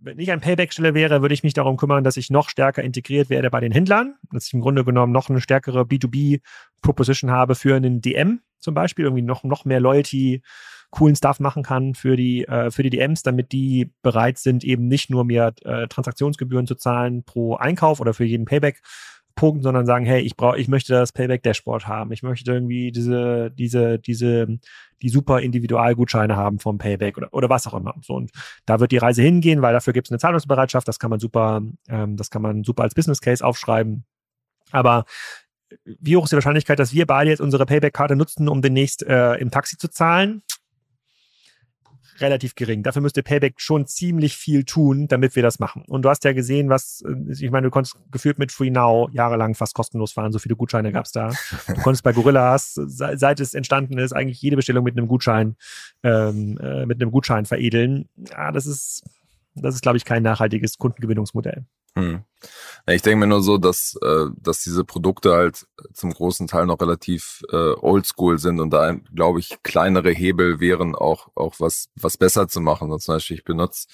wenn 0.00 0.18
ich 0.20 0.30
ein 0.30 0.40
Payback-Stelle 0.40 0.94
wäre, 0.94 1.22
würde 1.22 1.34
ich 1.34 1.42
mich 1.42 1.54
darum 1.54 1.76
kümmern, 1.76 2.04
dass 2.04 2.16
ich 2.16 2.30
noch 2.30 2.48
stärker 2.48 2.84
integriert 2.84 3.30
werde 3.30 3.50
bei 3.50 3.60
den 3.60 3.72
Händlern, 3.72 4.14
dass 4.32 4.46
ich 4.46 4.54
im 4.54 4.60
Grunde 4.60 4.84
genommen 4.84 5.12
noch 5.12 5.28
eine 5.28 5.40
stärkere 5.40 5.82
B2B-Proposition 5.82 7.30
habe 7.30 7.56
für 7.56 7.74
einen 7.74 8.00
DM 8.00 8.40
zum 8.60 8.74
Beispiel, 8.74 9.04
irgendwie 9.04 9.22
noch, 9.22 9.44
noch 9.44 9.64
mehr 9.64 9.80
Loyalty, 9.80 10.42
coolen 10.90 11.16
Stuff 11.16 11.40
machen 11.40 11.62
kann 11.62 11.94
für 11.94 12.16
die, 12.16 12.46
äh, 12.46 12.70
für 12.70 12.82
die 12.82 12.90
DMs, 12.90 13.22
damit 13.22 13.52
die 13.52 13.90
bereit 14.02 14.38
sind, 14.38 14.64
eben 14.64 14.88
nicht 14.88 15.10
nur 15.10 15.24
mehr 15.24 15.52
äh, 15.64 15.86
Transaktionsgebühren 15.86 16.66
zu 16.66 16.74
zahlen 16.74 17.24
pro 17.24 17.56
Einkauf 17.56 18.00
oder 18.00 18.14
für 18.14 18.24
jeden 18.24 18.46
Payback, 18.46 18.80
Punkt, 19.38 19.62
sondern 19.62 19.86
sagen, 19.86 20.04
hey, 20.04 20.20
ich 20.20 20.36
brauche, 20.36 20.58
ich 20.58 20.66
möchte 20.66 20.92
das 20.92 21.12
Payback 21.12 21.44
Dashboard 21.44 21.86
haben. 21.86 22.10
Ich 22.10 22.24
möchte 22.24 22.50
irgendwie 22.50 22.90
diese, 22.90 23.52
diese, 23.52 24.00
diese, 24.00 24.48
die 25.00 25.08
super 25.08 25.38
Individualgutscheine 25.40 26.34
haben 26.34 26.58
vom 26.58 26.78
Payback 26.78 27.16
oder, 27.16 27.32
oder 27.32 27.48
was 27.48 27.68
auch 27.68 27.74
immer. 27.74 27.94
So, 28.02 28.14
und 28.14 28.32
da 28.66 28.80
wird 28.80 28.90
die 28.90 28.96
Reise 28.96 29.22
hingehen, 29.22 29.62
weil 29.62 29.72
dafür 29.72 29.92
gibt 29.92 30.08
es 30.08 30.10
eine 30.10 30.18
Zahlungsbereitschaft. 30.18 30.88
Das 30.88 30.98
kann 30.98 31.10
man 31.10 31.20
super, 31.20 31.62
ähm, 31.88 32.16
das 32.16 32.30
kann 32.30 32.42
man 32.42 32.64
super 32.64 32.82
als 32.82 32.96
Business 32.96 33.20
Case 33.20 33.44
aufschreiben. 33.44 34.04
Aber 34.72 35.04
wie 35.84 36.16
hoch 36.16 36.24
ist 36.24 36.32
die 36.32 36.36
Wahrscheinlichkeit, 36.36 36.80
dass 36.80 36.92
wir 36.92 37.06
beide 37.06 37.30
jetzt 37.30 37.40
unsere 37.40 37.64
Payback-Karte 37.64 38.16
nutzen, 38.16 38.48
um 38.48 38.60
demnächst 38.60 39.04
äh, 39.04 39.34
im 39.34 39.52
Taxi 39.52 39.76
zu 39.78 39.88
zahlen? 39.88 40.42
Relativ 42.20 42.54
gering. 42.54 42.82
Dafür 42.82 43.02
müsste 43.02 43.22
Payback 43.22 43.60
schon 43.60 43.86
ziemlich 43.86 44.36
viel 44.36 44.64
tun, 44.64 45.08
damit 45.08 45.36
wir 45.36 45.42
das 45.42 45.58
machen. 45.58 45.84
Und 45.88 46.02
du 46.02 46.08
hast 46.08 46.24
ja 46.24 46.32
gesehen, 46.32 46.68
was, 46.68 47.02
äh, 47.02 47.32
ich 47.32 47.50
meine, 47.50 47.66
du 47.66 47.70
konntest 47.70 47.96
gefühlt 48.10 48.38
mit 48.38 48.52
Free 48.52 48.70
Now 48.70 49.08
jahrelang 49.12 49.54
fast 49.54 49.74
kostenlos 49.74 50.12
fahren. 50.12 50.32
So 50.32 50.38
viele 50.38 50.56
Gutscheine 50.56 50.92
gab's 50.92 51.12
da. 51.12 51.32
Du 51.66 51.80
konntest 51.82 52.02
bei 52.02 52.12
Gorillas, 52.12 52.74
seit 52.74 53.40
es 53.40 53.54
entstanden 53.54 53.98
ist, 53.98 54.12
eigentlich 54.12 54.40
jede 54.40 54.56
Bestellung 54.56 54.84
mit 54.84 54.96
einem 54.96 55.08
Gutschein, 55.08 55.56
ähm, 56.02 56.58
äh, 56.58 56.86
mit 56.86 57.00
einem 57.00 57.10
Gutschein 57.10 57.46
veredeln. 57.46 58.08
Ja, 58.30 58.52
das 58.52 58.66
ist, 58.66 59.04
das 59.54 59.74
ist, 59.74 59.82
glaube 59.82 59.96
ich, 59.96 60.04
kein 60.04 60.22
nachhaltiges 60.22 60.78
Kundengewinnungsmodell. 60.78 61.64
Hm. 61.98 62.22
Ich 62.86 63.02
denke 63.02 63.18
mir 63.18 63.26
nur 63.26 63.42
so, 63.42 63.58
dass, 63.58 63.98
äh, 64.02 64.26
dass 64.36 64.62
diese 64.62 64.84
Produkte 64.84 65.34
halt 65.34 65.66
zum 65.92 66.14
großen 66.14 66.46
Teil 66.46 66.66
noch 66.66 66.80
relativ 66.80 67.42
äh, 67.52 67.74
oldschool 67.74 68.38
sind 68.38 68.60
und 68.60 68.70
da, 68.70 68.94
glaube 69.14 69.40
ich, 69.40 69.58
kleinere 69.62 70.10
Hebel 70.10 70.60
wären 70.60 70.94
auch, 70.94 71.28
auch 71.34 71.56
was, 71.58 71.88
was 71.96 72.16
besser 72.16 72.48
zu 72.48 72.60
machen. 72.60 72.90
Und 72.90 73.02
zum 73.02 73.16
Beispiel, 73.16 73.36
ich 73.38 73.44
benutze 73.44 73.88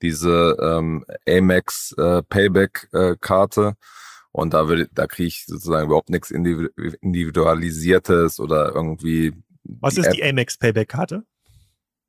diese 0.00 0.56
ähm, 0.62 1.04
Amex 1.28 1.92
äh, 1.98 2.22
Payback-Karte. 2.22 3.76
Äh, 3.76 3.84
und 4.30 4.54
da 4.54 4.68
würde, 4.68 4.88
da 4.92 5.06
kriege 5.06 5.28
ich 5.28 5.44
sozusagen 5.46 5.86
überhaupt 5.86 6.10
nichts 6.10 6.30
Individualisiertes 6.30 8.40
oder 8.40 8.74
irgendwie. 8.74 9.34
Was 9.64 9.98
ist 9.98 10.06
App. 10.06 10.14
die 10.14 10.22
Amex 10.22 10.56
Payback-Karte? 10.56 11.24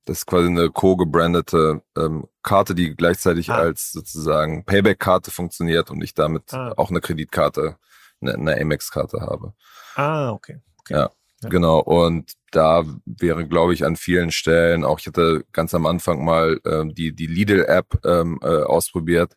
Das 0.10 0.20
ist 0.20 0.26
quasi 0.26 0.48
eine 0.48 0.72
co-gebrandete 0.72 1.84
ähm, 1.96 2.26
Karte, 2.42 2.74
die 2.74 2.96
gleichzeitig 2.96 3.52
ah. 3.52 3.58
als 3.58 3.92
sozusagen 3.92 4.66
Payback-Karte 4.66 5.30
funktioniert 5.30 5.92
und 5.92 6.04
ich 6.04 6.16
damit 6.16 6.52
ah. 6.52 6.74
auch 6.78 6.90
eine 6.90 7.00
Kreditkarte, 7.00 7.78
eine, 8.20 8.34
eine 8.34 8.60
Amex-Karte 8.60 9.22
habe. 9.22 9.54
Ah, 9.94 10.32
okay. 10.32 10.62
okay. 10.80 10.94
Ja, 10.96 11.12
ja, 11.44 11.50
genau. 11.50 11.78
Und 11.82 12.34
da 12.50 12.86
wäre, 13.06 13.48
glaube 13.48 13.76
ich, 13.76 13.86
an 13.86 13.98
vielen 13.98 14.32
Stellen, 14.32 14.84
auch 14.84 14.98
ich 14.98 15.06
hatte 15.06 15.46
ganz 15.52 15.76
am 15.76 15.86
Anfang 15.86 16.26
mal 16.26 16.60
ähm, 16.66 16.96
die, 16.96 17.14
die 17.14 17.28
Lidl-App 17.28 18.04
ähm, 18.04 18.40
äh, 18.42 18.64
ausprobiert. 18.64 19.36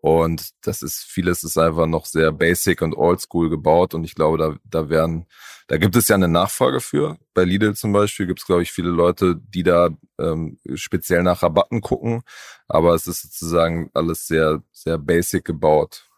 Und 0.00 0.50
das 0.62 0.82
ist, 0.82 1.04
vieles 1.04 1.44
ist 1.44 1.58
einfach 1.58 1.86
noch 1.86 2.06
sehr 2.06 2.32
basic 2.32 2.82
und 2.82 2.94
oldschool 2.94 3.50
gebaut. 3.50 3.94
Und 3.94 4.04
ich 4.04 4.14
glaube, 4.14 4.38
da, 4.38 4.56
da 4.64 4.88
werden 4.88 5.26
da 5.70 5.76
gibt 5.76 5.94
es 5.94 6.08
ja 6.08 6.16
eine 6.16 6.26
Nachfolge 6.26 6.80
für. 6.80 7.16
Bei 7.32 7.44
Lidl 7.44 7.76
zum 7.76 7.92
Beispiel 7.92 8.26
gibt 8.26 8.40
es, 8.40 8.44
glaube 8.44 8.62
ich, 8.62 8.72
viele 8.72 8.90
Leute, 8.90 9.36
die 9.36 9.62
da 9.62 9.90
ähm, 10.18 10.58
speziell 10.74 11.22
nach 11.22 11.44
Rabatten 11.44 11.80
gucken. 11.80 12.22
Aber 12.66 12.92
es 12.96 13.06
ist 13.06 13.22
sozusagen 13.22 13.88
alles 13.94 14.26
sehr, 14.26 14.64
sehr 14.72 14.98
basic 14.98 15.44
gebaut 15.44 16.09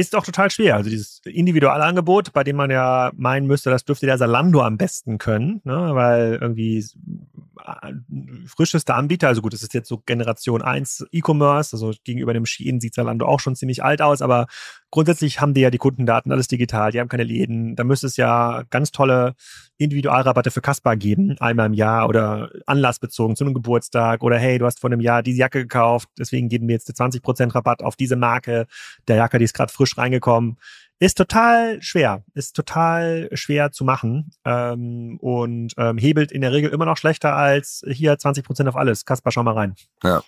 ist 0.00 0.14
doch 0.14 0.24
total 0.24 0.50
schwer. 0.50 0.76
Also 0.76 0.90
dieses 0.90 1.20
Individualangebot, 1.24 2.32
bei 2.32 2.44
dem 2.44 2.56
man 2.56 2.70
ja 2.70 3.12
meinen 3.14 3.46
müsste, 3.46 3.70
das 3.70 3.84
dürfte 3.84 4.06
der 4.06 4.18
Salando 4.18 4.62
am 4.62 4.76
besten 4.76 5.18
können, 5.18 5.60
ne? 5.64 5.90
weil 5.94 6.38
irgendwie 6.40 6.84
frischester 8.46 8.94
Anbieter, 8.94 9.28
also 9.28 9.42
gut, 9.42 9.52
das 9.52 9.62
ist 9.62 9.74
jetzt 9.74 9.88
so 9.88 9.98
Generation 9.98 10.62
1 10.62 11.06
E-Commerce, 11.12 11.76
also 11.76 11.92
gegenüber 12.04 12.32
dem 12.32 12.46
Shein 12.46 12.80
sieht 12.80 12.94
Salando 12.94 13.26
auch 13.26 13.40
schon 13.40 13.54
ziemlich 13.54 13.84
alt 13.84 14.02
aus, 14.02 14.22
aber 14.22 14.46
grundsätzlich 14.90 15.40
haben 15.40 15.54
die 15.54 15.60
ja 15.60 15.70
die 15.70 15.78
Kundendaten, 15.78 16.32
alles 16.32 16.48
digital, 16.48 16.90
die 16.92 17.00
haben 17.00 17.08
keine 17.08 17.24
Läden. 17.24 17.76
Da 17.76 17.84
müsste 17.84 18.06
es 18.06 18.16
ja 18.16 18.64
ganz 18.70 18.90
tolle 18.90 19.34
Individualrabatte 19.80 20.50
für 20.50 20.60
Kaspar 20.60 20.94
geben, 20.96 21.36
einmal 21.40 21.66
im 21.66 21.72
Jahr 21.72 22.06
oder 22.08 22.50
anlassbezogen 22.66 23.34
zu 23.34 23.44
einem 23.44 23.54
Geburtstag 23.54 24.22
oder 24.22 24.38
hey, 24.38 24.58
du 24.58 24.66
hast 24.66 24.78
vor 24.78 24.90
einem 24.90 25.00
Jahr 25.00 25.22
diese 25.22 25.38
Jacke 25.38 25.60
gekauft, 25.62 26.08
deswegen 26.18 26.50
geben 26.50 26.68
wir 26.68 26.74
jetzt 26.74 26.90
20% 26.90 27.54
Rabatt 27.54 27.82
auf 27.82 27.96
diese 27.96 28.16
Marke 28.16 28.66
der 29.08 29.16
Jacke, 29.16 29.38
die 29.38 29.44
ist 29.44 29.54
gerade 29.54 29.72
frisch 29.72 29.96
reingekommen. 29.96 30.58
Ist 30.98 31.16
total 31.16 31.80
schwer, 31.80 32.24
ist 32.34 32.54
total 32.54 33.30
schwer 33.32 33.72
zu 33.72 33.84
machen 33.84 34.32
ähm, 34.44 35.16
und 35.18 35.72
ähm, 35.78 35.96
hebelt 35.96 36.30
in 36.30 36.42
der 36.42 36.52
Regel 36.52 36.70
immer 36.70 36.84
noch 36.84 36.98
schlechter 36.98 37.34
als 37.34 37.82
hier 37.90 38.14
20% 38.14 38.68
auf 38.68 38.76
alles. 38.76 39.06
Kaspar, 39.06 39.32
schau 39.32 39.42
mal 39.42 39.54
rein. 39.54 39.76
Ja. 40.04 40.22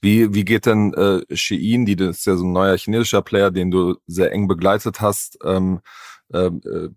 Wie, 0.00 0.32
wie 0.32 0.46
geht 0.46 0.64
denn 0.64 0.94
äh, 0.94 1.36
Shein, 1.36 1.84
die 1.84 1.96
das 1.96 2.18
ist 2.18 2.26
ja 2.26 2.36
so 2.36 2.46
ein 2.46 2.52
neuer 2.52 2.78
chinesischer 2.78 3.20
Player, 3.20 3.50
den 3.50 3.70
du 3.70 3.96
sehr 4.06 4.32
eng 4.32 4.48
begleitet 4.48 5.02
hast, 5.02 5.38
ähm, 5.44 5.80
äh, 6.32 6.50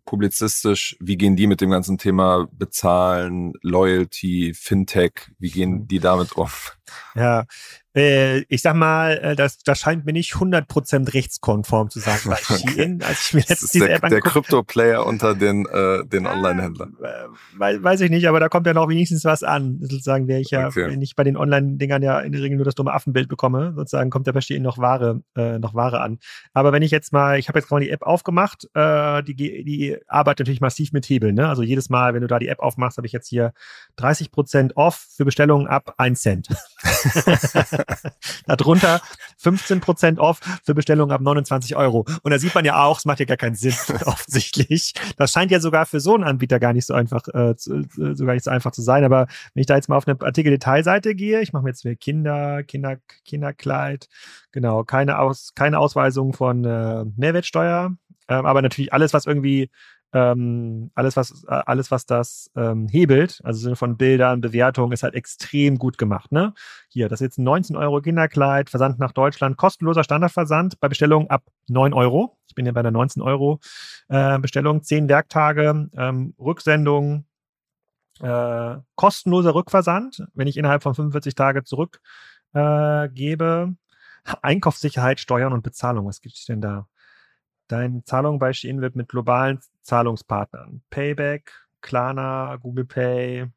publizistisch, 0.06 0.96
wie 1.00 1.17
gehen 1.17 1.36
die 1.36 1.48
mit 1.48 1.62
dem 1.62 1.72
ganzen 1.72 1.98
Thema 1.98 2.48
Bezahlen, 2.52 3.54
Loyalty, 3.62 4.54
Fintech, 4.56 5.32
wie 5.39 5.52
gehen 5.52 5.88
die 5.88 6.00
damit 6.00 6.34
um? 6.34 6.50
Ja, 7.15 7.46
äh, 7.96 8.40
ich 8.50 8.62
sag 8.62 8.76
mal, 8.76 9.18
äh, 9.20 9.36
das, 9.36 9.60
das 9.60 9.80
scheint 9.80 10.06
mir 10.06 10.14
nicht 10.14 10.34
100% 10.34 11.14
rechtskonform 11.14 11.90
zu 11.90 12.00
sein 12.00 12.20
bei 12.26 12.36
Shein. 12.42 12.96
Okay. 12.96 12.98
Als 13.08 13.28
ich 13.28 13.34
mir 13.34 13.44
letztens 13.48 13.72
diese 13.72 13.88
der, 13.88 13.96
App 13.98 14.10
der 14.10 14.22
Krypto-Player 14.22 15.06
unter 15.06 15.36
den, 15.36 15.66
äh, 15.68 16.04
den 16.06 16.26
Online-Händlern. 16.26 16.98
Äh, 17.02 17.80
weiß 17.84 18.02
ich 18.02 18.10
nicht, 18.10 18.28
aber 18.28 18.40
da 18.40 18.50
kommt 18.50 18.66
ja 18.66 18.74
noch 18.74 18.90
wenigstens 18.90 19.26
was 19.26 19.44
an. 19.44 19.78
Sozusagen 19.82 20.28
wäre 20.28 20.42
ich 20.42 20.50
ja, 20.50 20.68
okay. 20.68 20.90
wenn 20.90 21.02
ich 21.02 21.16
bei 21.16 21.24
den 21.24 21.38
Online-Dingern 21.38 22.02
ja 22.02 22.20
in 22.20 22.32
der 22.32 22.42
Regel 22.42 22.58
nur 22.58 22.66
das 22.66 22.76
dumme 22.76 22.94
Affenbild 22.94 23.30
bekomme, 23.30 23.74
sozusagen 23.76 24.10
kommt 24.10 24.28
da 24.28 24.32
bei 24.32 24.42
Shein 24.42 24.64
noch 24.64 24.80
Ware, 24.80 25.22
äh, 25.36 25.60
noch 25.60 25.76
Ware 25.76 26.02
an. 26.02 26.18
Aber 26.54 26.72
wenn 26.72 26.82
ich 26.82 26.92
jetzt 26.92 27.14
mal, 27.14 27.38
ich 27.38 27.48
habe 27.48 27.60
jetzt 27.60 27.68
gerade 27.68 27.86
die 27.86 27.92
App 27.92 28.02
aufgemacht, 28.02 28.68
äh, 28.74 29.22
die, 29.24 29.36
die 29.36 29.98
arbeitet 30.08 30.40
natürlich 30.40 30.62
massiv 30.62 30.94
mit 30.94 31.08
Hebeln. 31.08 31.36
Ne? 31.36 31.48
Also 31.48 31.62
jedes 31.62 31.90
Mal, 31.90 32.16
wenn 32.16 32.22
du 32.22 32.28
da 32.28 32.40
die 32.40 32.48
App 32.48 32.60
aufmachst, 32.60 32.98
habe 32.98 33.06
ich 33.06 33.14
jetzt 33.14 33.28
hier 33.28 33.54
30% 34.00 34.72
off 34.76 35.06
für 35.16 35.26
Bestellungen 35.26 35.68
ab 35.68 35.94
1 35.98 36.22
Cent. 36.22 36.48
Darunter 38.48 39.02
15% 39.42 40.18
off 40.20 40.39
für 40.63 40.74
Bestellungen 40.74 41.13
ab 41.13 41.22
29 41.22 41.76
Euro. 41.76 42.06
Und 42.22 42.32
da 42.32 42.39
sieht 42.39 42.56
man 42.56 42.66
ja 42.66 42.84
auch, 42.84 42.98
es 43.00 43.06
macht 43.06 43.20
ja 43.20 43.26
gar 43.26 43.38
keinen 43.38 43.56
Sinn, 43.56 43.74
offensichtlich. 44.06 44.94
Das 45.18 45.32
scheint 45.32 45.52
ja 45.52 45.60
sogar 45.60 45.86
für 45.86 46.00
so 46.00 46.16
einen 46.16 46.24
Anbieter 46.24 46.60
gar 46.60 46.74
nicht 46.74 46.86
so 46.86 46.94
einfach, 46.94 47.28
äh, 47.34 47.56
zu, 47.56 47.80
äh, 47.80 48.16
so 48.16 48.26
gar 48.26 48.34
nicht 48.34 48.46
so 48.46 48.52
einfach 48.52 48.72
zu 48.72 48.82
sein. 48.82 49.04
Aber 49.04 49.28
wenn 49.54 49.62
ich 49.62 49.68
da 49.68 49.76
jetzt 49.76 49.89
mal 49.89 49.98
auf 49.98 50.08
eine 50.08 50.20
Artikel-Detailseite 50.20 51.16
gehe, 51.16 51.42
ich 51.42 51.54
mache 51.54 51.63
mir 51.63 51.70
jetzt 51.70 51.82
für 51.82 51.96
Kinder, 51.96 52.63
Kinder, 52.63 52.98
Kinderkleid, 53.26 54.08
genau, 54.52 54.84
keine, 54.84 55.20
Aus, 55.20 55.54
keine 55.56 55.80
Ausweisung 55.80 56.34
von 56.34 56.66
äh, 56.66 57.06
Mehrwertsteuer, 57.16 57.96
ähm, 58.30 58.46
aber 58.46 58.62
natürlich 58.62 58.94
alles, 58.94 59.13
was 59.13 59.26
irgendwie 59.26 59.70
ähm, 60.13 60.91
alles, 60.93 61.17
was, 61.17 61.43
äh, 61.45 61.62
alles, 61.65 61.89
was 61.89 62.06
das 62.06 62.52
ähm, 62.56 62.88
hebelt, 62.88 63.41
also 63.43 63.60
Sinne 63.60 63.76
von 63.76 63.97
Bildern, 63.97 64.41
Bewertungen, 64.41 64.91
ist 64.91 65.04
halt 65.04 65.15
extrem 65.15 65.80
gut 65.80 65.97
gemacht. 65.97 66.32
Ne? 66.32 66.54
Hier, 66.89 67.10
das 67.10 67.19
ist 67.19 67.26
jetzt 67.26 67.38
ein 67.39 67.43
19 67.43 67.76
Euro 67.76 67.99
Kinderkleid, 67.99 68.69
Versand 68.69 68.99
nach 68.99 69.12
Deutschland, 69.12 69.58
kostenloser 69.58 70.04
Standardversand 70.04 70.80
bei 70.80 70.88
Bestellung 70.88 71.30
ab 71.30 71.43
9 71.67 71.93
Euro. 71.93 72.38
Ich 72.47 72.54
bin 72.54 72.65
ja 72.67 72.71
bei 72.71 72.84
der 72.84 72.91
19 72.91 73.23
Euro 73.23 73.60
äh, 74.10 74.38
Bestellung, 74.38 74.84
10 74.84 75.10
Werktage, 75.10 75.89
ähm, 75.97 76.36
Rücksendung, 76.39 77.26
äh, 78.22 78.76
kostenloser 78.95 79.55
Rückversand, 79.55 80.28
wenn 80.36 80.47
ich 80.47 80.57
innerhalb 80.57 80.84
von 80.84 80.93
45 80.93 81.34
Tage 81.34 81.64
zurückgebe. 81.64 81.99
Äh, 82.53 83.68
Einkaufssicherheit, 84.41 85.20
Steuern 85.20 85.51
und 85.51 85.64
Bezahlung. 85.64 86.05
Was 86.05 86.22
gibt 86.22 86.36
es 86.36 86.45
denn 86.45 86.61
da? 86.61 86.88
Deine 87.74 88.03
Zahlung 88.03 88.38
bei 88.38 88.53
Shein 88.53 88.82
wird 88.82 88.95
mit 88.95 89.09
globalen 89.09 89.59
Zahlungspartnern, 89.82 90.84
Payback, 90.91 91.51
Klarna, 91.82 92.55
Google 92.57 92.86
Pay, 92.86 93.47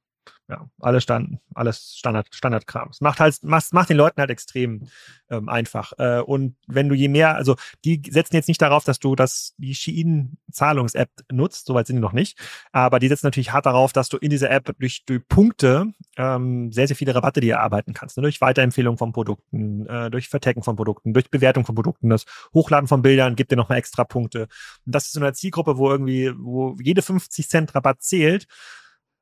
ja, 0.49 0.69
alles 0.81 1.03
Stand, 1.03 1.39
alles 1.55 1.95
Standard, 1.97 2.29
Standardkram. 2.31 2.91
Es 2.91 3.01
macht 3.01 3.19
halt, 3.19 3.43
macht, 3.43 3.73
macht 3.73 3.91
den 3.91 3.97
Leuten 3.97 4.21
halt 4.21 4.31
extrem 4.31 4.87
ähm, 5.29 5.49
einfach. 5.49 5.93
Äh, 5.99 6.21
und 6.21 6.55
wenn 6.69 6.89
du 6.89 6.95
je 6.95 7.09
mehr, 7.09 7.35
also 7.35 7.57
die 7.85 8.01
setzen 8.09 8.37
jetzt 8.37 8.47
nicht 8.47 8.63
darauf, 8.63 8.85
dass 8.85 9.01
du 9.01 9.17
das, 9.17 9.55
die 9.59 9.75
Shein-Zahlungs-App 9.75 11.11
nutzt, 11.33 11.67
soweit 11.67 11.89
sind 11.89 11.97
die 11.97 12.03
noch 12.03 12.13
nicht, 12.13 12.39
aber 12.71 13.01
die 13.01 13.09
setzen 13.09 13.27
natürlich 13.27 13.53
hart 13.53 13.67
darauf, 13.67 13.93
dass 13.93 14.09
du 14.09 14.19
in 14.19 14.31
dieser 14.31 14.51
App 14.51 14.73
durch, 14.79 15.05
durch 15.05 15.27
Punkte 15.27 15.93
ähm, 16.17 16.71
sehr, 16.71 16.87
sehr 16.87 16.97
viele 16.97 17.15
Rabatte 17.15 17.41
dir 17.41 17.55
erarbeiten 17.55 17.93
kannst. 17.93 18.17
Ne? 18.17 18.23
Durch 18.23 18.41
Weiterempfehlung 18.41 18.99
von 18.99 19.13
Produkten, 19.13 19.87
äh, 19.87 20.11
durch 20.11 20.29
Vertecken 20.29 20.63
von 20.63 20.77
Produkten, 20.77 21.13
durch 21.13 21.29
Bewertung 21.29 21.67
von 21.67 21.75
Produkten, 21.75 22.09
das 22.09 22.25
Hochladen 22.55 22.87
von 22.87 23.03
Bildern 23.03 23.35
gibt 23.35 23.51
dir 23.51 23.57
nochmal 23.57 23.79
extra 23.79 24.05
Punkte. 24.05 24.43
Und 24.87 24.95
das 24.95 25.07
ist 25.07 25.15
so 25.15 25.21
eine 25.21 25.33
Zielgruppe, 25.33 25.77
wo 25.77 25.91
irgendwie, 25.91 26.33
wo 26.39 26.77
jede 26.81 27.03
50 27.03 27.49
Cent 27.49 27.75
Rabatt 27.75 28.03
zählt 28.03 28.47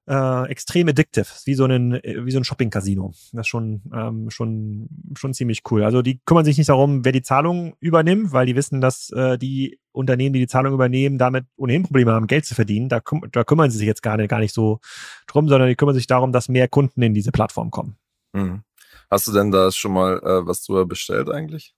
äh, 0.07 0.51
extrem 0.51 0.89
addictive, 0.89 1.27
wie 1.45 1.55
so 1.55 1.65
ein 1.65 1.93
wie 2.03 2.31
so 2.31 2.39
ein 2.39 2.45
Shopping 2.45 2.71
Casino. 2.71 3.13
Das 3.33 3.47
ist 3.47 3.49
schon 3.49 3.83
ähm, 3.95 4.31
schon 4.31 4.89
schon 5.17 5.35
ziemlich 5.35 5.63
cool. 5.71 5.83
Also 5.83 6.03
die 6.03 6.21
kümmern 6.25 6.45
sich 6.45 6.59
nicht 6.59 6.69
darum, 6.69 7.05
wer 7.05 7.13
die 7.13 7.23
Zahlung 7.23 7.75
übernimmt, 7.81 8.33
weil 8.33 8.47
die 8.47 8.57
wissen, 8.57 8.81
dass 8.81 9.11
äh, 9.11 9.39
die 9.39 9.79
Unternehmen, 9.93 10.33
die 10.33 10.41
die 10.41 10.47
Zahlung 10.47 10.75
übernehmen, 10.75 11.19
damit 11.19 11.47
ohnehin 11.57 11.85
Probleme 11.85 12.13
haben, 12.13 12.27
Geld 12.27 12.45
zu 12.45 12.55
verdienen. 12.55 12.89
Da, 12.89 13.01
küm 13.01 13.23
da 13.33 13.45
kümmern 13.45 13.71
sie 13.71 13.79
sich 13.79 13.87
jetzt 13.87 14.03
gar 14.03 14.17
nicht, 14.17 14.29
gar 14.29 14.41
nicht 14.41 14.55
so 14.55 14.81
drum, 15.27 15.49
sondern 15.49 15.69
die 15.69 15.77
kümmern 15.77 15.95
sich 15.95 16.07
darum, 16.07 16.33
dass 16.33 16.49
mehr 16.49 16.69
Kunden 16.69 17.01
in 17.03 17.15
diese 17.15 17.33
Plattform 17.33 17.71
kommen. 17.71 17.97
Mhm. 18.33 18.63
Hast 19.11 19.29
du 19.29 19.33
denn 19.33 19.51
da 19.51 19.71
schon 19.71 19.93
mal 19.93 20.19
äh, 20.19 20.47
was 20.47 20.65
drüber 20.65 20.87
bestellt 20.87 21.31
eigentlich? 21.31 21.75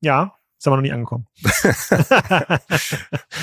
Ja, 0.00 0.36
ist 0.58 0.66
aber 0.66 0.76
noch 0.76 0.82
nie 0.82 0.92
angekommen. 0.92 1.26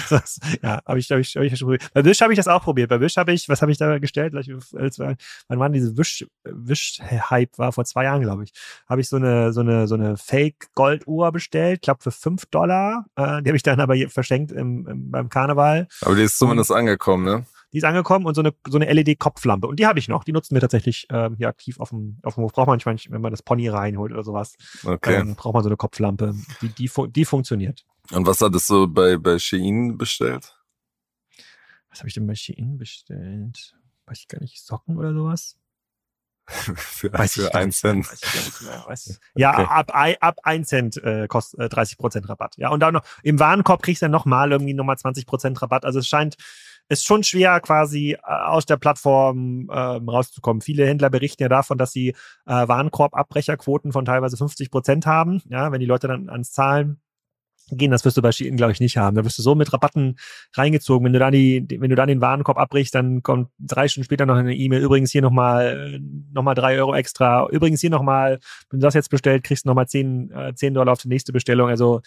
das, 0.10 0.40
ja, 0.62 0.82
habe 0.86 1.00
ich, 1.00 1.12
hab 1.12 1.20
ich, 1.20 1.36
hab 1.36 1.44
ich 1.44 1.58
schon 1.58 1.68
probiert. 1.68 1.94
Bei 1.94 2.04
Wish 2.04 2.22
habe 2.22 2.34
ich 2.34 2.38
das 2.38 2.48
auch 2.48 2.64
probiert. 2.64 2.90
Bei 2.90 3.00
Wish 3.00 3.18
habe 3.18 3.34
ich, 3.34 3.48
was 3.50 3.62
habe 3.62 3.72
ich 3.72 3.78
da 3.78 4.00
gestellt? 4.00 4.34
Wann 4.34 5.60
war 5.60 5.70
diese 5.70 5.96
Wish, 5.98 6.26
Wish-Hype 6.44 7.58
war 7.58 7.72
vor 7.72 7.86
zwei 7.86 8.06
Jahren, 8.06 8.22
glaube 8.22 8.44
ich. 8.44 8.54
Habe 8.88 9.02
ich 9.02 9.10
so 9.10 9.18
eine, 9.18 9.54
so 9.54 9.62
eine, 9.62 9.88
so 9.88 9.96
eine 9.96 10.18
Fake-Golduhr 10.18 11.32
bestellt, 11.32 11.82
glaube 11.84 12.02
für 12.02 12.12
fünf 12.12 12.46
Dollar. 12.48 13.06
Äh, 13.16 13.42
die 13.44 13.50
habe 13.50 13.56
ich 13.56 13.64
dann 13.64 13.80
aber 13.80 13.96
verschenkt 14.10 14.52
im, 14.52 14.88
im, 14.88 15.12
beim 15.12 15.30
Karneval. 15.30 15.88
Aber 16.02 16.16
die 16.16 16.24
ist 16.24 16.38
zumindest 16.38 16.72
Und, 16.72 16.78
angekommen, 16.78 17.26
ne? 17.26 17.46
Die 17.74 17.80
ist 17.80 17.84
angekommen 17.84 18.26
und 18.26 18.36
so 18.36 18.42
eine, 18.42 18.54
so 18.68 18.78
eine 18.78 18.92
LED-Kopflampe. 18.92 19.68
Und 19.68 19.80
die 19.80 19.88
habe 19.88 19.98
ich 19.98 20.08
noch. 20.08 20.24
Die 20.24 20.32
nutzen 20.32 20.54
wir 20.54 20.62
tatsächlich 20.62 21.08
ähm, 21.10 21.36
hier 21.36 21.48
aktiv 21.48 21.80
auf 21.80 21.90
dem, 21.90 22.20
auf 22.22 22.36
dem 22.36 22.44
Hof. 22.44 22.54
Braucht 22.54 22.68
man 22.68 22.80
manchmal, 22.86 23.14
wenn 23.14 23.22
man 23.22 23.32
das 23.32 23.42
Pony 23.42 23.68
reinholt 23.68 24.12
oder 24.12 24.24
sowas. 24.24 24.56
Okay. 24.84 25.16
Ähm, 25.16 25.36
braucht 25.36 25.56
man 25.56 25.64
so 25.64 25.70
eine 25.70 25.78
Kopflampe. 25.78 26.36
Die, 26.62 26.70
die, 26.70 26.90
die 27.10 27.26
funktioniert. 27.26 27.84
Und 28.12 28.28
was 28.28 28.42
hattest 28.42 28.70
du 28.70 28.88
bei, 28.88 29.18
bei 29.18 29.40
Shein 29.40 29.98
bestellt? 29.98 30.56
Was 31.90 32.00
habe 32.00 32.10
ich 32.10 32.14
denn 32.14 32.28
bei 32.28 32.36
Shein 32.36 32.78
bestellt? 32.78 33.76
Weiß 34.06 34.20
ich 34.20 34.28
gar 34.28 34.40
nicht, 34.40 34.64
Socken 34.64 34.98
oder 34.98 35.14
sowas? 35.14 35.58
für 36.48 37.12
weiß 37.12 37.36
für 37.36 37.56
ein 37.56 37.72
Cent. 37.72 38.06
Ja, 39.36 39.54
okay. 39.54 39.66
ab, 39.70 39.92
ab 40.20 40.40
ein 40.44 40.66
Cent 40.66 40.98
äh, 40.98 41.28
kostet 41.28 41.60
äh, 41.60 41.70
30 41.70 41.98
Prozent 41.98 42.28
Rabatt. 42.28 42.58
Ja, 42.58 42.70
und 42.70 42.82
dann 42.82 42.96
noch 42.96 43.06
im 43.24 43.40
Warenkorb 43.40 43.82
kriegst 43.82 44.02
du 44.02 44.06
dann 44.06 44.12
nochmal 44.12 44.52
irgendwie 44.52 44.74
nochmal 44.74 44.98
20 44.98 45.26
Prozent 45.26 45.62
Rabatt. 45.62 45.86
Also 45.86 46.00
es 46.00 46.08
scheint, 46.08 46.36
ist 46.90 47.06
schon 47.06 47.24
schwer, 47.24 47.60
quasi 47.60 48.12
äh, 48.12 48.18
aus 48.24 48.66
der 48.66 48.78
Plattform 48.78 49.70
ähm, 49.74 50.10
rauszukommen. 50.10 50.62
Viele 50.62 50.86
Händler 50.86 51.10
berichten 51.10 51.44
ja 51.44 51.50
davon, 51.50 51.78
dass 51.78 51.92
sie 51.92 52.10
äh, 52.10 52.68
Warenkorbabbrecherquoten 52.68 53.92
von 53.92 54.06
teilweise 54.06 54.38
50 54.38 54.72
Prozent 54.72 55.06
haben. 55.06 55.42
Ja, 55.50 55.72
wenn 55.72 55.80
die 55.80 55.86
Leute 55.86 56.08
dann 56.08 56.30
ans 56.30 56.52
Zahlen 56.52 57.02
gehen, 57.72 57.92
das 57.92 58.04
wirst 58.06 58.18
du 58.18 58.22
bei 58.22 58.32
Shein, 58.32 58.58
glaube 58.58 58.72
ich, 58.72 58.80
nicht 58.80 58.98
haben. 58.98 59.16
Da 59.16 59.24
wirst 59.24 59.38
du 59.38 59.42
so 59.42 59.56
mit 59.56 59.72
Rabatten 59.72 60.18
reingezogen. 60.54 61.06
Wenn 61.06 61.14
du 61.14 61.20
dann 61.20 61.32
die, 61.32 61.66
wenn 61.80 61.90
du 61.90 61.96
dann 61.96 62.08
den 62.08 62.22
Warenkorb 62.22 62.58
abbrichst, 62.58 62.94
dann 62.94 63.24
kommt 63.24 63.50
drei 63.60 63.88
Stunden 63.88 64.06
später 64.06 64.26
noch 64.26 64.36
eine 64.36 64.56
E-Mail. 64.56 64.82
Übrigens 64.82 65.12
hier 65.12 65.22
nochmal, 65.22 66.00
noch 66.34 66.44
mal 66.44 66.56
drei 66.56 66.78
Euro 66.78 66.94
extra. 66.96 67.48
Übrigens 67.50 67.82
hier 67.82 67.90
nochmal, 67.90 68.40
wenn 68.70 68.80
du 68.80 68.86
das 68.86 68.94
jetzt 68.94 69.10
bestellt, 69.10 69.44
kriegst 69.44 69.66
du 69.66 69.70
nochmal 69.70 69.88
zehn, 69.88 70.32
äh, 70.32 70.54
zehn 70.56 70.74
Dollar 70.74 70.94
auf 70.94 71.02
die 71.02 71.08
nächste 71.08 71.32
Bestellung. 71.32 71.70
Also, 71.70 72.02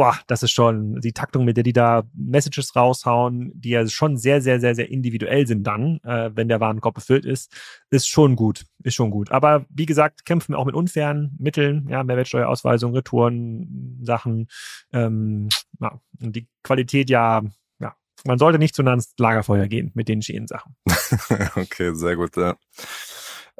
boah, 0.00 0.18
das 0.28 0.42
ist 0.42 0.52
schon 0.52 0.98
die 1.02 1.12
Taktung, 1.12 1.44
mit 1.44 1.58
der 1.58 1.62
die 1.62 1.74
da 1.74 2.04
Messages 2.14 2.74
raushauen, 2.74 3.52
die 3.54 3.68
ja 3.68 3.86
schon 3.86 4.16
sehr, 4.16 4.40
sehr, 4.40 4.58
sehr, 4.58 4.74
sehr 4.74 4.88
individuell 4.88 5.46
sind 5.46 5.62
dann, 5.64 6.00
äh, 6.04 6.30
wenn 6.34 6.48
der 6.48 6.58
Warenkorb 6.58 6.94
befüllt 6.94 7.26
ist, 7.26 7.54
ist 7.90 8.08
schon 8.08 8.34
gut, 8.34 8.64
ist 8.82 8.94
schon 8.94 9.10
gut. 9.10 9.30
Aber 9.30 9.66
wie 9.68 9.84
gesagt, 9.84 10.24
kämpfen 10.24 10.54
wir 10.54 10.58
auch 10.58 10.64
mit 10.64 10.74
unfairen 10.74 11.36
Mitteln, 11.38 11.86
ja, 11.90 12.02
Mehrwertsteuerausweisung, 12.02 12.94
Retouren, 12.94 14.00
Sachen, 14.02 14.48
ähm, 14.94 15.50
ja, 15.80 16.00
die 16.18 16.48
Qualität 16.62 17.10
ja, 17.10 17.42
man 18.24 18.38
sollte 18.38 18.58
nicht 18.58 18.74
zu 18.74 18.82
nah 18.82 18.92
ans 18.92 19.12
Lagerfeuer 19.18 19.66
gehen 19.66 19.90
mit 19.94 20.08
den 20.08 20.22
Schienen-Sachen. 20.22 20.76
okay, 21.56 21.94
sehr 21.94 22.16
gut, 22.16 22.36
ja. 22.36 22.56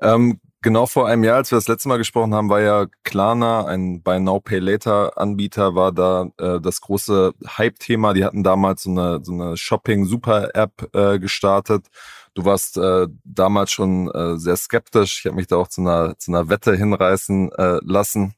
Ähm, 0.01 0.41
Genau 0.63 0.85
vor 0.85 1.09
einem 1.09 1.25
Jahr, 1.25 1.37
als 1.37 1.51
wir 1.51 1.57
das 1.57 1.69
letzte 1.69 1.89
Mal 1.89 1.97
gesprochen 1.97 2.35
haben, 2.35 2.51
war 2.51 2.61
ja 2.61 2.87
Klarna, 3.03 3.65
ein 3.65 4.03
Buy 4.03 4.21
Now 4.21 4.41
Pay 4.41 4.59
Later 4.59 5.17
Anbieter, 5.17 5.75
war 5.75 5.91
da 5.91 6.27
äh, 6.37 6.61
das 6.61 6.83
große 6.83 7.33
Hype-Thema. 7.57 8.13
Die 8.13 8.27
hatten 8.27 8.43
damals 8.43 8.83
so 8.83 8.91
eine, 8.91 9.21
so 9.23 9.33
eine 9.33 9.57
Shopping-Super-App 9.57 10.95
äh, 10.95 11.19
gestartet. 11.19 11.87
Du 12.35 12.45
warst 12.45 12.77
äh, 12.77 13.07
damals 13.25 13.73
schon 13.73 14.11
äh, 14.11 14.37
sehr 14.37 14.57
skeptisch. 14.57 15.21
Ich 15.21 15.27
habe 15.27 15.37
mich 15.37 15.47
da 15.47 15.57
auch 15.57 15.69
zu 15.69 15.81
einer, 15.81 16.19
zu 16.19 16.31
einer 16.31 16.51
Wette 16.51 16.77
hinreißen 16.77 17.53
äh, 17.53 17.79
lassen. 17.83 18.35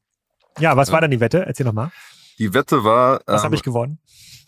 Ja, 0.60 0.76
was 0.76 0.92
war 0.92 1.00
denn 1.00 1.10
die 1.10 1.20
Wette? 1.20 1.44
Erzähl 1.44 1.66
noch 1.66 1.72
mal. 1.72 1.90
Die 2.39 2.55
Wette 2.55 2.85
war. 2.85 3.20
Was 3.26 3.43
ähm, 3.43 3.45
habe 3.45 3.55
ich 3.55 3.62
gewonnen? 3.62 3.99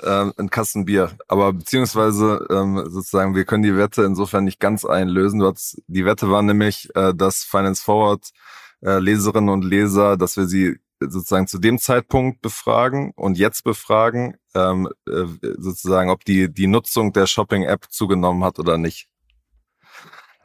äh, 0.03 0.31
ein 0.37 0.51
Kasten 0.51 0.85
Bier. 0.85 1.13
Aber 1.29 1.53
beziehungsweise 1.53 2.47
ähm, 2.51 2.83
sozusagen, 2.89 3.35
wir 3.35 3.45
können 3.45 3.63
die 3.63 3.77
Wette 3.77 4.03
insofern 4.05 4.45
nicht 4.45 4.61
ganz 4.61 4.85
einlösen. 4.85 5.41
Du 5.41 5.47
hast, 5.47 5.83
die 5.87 6.05
Wette 6.05 6.31
war 6.31 6.43
nämlich, 6.43 6.89
äh, 6.95 7.15
dass 7.15 7.45
Finance 7.45 7.83
Forward 7.83 8.31
äh, 8.83 8.99
Leserinnen 8.99 9.51
und 9.51 9.65
Leser, 9.65 10.17
dass 10.17 10.37
wir 10.37 10.47
sie 10.47 10.77
sozusagen 11.01 11.47
zu 11.47 11.59
dem 11.59 11.79
Zeitpunkt 11.79 12.41
befragen 12.41 13.13
und 13.17 13.37
jetzt 13.37 13.65
befragen, 13.65 14.37
ähm, 14.55 14.89
äh, 15.09 15.25
sozusagen, 15.59 16.11
ob 16.11 16.25
die, 16.25 16.53
die 16.53 16.67
Nutzung 16.67 17.13
der 17.13 17.27
Shopping-App 17.27 17.87
zugenommen 17.91 18.45
hat 18.45 18.59
oder 18.59 18.79
nicht. 18.79 19.09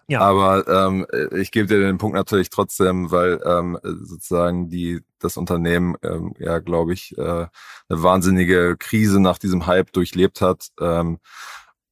Ja. 0.10 0.22
Aber 0.22 0.68
ähm, 0.68 1.06
ich 1.36 1.52
gebe 1.52 1.68
dir 1.68 1.80
den 1.80 2.00
Punkt 2.00 2.16
natürlich 2.16 2.50
trotzdem, 2.50 3.12
weil 3.12 3.40
ähm, 3.46 3.78
sozusagen 3.84 4.68
die 4.68 5.02
das 5.20 5.38
Unternehmen 5.38 5.96
ähm, 6.02 6.34
ja, 6.40 6.58
glaube 6.58 6.94
ich, 6.94 7.16
äh, 7.20 7.22
eine 7.22 7.50
wahnsinnige 7.90 8.76
Krise 8.80 9.20
nach 9.20 9.38
diesem 9.38 9.68
Hype 9.68 9.94
durchlebt 9.94 10.42
hat, 10.42 10.70
ähm, 10.82 11.20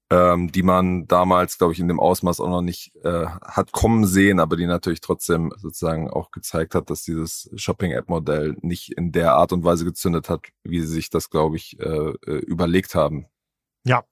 ähm, 0.09 0.51
die 0.51 0.63
man 0.63 1.05
damals, 1.05 1.59
glaube 1.59 1.74
ich, 1.74 1.80
in 1.80 1.88
dem 1.88 1.99
Ausmaß 1.99 2.39
auch 2.39 2.49
noch 2.49 2.63
nicht 2.63 2.95
äh, 3.03 3.28
hat 3.28 3.72
kommen 3.72 4.07
sehen, 4.07 4.39
aber 4.39 4.55
die 4.55 4.65
natürlich 4.65 5.01
trotzdem 5.01 5.53
sozusagen 5.55 6.09
auch 6.09 6.32
gezeigt 6.32 6.74
hat, 6.74 6.89
dass 6.89 7.03
dieses 7.03 7.51
Shopping-App-Modell 7.55 8.57
nicht 8.61 8.93
in 8.93 9.11
der 9.11 9.34
Art 9.34 9.53
und 9.53 9.63
Weise 9.63 9.86
gezündet 9.86 10.28
hat, 10.28 10.47
wie 10.63 10.80
sie 10.80 10.88
sich 10.88 11.11
das, 11.11 11.30
glaube 11.30 11.57
ich, 11.57 11.80
äh, 11.80 12.13
äh 12.26 12.39
überlegt 12.39 12.95
haben. 12.95 13.28
Ja, 13.84 14.03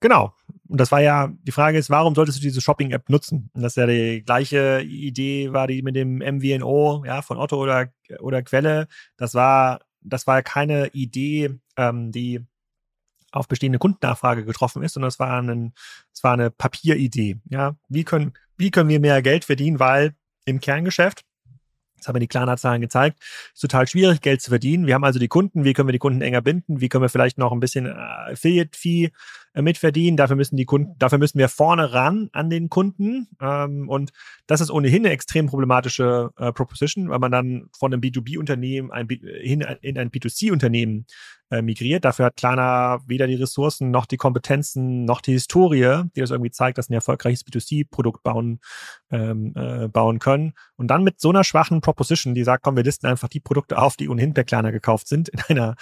Genau. 0.00 0.34
Und 0.68 0.80
das 0.80 0.92
war 0.92 1.00
ja, 1.00 1.32
die 1.42 1.52
Frage 1.52 1.78
ist, 1.78 1.90
warum 1.90 2.14
solltest 2.14 2.38
du 2.38 2.42
diese 2.42 2.60
Shopping-App 2.60 3.08
nutzen? 3.08 3.50
Und 3.54 3.62
das 3.62 3.72
ist 3.72 3.76
ja 3.76 3.86
die 3.86 4.22
gleiche 4.22 4.82
Idee, 4.82 5.52
war 5.52 5.66
die 5.66 5.82
mit 5.82 5.96
dem 5.96 6.18
MVNO, 6.18 7.04
ja, 7.06 7.22
von 7.22 7.38
Otto 7.38 7.56
oder, 7.56 7.92
oder 8.20 8.42
Quelle. 8.42 8.86
Das 9.16 9.34
war, 9.34 9.80
das 10.02 10.26
war 10.26 10.42
keine 10.42 10.88
Idee, 10.88 11.58
ähm, 11.76 12.12
die 12.12 12.44
auf 13.32 13.48
bestehende 13.48 13.78
Kundennachfrage 13.78 14.44
getroffen 14.44 14.82
ist, 14.82 14.94
sondern 14.94 15.08
es 15.08 15.18
war, 15.18 15.42
ein, 15.42 15.72
es 16.14 16.22
war 16.22 16.34
eine 16.34 16.50
Papieridee. 16.50 17.38
Ja, 17.46 17.76
wie 17.88 18.04
können, 18.04 18.34
wie 18.56 18.70
können 18.70 18.88
wir 18.88 19.00
mehr 19.00 19.20
Geld 19.22 19.44
verdienen? 19.44 19.80
Weil 19.80 20.14
im 20.44 20.60
Kerngeschäft 20.60 21.24
das 21.98 22.06
haben 22.06 22.14
wir 22.14 22.20
die 22.20 22.28
Klarna-Zahlen 22.28 22.80
gezeigt. 22.80 23.18
Ist 23.52 23.60
total 23.60 23.86
schwierig, 23.86 24.20
Geld 24.20 24.40
zu 24.40 24.50
verdienen. 24.50 24.86
Wir 24.86 24.94
haben 24.94 25.04
also 25.04 25.18
die 25.18 25.28
Kunden. 25.28 25.64
Wie 25.64 25.72
können 25.72 25.88
wir 25.88 25.92
die 25.92 25.98
Kunden 25.98 26.22
enger 26.22 26.40
binden? 26.40 26.80
Wie 26.80 26.88
können 26.88 27.02
wir 27.02 27.08
vielleicht 27.08 27.38
noch 27.38 27.52
ein 27.52 27.60
bisschen 27.60 27.86
äh, 27.86 28.32
Affiliate-Fee 28.32 29.10
mitverdienen? 29.62 30.16
Dafür 30.16 30.36
müssen 30.36 30.56
die 30.56 30.64
Kunden, 30.64 30.94
dafür 30.98 31.18
müssen 31.18 31.38
wir 31.38 31.48
vorne 31.48 31.92
ran 31.92 32.28
an 32.32 32.50
den 32.50 32.68
Kunden. 32.68 33.28
Ähm, 33.40 33.88
und 33.88 34.10
das 34.46 34.60
ist 34.60 34.70
ohnehin 34.70 35.04
eine 35.04 35.14
extrem 35.14 35.46
problematische 35.46 36.30
äh, 36.36 36.52
Proposition, 36.52 37.08
weil 37.08 37.18
man 37.18 37.32
dann 37.32 37.68
von 37.76 37.92
einem 37.92 38.02
B2B-Unternehmen 38.02 38.90
ein, 38.90 39.08
in 39.08 39.98
ein 39.98 40.10
B2C-Unternehmen 40.10 41.06
äh, 41.50 41.62
migriert. 41.62 42.04
Dafür 42.04 42.26
hat 42.26 42.36
Klarna 42.36 43.00
weder 43.06 43.26
die 43.26 43.34
Ressourcen 43.34 43.90
noch 43.90 44.06
die 44.06 44.16
Kompetenzen 44.16 45.04
noch 45.04 45.20
die 45.20 45.32
Historie, 45.32 46.02
die 46.14 46.20
das 46.20 46.30
irgendwie 46.30 46.50
zeigt, 46.50 46.78
dass 46.78 46.90
ein 46.90 46.94
erfolgreiches 46.94 47.46
B2C-Produkt 47.46 48.22
bauen, 48.22 48.60
ähm, 49.10 49.54
äh, 49.56 49.88
bauen 49.88 50.18
können. 50.18 50.52
Und 50.76 50.88
dann 50.88 51.04
mit 51.04 51.20
so 51.20 51.30
einer 51.30 51.44
schwachen 51.44 51.80
Proposition, 51.80 52.34
die 52.34 52.44
sagt, 52.44 52.62
komm, 52.62 52.76
wir 52.76 52.84
listen 52.84 53.06
einfach 53.06 53.28
die 53.28 53.40
Produkte 53.40 53.78
auf, 53.78 53.96
die 53.96 54.08
ohnehin 54.08 54.34
per 54.34 54.44
Klarna 54.44 54.70
gekauft 54.70 55.08
sind, 55.08 55.28
in 55.30 55.40
einer, 55.48 55.76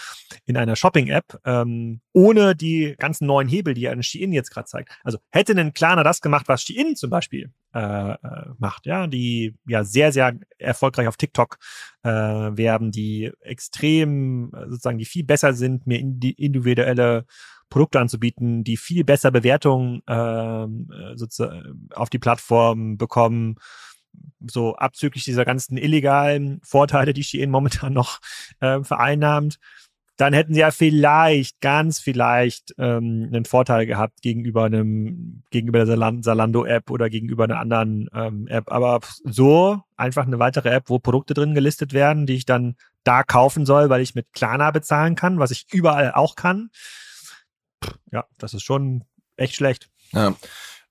in 0.45 0.57
einer 0.57 0.77
Shopping-App, 0.77 1.41
ähm, 1.45 2.01
ohne 2.13 2.55
die 2.55 2.95
ganzen 2.99 3.27
neuen 3.27 3.49
Hebel, 3.49 3.66
die 3.75 3.83
ja 3.83 3.93
ein 3.93 4.03
Shein 4.03 4.33
jetzt 4.33 4.51
gerade 4.51 4.67
zeigt. 4.67 4.91
Also 5.05 5.19
hätte 5.31 5.53
ein 5.53 5.73
Klarna 5.73 6.03
das 6.03 6.21
gemacht, 6.21 6.49
was 6.49 6.63
Shein 6.63 6.97
zum 6.97 7.11
Beispiel 7.11 7.51
äh, 7.75 8.13
äh, 8.13 8.17
macht, 8.59 8.87
ja, 8.87 9.07
die 9.07 9.55
ja 9.67 9.85
sehr, 9.85 10.13
sehr 10.13 10.39
erfolgreich 10.59 11.09
auf 11.09 11.17
TikTok 11.17 11.59
äh, 12.03 12.11
werben, 12.11 12.91
die 12.91 13.33
extrem, 13.41 14.51
sozusagen, 14.69 14.99
die 14.99 15.05
viel 15.05 15.25
besser 15.25 15.53
sind, 15.53 15.87
in 15.87 16.19
die 16.21 16.33
individuelle 16.33 17.27
Produkte 17.69 18.01
anzubieten, 18.01 18.65
die 18.65 18.77
viel 18.77 19.05
besser 19.05 19.31
Bewertungen 19.31 20.03
ähm, 20.07 20.91
äh, 20.93 21.17
sozusagen 21.17 21.89
auf 21.95 22.11
die 22.11 22.19
Plattform 22.19 22.97
bekommen, 22.97 23.57
so 24.47 24.77
abzüglich 24.77 25.25
dieser 25.25 25.45
ganzen 25.45 25.77
illegalen 25.77 26.61
Vorteile, 26.63 27.13
die 27.13 27.25
Shein 27.25 27.51
momentan 27.51 27.93
noch 27.93 28.21
äh, 28.61 28.83
vereinnahmt, 28.83 29.59
dann 30.17 30.33
hätten 30.33 30.55
sie 30.55 30.61
ja 30.61 30.71
vielleicht, 30.71 31.61
ganz 31.61 31.99
vielleicht 31.99 32.75
ähm, 32.79 33.29
einen 33.31 33.45
Vorteil 33.45 33.87
gehabt 33.87 34.23
gegenüber 34.23 34.65
einem, 34.65 35.43
gegenüber 35.51 35.85
der 35.85 36.23
Zalando-App 36.23 36.91
oder 36.91 37.11
gegenüber 37.11 37.45
einer 37.45 37.59
anderen 37.59 38.09
ähm, 38.15 38.47
App. 38.49 38.73
Aber 38.73 39.01
so 39.25 39.81
einfach 39.97 40.27
eine 40.27 40.39
weitere 40.39 40.71
App, 40.71 40.85
wo 40.89 40.99
Produkte 40.99 41.35
drin 41.35 41.55
gelistet 41.55 41.93
werden, 41.93 42.27
die 42.27 42.35
ich 42.35 42.47
dann 42.47 42.77
da 43.05 43.23
kaufen 43.23 43.67
soll, 43.67 43.91
weil 43.91 44.01
ich 44.01 44.15
mit 44.15 44.33
Klarna 44.33 44.71
bezahlen 44.71 45.17
kann, 45.17 45.39
was 45.39 45.51
ich 45.51 45.67
überall 45.73 46.13
auch 46.13 46.35
kann. 46.35 46.71
Ja, 48.11 48.25
das 48.39 48.55
ist 48.55 48.63
schon 48.63 49.05
echt 49.37 49.55
schlecht. 49.55 49.91
Ja. 50.13 50.35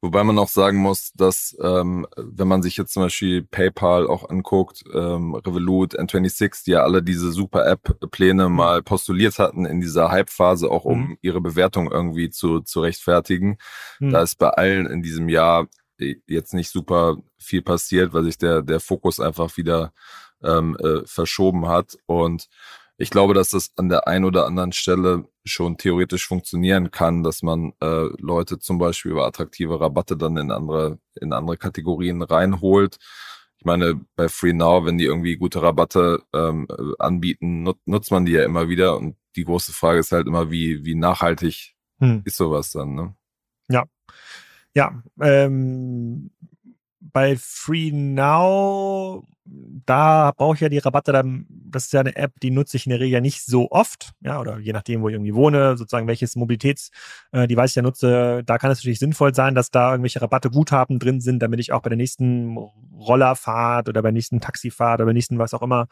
Wobei 0.06 0.24
man 0.24 0.38
auch 0.38 0.50
sagen 0.50 0.78
muss, 0.78 1.14
dass 1.14 1.58
ähm, 1.60 2.06
wenn 2.16 2.48
man 2.48 2.62
sich 2.62 2.78
jetzt 2.78 2.94
zum 2.94 3.02
Beispiel 3.02 3.42
PayPal 3.42 4.06
auch 4.06 4.30
anguckt, 4.30 4.84
ähm, 4.94 5.34
Revolut, 5.34 5.98
N26, 6.00 6.64
die 6.64 6.72
ja 6.72 6.84
alle 6.84 7.02
diese 7.02 7.32
Super-App-Pläne 7.32 8.48
mhm. 8.48 8.56
mal 8.56 8.84
postuliert 8.84 9.40
hatten 9.40 9.66
in 9.66 9.82
dieser 9.82 10.12
Hype-Phase, 10.12 10.70
auch 10.70 10.86
um 10.86 11.00
mhm. 11.00 11.18
ihre 11.24 11.42
Bewertung 11.42 11.92
irgendwie 11.92 12.30
zu, 12.30 12.60
zu 12.60 12.82
rechtfertigen. 12.82 13.58
Mhm. 14.00 14.12
Da 14.12 14.22
ist 14.22 14.38
bei 14.38 14.50
allen 14.50 14.86
in 14.86 15.02
diesem 15.02 15.28
Jahr 15.28 15.70
äh, 15.98 16.18
jetzt 16.28 16.54
nicht 16.54 16.70
super 16.70 17.18
viel 17.40 17.64
passiert, 17.64 18.14
weil 18.14 18.26
sich 18.26 18.38
der, 18.38 18.62
der 18.62 18.80
Fokus 18.80 19.20
einfach 19.20 19.58
wieder 19.58 19.92
ähm, 20.44 20.78
äh, 20.78 21.02
verschoben 21.08 21.68
hat. 21.68 21.98
Und 22.06 22.48
ich 22.98 23.10
glaube, 23.10 23.34
dass 23.34 23.50
das 23.50 23.72
an 23.76 23.90
der 23.90 24.08
einen 24.08 24.26
oder 24.26 24.46
anderen 24.46 24.72
Stelle 24.72 25.26
schon 25.44 25.78
theoretisch 25.78 26.28
funktionieren 26.28 26.92
kann, 26.92 27.24
dass 27.24 27.44
man 27.44 27.74
äh, 27.82 28.08
Leute 28.20 28.58
zum 28.60 28.78
Beispiel 28.78 29.12
über 29.12 29.26
attraktive 29.26 29.80
Rabatte 29.80 30.16
dann 30.16 30.38
in 30.38 30.52
andere, 30.52 31.00
in 31.20 31.34
andere 31.34 31.58
Kategorien 31.58 32.22
reinholt. 32.22 32.98
Ich 33.58 33.66
meine, 33.66 34.00
bei 34.16 34.30
Free 34.30 34.54
Now, 34.54 34.86
wenn 34.86 34.98
die 34.98 35.06
irgendwie 35.06 35.36
gute 35.36 35.62
Rabatte 35.62 36.24
ähm, 36.34 36.68
äh, 36.70 36.94
anbieten, 37.00 37.64
nut 37.64 37.78
nutzt 37.86 38.12
man 38.12 38.26
die 38.26 38.34
ja 38.34 38.46
immer 38.46 38.70
wieder. 38.70 38.98
Und 38.98 39.18
die 39.36 39.44
große 39.44 39.74
Frage 39.74 40.00
ist 40.00 40.12
halt 40.12 40.28
immer, 40.28 40.50
wie, 40.50 40.86
wie 40.86 40.96
nachhaltig 40.96 41.76
hm. 42.00 42.22
ist 42.24 42.38
sowas 42.38 42.72
dann, 42.72 42.96
ne? 42.96 43.16
Ja. 43.68 43.86
Ja. 44.74 45.04
Ähm, 45.20 46.32
bei 47.02 47.36
Free 47.38 47.92
Now 47.92 49.26
da 49.86 50.32
brauche 50.36 50.56
ich 50.56 50.62
ja 50.62 50.70
die 50.70 50.80
Rabatte 50.80 51.12
dann, 51.12 51.46
das 51.76 51.86
ist 51.86 51.94
ja 51.94 52.00
eine 52.00 52.16
App, 52.16 52.40
die 52.42 52.52
nutze 52.52 52.78
ich 52.78 52.86
in 52.86 52.92
der 52.92 53.00
Regel 53.00 53.22
nicht 53.22 53.44
so 53.44 53.70
oft, 53.72 54.14
ja, 54.22 54.40
oder 54.40 54.58
je 54.60 54.74
nachdem, 54.74 55.02
wo 55.02 55.10
ich 55.10 55.14
irgendwie 55.14 55.36
wohne, 55.36 55.78
sozusagen 55.78 56.08
welches 56.08 56.36
Mobilitätsdevice 56.36 57.72
ich 57.72 57.76
ja 57.76 57.82
nutze, 57.82 58.44
da 58.46 58.58
kann 58.58 58.72
es 58.72 58.80
natürlich 58.80 59.00
sinnvoll 59.00 59.36
sein, 59.36 59.56
dass 59.56 59.72
da 59.72 59.92
irgendwelche 59.92 60.22
Rabatte 60.22 60.50
Guthaben 60.50 61.00
drin 61.00 61.22
sind, 61.22 61.40
damit 61.40 61.60
ich 61.60 61.72
auch 61.72 61.82
bei 61.82 61.90
der 61.90 61.98
nächsten 61.98 62.58
Rollerfahrt 62.58 63.90
oder 63.90 64.02
bei 64.02 64.08
der 64.08 64.14
nächsten 64.14 64.40
Taxifahrt 64.40 65.00
oder 65.00 65.06
bei 65.06 65.12
der 65.12 65.16
nächsten 65.16 65.38
was 65.38 65.54
auch 65.54 65.62
immer 65.62 65.88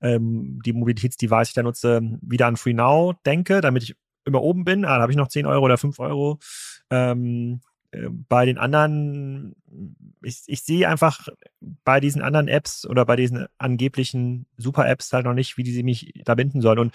ähm, 0.00 0.60
die 0.64 0.72
Mobilitätsdevice 0.72 1.48
ich 1.48 1.54
da 1.54 1.62
nutze, 1.62 2.00
wieder 2.22 2.46
an 2.46 2.56
Free 2.56 2.74
Now 2.74 3.14
denke, 3.24 3.60
damit 3.60 3.82
ich 3.82 3.94
immer 4.24 4.42
oben 4.42 4.64
bin. 4.64 4.84
Ah, 4.84 4.96
da 4.96 5.02
habe 5.02 5.12
ich 5.12 5.18
noch 5.18 5.28
10 5.28 5.46
Euro 5.46 5.64
oder 5.64 5.78
5 5.78 5.98
Euro. 6.00 6.38
Ähm, 6.90 7.60
äh, 7.60 7.75
bei 8.28 8.46
den 8.46 8.58
anderen, 8.58 9.54
ich, 10.22 10.42
ich 10.46 10.62
sehe 10.62 10.88
einfach 10.88 11.28
bei 11.84 12.00
diesen 12.00 12.22
anderen 12.22 12.48
Apps 12.48 12.86
oder 12.86 13.04
bei 13.04 13.16
diesen 13.16 13.46
angeblichen 13.58 14.46
Super-Apps 14.56 15.12
halt 15.12 15.24
noch 15.24 15.34
nicht, 15.34 15.56
wie 15.56 15.62
die 15.62 15.72
sie 15.72 15.82
mich 15.82 16.12
da 16.24 16.34
binden 16.34 16.60
sollen. 16.60 16.78
Und 16.78 16.94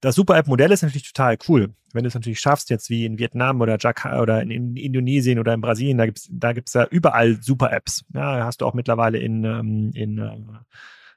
das 0.00 0.14
Super-App-Modell 0.14 0.70
ist 0.70 0.82
natürlich 0.82 1.12
total 1.12 1.38
cool. 1.48 1.74
Wenn 1.92 2.04
du 2.04 2.08
es 2.08 2.14
natürlich 2.14 2.40
schaffst, 2.40 2.70
jetzt 2.70 2.90
wie 2.90 3.04
in 3.04 3.18
Vietnam 3.18 3.60
oder 3.60 3.78
Jakarta 3.80 4.20
oder 4.20 4.42
in, 4.42 4.50
in 4.50 4.76
Indonesien 4.76 5.38
oder 5.38 5.54
in 5.54 5.60
Brasilien, 5.60 5.98
da 5.98 6.06
gibt's 6.06 6.28
da 6.30 6.52
gibt's 6.52 6.74
ja 6.74 6.86
überall 6.86 7.42
Super-Apps. 7.42 8.04
Ja, 8.14 8.44
hast 8.44 8.60
du 8.60 8.66
auch 8.66 8.74
mittlerweile 8.74 9.18
in, 9.18 9.44
ähm, 9.44 9.90
in 9.94 10.18
äh, 10.18 10.36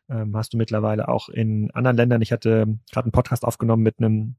ähm, 0.10 0.36
hast 0.36 0.54
du 0.54 0.58
mittlerweile 0.58 1.08
auch 1.08 1.30
in 1.30 1.72
anderen 1.72 1.98
Ländern. 1.98 2.22
Ich 2.22 2.32
hatte 2.32 2.68
gerade 2.92 3.06
einen 3.06 3.12
Podcast 3.12 3.44
aufgenommen 3.44 3.84
mit 3.84 4.00
einem 4.00 4.36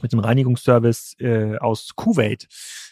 mit 0.00 0.12
dem 0.12 0.20
Reinigungsservice 0.20 1.16
äh, 1.20 1.58
aus 1.58 1.90
Kuwait, 1.96 2.48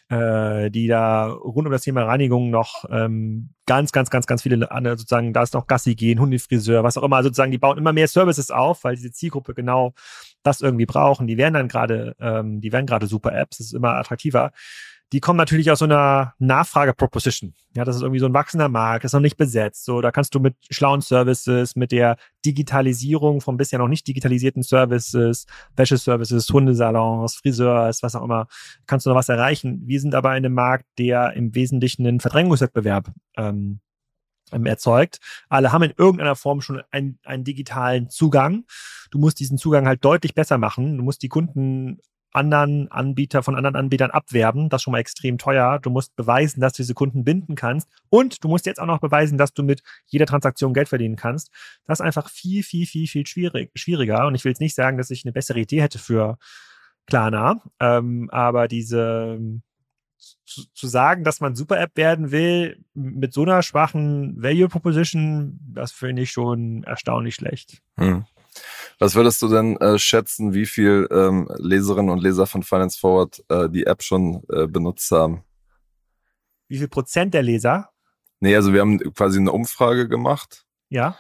äh, 0.09 0.71
die 0.71 0.87
da 0.87 1.29
rund 1.29 1.67
um 1.67 1.73
das 1.73 1.83
Thema 1.83 2.05
Reinigung 2.05 2.51
noch 2.51 2.85
ähm, 2.91 3.51
ganz, 3.67 3.93
ganz, 3.93 4.11
ganz, 4.11 4.27
ganz 4.27 4.43
viele 4.43 4.71
andere 4.71 4.99
sozusagen, 4.99 5.33
da 5.33 5.43
ist 5.43 5.55
noch 5.55 5.67
Gassi 5.67 5.95
gehen, 5.95 6.21
Hundefriseur, 6.21 6.85
was 6.85 6.99
auch 6.99 7.03
immer, 7.03 7.23
sozusagen, 7.23 7.53
die 7.53 7.59
bauen 7.59 7.79
immer 7.79 7.93
mehr 7.93 8.09
Services 8.09 8.51
auf, 8.51 8.85
weil 8.85 8.97
diese 8.97 9.13
Zielgruppe 9.13 9.55
genau 9.55 9.95
das 10.43 10.61
irgendwie 10.61 10.87
brauchen. 10.87 11.27
Die 11.27 11.37
werden 11.37 11.55
dann 11.55 11.69
gerade, 11.69 12.17
ähm, 12.21 12.61
die 12.61 12.73
werden 12.73 12.87
gerade 12.87 13.07
super 13.07 13.33
Apps, 13.33 13.59
das 13.59 13.69
ist 13.69 13.75
immer 13.75 13.95
attraktiver 13.95 14.53
die 15.13 15.21
kommen 15.21 15.37
natürlich 15.37 15.71
aus 15.71 15.81
so 15.81 15.87
einer 15.87 16.35
Nachfrage-Proposition. 16.39 17.55
Ja, 17.75 17.85
das 17.85 17.97
ist 17.97 18.03
irgendwie 18.03 18.21
so 18.21 18.27
ein 18.27 18.35
wachsender 18.35 18.69
Markt, 18.69 19.05
ist 19.05 19.13
noch 19.13 19.21
nicht 19.21 19.37
besetzt. 19.37 19.85
So, 19.85 20.01
da 20.01 20.13
kannst 20.13 20.35
du 20.35 20.41
mit 20.41 20.55
schlauen 20.71 21.01
Services, 21.01 21.75
mit 21.75 21.91
der 21.91 22.17
Digitalisierung 22.45 23.41
von 23.41 23.57
bisher 23.57 23.81
noch 23.81 23.89
nicht 23.89 24.07
digitalisierten 24.07 24.63
Services, 24.63 25.47
Wäscheservices, 25.75 26.49
Hundesalons, 26.51 27.35
Friseurs, 27.35 28.03
was 28.03 28.15
auch 28.15 28.23
immer, 28.23 28.47
kannst 28.87 29.07
du 29.07 29.11
noch 29.11 29.17
was 29.17 29.29
erreichen. 29.29 29.83
Wir 29.85 30.01
sind 30.01 30.15
aber 30.15 30.31
in 30.31 30.45
einem 30.45 30.55
Markt, 30.55 30.87
der 30.99 31.33
im 31.33 31.55
Wesentlichen 31.57 32.07
einen 32.07 32.21
Verdrängungswettbewerb 32.21 33.11
ähm, 33.37 33.81
ähm 34.53 34.67
erzeugt. 34.67 35.19
Alle 35.49 35.73
haben 35.73 35.83
in 35.83 35.95
irgendeiner 35.97 36.37
Form 36.37 36.61
schon 36.61 36.83
einen, 36.93 37.19
einen 37.25 37.43
digitalen 37.43 38.11
Zugang. 38.11 38.65
Du 39.11 39.19
musst 39.19 39.41
diesen 39.41 39.59
Zugang 39.59 39.89
halt 39.89 40.05
deutlich 40.05 40.35
besser 40.35 40.57
machen. 40.57 40.99
Du 40.99 41.03
musst 41.03 41.23
die 41.23 41.29
Kunden 41.29 41.99
anderen 42.33 42.91
Anbieter 42.91 43.43
von 43.43 43.57
anderen 43.57 43.77
Anbietern 43.77 44.11
abwerben. 44.11 44.69
Das 44.69 44.81
ist 44.81 44.85
schon 44.85 44.93
mal 44.93 44.99
extrem 44.99 45.39
teuer. 45.39 45.79
Du 45.81 45.91
musst 45.91 46.15
beweisen, 46.17 46.61
dass 46.61 46.73
du 46.73 46.83
diese 46.83 46.95
Kunden 46.95 47.25
binden 47.25 47.55
kannst. 47.55 47.89
Und 48.09 48.43
du 48.45 48.49
musst 48.49 48.67
jetzt 48.67 48.81
auch 48.81 48.87
noch 48.87 49.01
beweisen, 49.01 49.39
dass 49.39 49.53
du 49.53 49.63
mit 49.63 49.83
jeder 50.07 50.27
Transaktion 50.27 50.75
Geld 50.75 50.89
verdienen 50.89 51.17
kannst. 51.17 51.51
Das 51.87 52.01
ist 52.01 52.05
einfach 52.05 52.29
viel, 52.29 52.63
viel, 52.63 52.87
viel, 52.87 53.07
viel 53.07 53.27
schwierig, 53.27 53.71
schwieriger. 53.75 54.27
Und 54.27 54.35
ich 54.35 54.45
will 54.45 54.53
jetzt 54.53 54.61
nicht 54.61 54.75
sagen, 54.75 54.99
dass 54.99 55.11
ich 55.11 55.25
eine 55.25 55.33
bessere 55.33 55.61
Idee 55.61 55.83
hätte 55.83 55.99
für 55.99 56.39
Klarna. 57.07 57.63
Ähm, 57.81 58.29
aber 58.31 58.69
diese 58.69 59.39
zu, 60.45 60.63
zu 60.73 60.87
sagen, 60.87 61.25
dass 61.25 61.41
man 61.41 61.55
Super-App 61.55 61.97
werden 61.97 62.31
will, 62.31 62.85
mit 62.95 63.33
so 63.33 63.43
einer 63.43 63.63
schwachen 63.63 64.41
Value 64.43 64.69
Proposition, 64.69 65.59
das 65.73 65.93
finde 65.93 66.23
ich 66.23 66.31
schon 66.31 66.83
erstaunlich 66.85 67.35
schlecht. 67.35 67.81
Hm. 67.97 68.25
Was 69.01 69.15
würdest 69.15 69.41
du 69.41 69.49
denn 69.49 69.79
äh, 69.79 69.99
schätzen, 69.99 70.53
wie 70.53 70.67
viel 70.67 71.09
ähm, 71.11 71.49
Leserinnen 71.57 72.11
und 72.11 72.23
Leser 72.23 72.47
von 72.47 72.63
Finance 72.63 72.99
Forward 72.99 73.43
äh, 73.49 73.71
die 73.71 73.87
App 73.87 74.03
schon 74.03 74.43
äh, 74.53 74.67
benutzt 74.67 75.11
haben? 75.11 75.43
Wie 76.69 76.77
viel 76.77 76.89
Prozent 76.89 77.33
der 77.33 77.43
Leser? 77.43 77.89
Nee, 78.41 78.55
also 78.55 78.75
wir 78.75 78.83
haben 78.83 78.99
quasi 79.15 79.39
eine 79.39 79.53
Umfrage 79.53 80.07
gemacht. 80.07 80.67
Ja. 80.91 81.17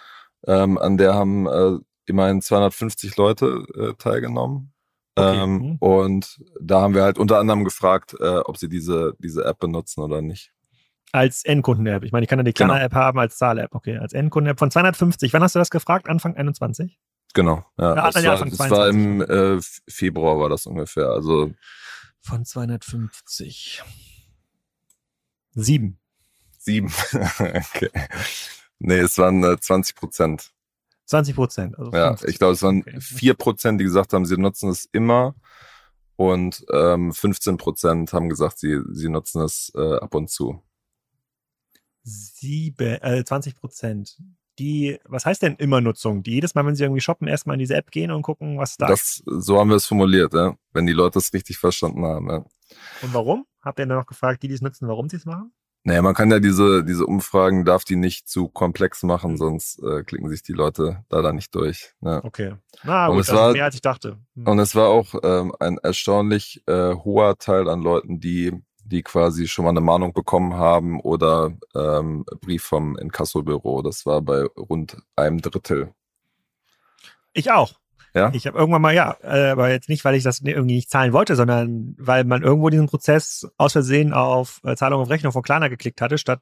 Ähm, 0.46 0.76
an 0.76 0.98
der 0.98 1.14
haben 1.14 1.46
äh, 1.46 1.78
immerhin 2.04 2.42
250 2.42 3.16
Leute 3.16 3.64
äh, 3.74 3.94
teilgenommen. 3.94 4.74
Okay. 5.14 5.42
Ähm, 5.42 5.52
mhm. 5.54 5.76
Und 5.80 6.38
da 6.60 6.82
haben 6.82 6.94
wir 6.94 7.02
halt 7.02 7.18
unter 7.18 7.38
anderem 7.38 7.64
gefragt, 7.64 8.14
äh, 8.20 8.38
ob 8.40 8.58
sie 8.58 8.68
diese, 8.68 9.14
diese 9.18 9.46
App 9.46 9.58
benutzen 9.58 10.02
oder 10.02 10.20
nicht. 10.20 10.52
Als 11.12 11.44
Endkunden-App. 11.44 12.04
Ich 12.04 12.12
meine, 12.12 12.24
ich 12.24 12.28
kann 12.28 12.38
ja 12.38 12.42
die 12.42 12.52
kleine 12.52 12.74
genau. 12.74 12.84
App 12.84 12.94
haben 12.94 13.18
als 13.18 13.38
Zahl-App. 13.38 13.74
Okay, 13.74 13.96
als 13.96 14.12
Endkunden-App 14.12 14.58
von 14.58 14.70
250. 14.70 15.32
Wann 15.32 15.42
hast 15.42 15.54
du 15.54 15.58
das 15.58 15.70
gefragt? 15.70 16.08
Anfang 16.08 16.36
21? 16.36 16.98
Genau, 17.32 17.64
ja. 17.78 17.94
ja 17.94 18.10
das, 18.10 18.24
war, 18.24 18.44
das 18.44 18.70
war 18.70 18.88
im 18.88 19.20
äh, 19.22 19.60
Februar 19.88 20.38
war 20.38 20.48
das 20.48 20.66
ungefähr. 20.66 21.08
Also 21.08 21.52
von 22.20 22.44
250. 22.44 23.82
Sieben. 25.52 25.98
Sieben. 26.58 26.92
okay. 27.38 27.90
Nee, 28.78 28.98
es 28.98 29.18
waren 29.18 29.42
äh, 29.44 29.58
20 29.58 29.96
Prozent. 29.96 30.52
20 31.06 31.34
Prozent. 31.34 31.78
Also 31.78 31.92
ja, 31.92 32.16
ich 32.26 32.38
glaube, 32.38 32.54
es 32.54 32.62
waren 32.62 32.84
vier 33.00 33.32
okay. 33.32 33.42
Prozent, 33.42 33.80
die 33.80 33.84
gesagt 33.84 34.12
haben, 34.12 34.26
sie 34.26 34.36
nutzen 34.36 34.70
es 34.70 34.88
immer. 34.92 35.34
Und 36.16 36.64
ähm, 36.70 37.12
15 37.12 37.56
Prozent 37.56 38.12
haben 38.12 38.28
gesagt, 38.28 38.58
sie, 38.58 38.78
sie 38.90 39.08
nutzen 39.08 39.40
es 39.42 39.72
äh, 39.74 39.96
ab 39.96 40.14
und 40.14 40.28
zu. 40.28 40.62
Sieben, 42.02 43.00
äh, 43.02 43.24
20 43.24 43.56
Prozent 43.56 44.18
die, 44.60 44.98
was 45.04 45.24
heißt 45.24 45.42
denn 45.42 45.56
immer 45.56 45.80
Nutzung? 45.80 46.22
Die 46.22 46.32
jedes 46.32 46.54
Mal, 46.54 46.66
wenn 46.66 46.76
sie 46.76 46.84
irgendwie 46.84 47.00
shoppen, 47.00 47.26
erstmal 47.26 47.54
in 47.54 47.60
diese 47.60 47.74
App 47.74 47.90
gehen 47.90 48.10
und 48.10 48.22
gucken, 48.22 48.58
was 48.58 48.76
da 48.76 48.92
ist. 48.92 49.22
So 49.26 49.58
haben 49.58 49.70
wir 49.70 49.76
es 49.76 49.86
formuliert, 49.86 50.34
ja? 50.34 50.54
wenn 50.72 50.86
die 50.86 50.92
Leute 50.92 51.18
es 51.18 51.32
richtig 51.32 51.58
verstanden 51.58 52.04
haben. 52.04 52.28
Ja. 52.28 52.36
Und 53.02 53.14
warum? 53.14 53.46
Habt 53.62 53.78
ihr 53.78 53.86
dann 53.86 53.98
noch 53.98 54.06
gefragt, 54.06 54.42
die, 54.42 54.48
die 54.48 54.54
es 54.54 54.60
nutzen, 54.60 54.86
warum 54.86 55.08
sie 55.08 55.16
es 55.16 55.24
machen? 55.24 55.52
Naja, 55.82 56.02
man 56.02 56.14
kann 56.14 56.30
ja 56.30 56.40
diese, 56.40 56.84
diese 56.84 57.06
Umfragen, 57.06 57.64
darf 57.64 57.84
die 57.84 57.96
nicht 57.96 58.28
zu 58.28 58.48
komplex 58.48 59.02
machen, 59.02 59.32
mhm. 59.32 59.36
sonst 59.38 59.82
äh, 59.82 60.02
klicken 60.02 60.28
sich 60.28 60.42
die 60.42 60.52
Leute 60.52 61.04
da 61.08 61.22
dann 61.22 61.36
nicht 61.36 61.54
durch. 61.54 61.94
Ja. 62.02 62.22
Okay. 62.22 62.54
Na 62.82 63.06
gut, 63.06 63.14
und 63.14 63.20
es 63.22 63.32
war, 63.32 63.52
mehr 63.52 63.64
als 63.64 63.74
ich 63.74 63.80
dachte. 63.80 64.18
Mhm. 64.34 64.46
Und 64.46 64.58
es 64.58 64.74
war 64.74 64.88
auch 64.88 65.14
ähm, 65.22 65.54
ein 65.58 65.78
erstaunlich 65.78 66.62
äh, 66.66 66.94
hoher 66.94 67.38
Teil 67.38 67.66
an 67.68 67.80
Leuten, 67.80 68.20
die 68.20 68.62
die 68.90 69.02
quasi 69.02 69.48
schon 69.48 69.64
mal 69.64 69.70
eine 69.70 69.80
Mahnung 69.80 70.12
bekommen 70.12 70.54
haben 70.54 71.00
oder 71.00 71.52
ähm, 71.74 72.24
Brief 72.40 72.64
vom 72.64 72.98
Inkassobüro. 72.98 73.82
Das 73.82 74.04
war 74.04 74.20
bei 74.20 74.42
rund 74.56 74.96
einem 75.16 75.40
Drittel. 75.40 75.94
Ich 77.32 77.50
auch. 77.50 77.80
Ja? 78.14 78.30
Ich 78.34 78.46
habe 78.46 78.58
irgendwann 78.58 78.82
mal, 78.82 78.94
ja, 78.94 79.16
äh, 79.22 79.50
aber 79.50 79.70
jetzt 79.70 79.88
nicht, 79.88 80.04
weil 80.04 80.16
ich 80.16 80.24
das 80.24 80.40
irgendwie 80.40 80.74
nicht 80.74 80.90
zahlen 80.90 81.12
wollte, 81.12 81.36
sondern 81.36 81.94
weil 81.98 82.24
man 82.24 82.42
irgendwo 82.42 82.68
diesen 82.68 82.88
Prozess 82.88 83.48
aus 83.56 83.72
Versehen 83.72 84.12
auf 84.12 84.60
äh, 84.64 84.74
Zahlung 84.74 85.00
auf 85.00 85.10
Rechnung 85.10 85.32
von 85.32 85.42
Klarna 85.42 85.68
geklickt 85.68 86.00
hatte, 86.00 86.18
statt 86.18 86.40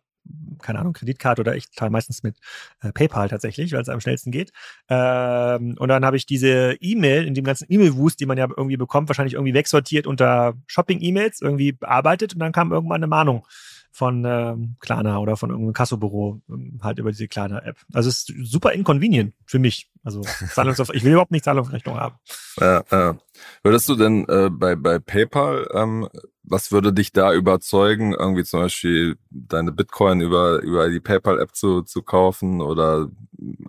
keine 0.61 0.79
Ahnung, 0.81 0.93
Kreditkarte 0.93 1.41
oder 1.41 1.57
ich 1.57 1.71
zahle 1.73 1.91
meistens 1.91 2.23
mit 2.23 2.37
äh, 2.81 2.93
PayPal 2.93 3.29
tatsächlich, 3.29 3.73
weil 3.73 3.83
es 3.83 3.89
am 3.89 4.01
schnellsten 4.01 4.31
geht. 4.31 4.53
Ähm, 4.89 5.77
und 5.79 5.89
dann 5.89 6.05
habe 6.05 6.17
ich 6.17 6.27
diese 6.27 6.77
E-Mail 6.81 7.27
in 7.27 7.35
dem 7.35 7.45
ganzen 7.45 7.67
E-Mail-Wust, 7.69 8.21
die 8.21 8.27
man 8.27 8.39
ja 8.39 8.49
irgendwie 8.49 8.77
bekommt, 8.77 9.09
wahrscheinlich 9.09 9.35
irgendwie 9.35 9.55
wegsortiert 9.55 10.07
unter 10.07 10.55
Shopping-E-Mails, 10.67 11.41
irgendwie 11.41 11.73
bearbeitet 11.73 12.35
und 12.35 12.41
dann 12.41 12.53
kam 12.53 12.73
irgendwann 12.73 12.97
eine 12.97 13.07
Mahnung 13.07 13.47
von 13.91 14.25
ähm, 14.25 14.77
Klarna 14.81 15.19
oder 15.19 15.37
von 15.37 15.51
irgendeinem 15.51 15.73
Kassobüro 15.73 16.41
ähm, 16.49 16.79
halt 16.83 16.99
über 16.99 17.11
diese 17.11 17.29
Klarna-App. 17.29 17.77
Also 17.93 18.09
es 18.09 18.29
ist 18.29 18.51
super 18.51 18.73
inconvenient 18.73 19.35
für 19.45 19.59
mich. 19.59 19.91
Also 20.03 20.23
Zahlungsauf 20.53 20.91
ich 20.95 21.05
will 21.05 21.13
überhaupt 21.13 21.31
nicht 21.31 21.45
Zahlungsrechnung 21.45 21.97
haben. 21.97 22.17
Ja, 22.61 22.85
ja. 22.91 23.19
Würdest 23.63 23.89
du 23.89 23.97
denn 23.97 24.29
äh, 24.29 24.51
bei, 24.51 24.77
bei 24.77 24.99
PayPal, 24.99 25.69
ähm, 25.75 26.09
was 26.43 26.73
würde 26.73 26.93
dich 26.93 27.13
da 27.13 27.33
überzeugen, 27.33 28.15
irgendwie 28.15 28.45
zum 28.45 28.61
Beispiel 28.61 29.17
deine 29.31 29.73
Bitcoin 29.73 30.21
über, 30.21 30.61
über 30.63 30.89
die 30.89 31.01
PayPal-App 31.01 31.55
zu, 31.55 31.83
zu 31.83 32.03
kaufen 32.03 32.61
oder 32.61 33.09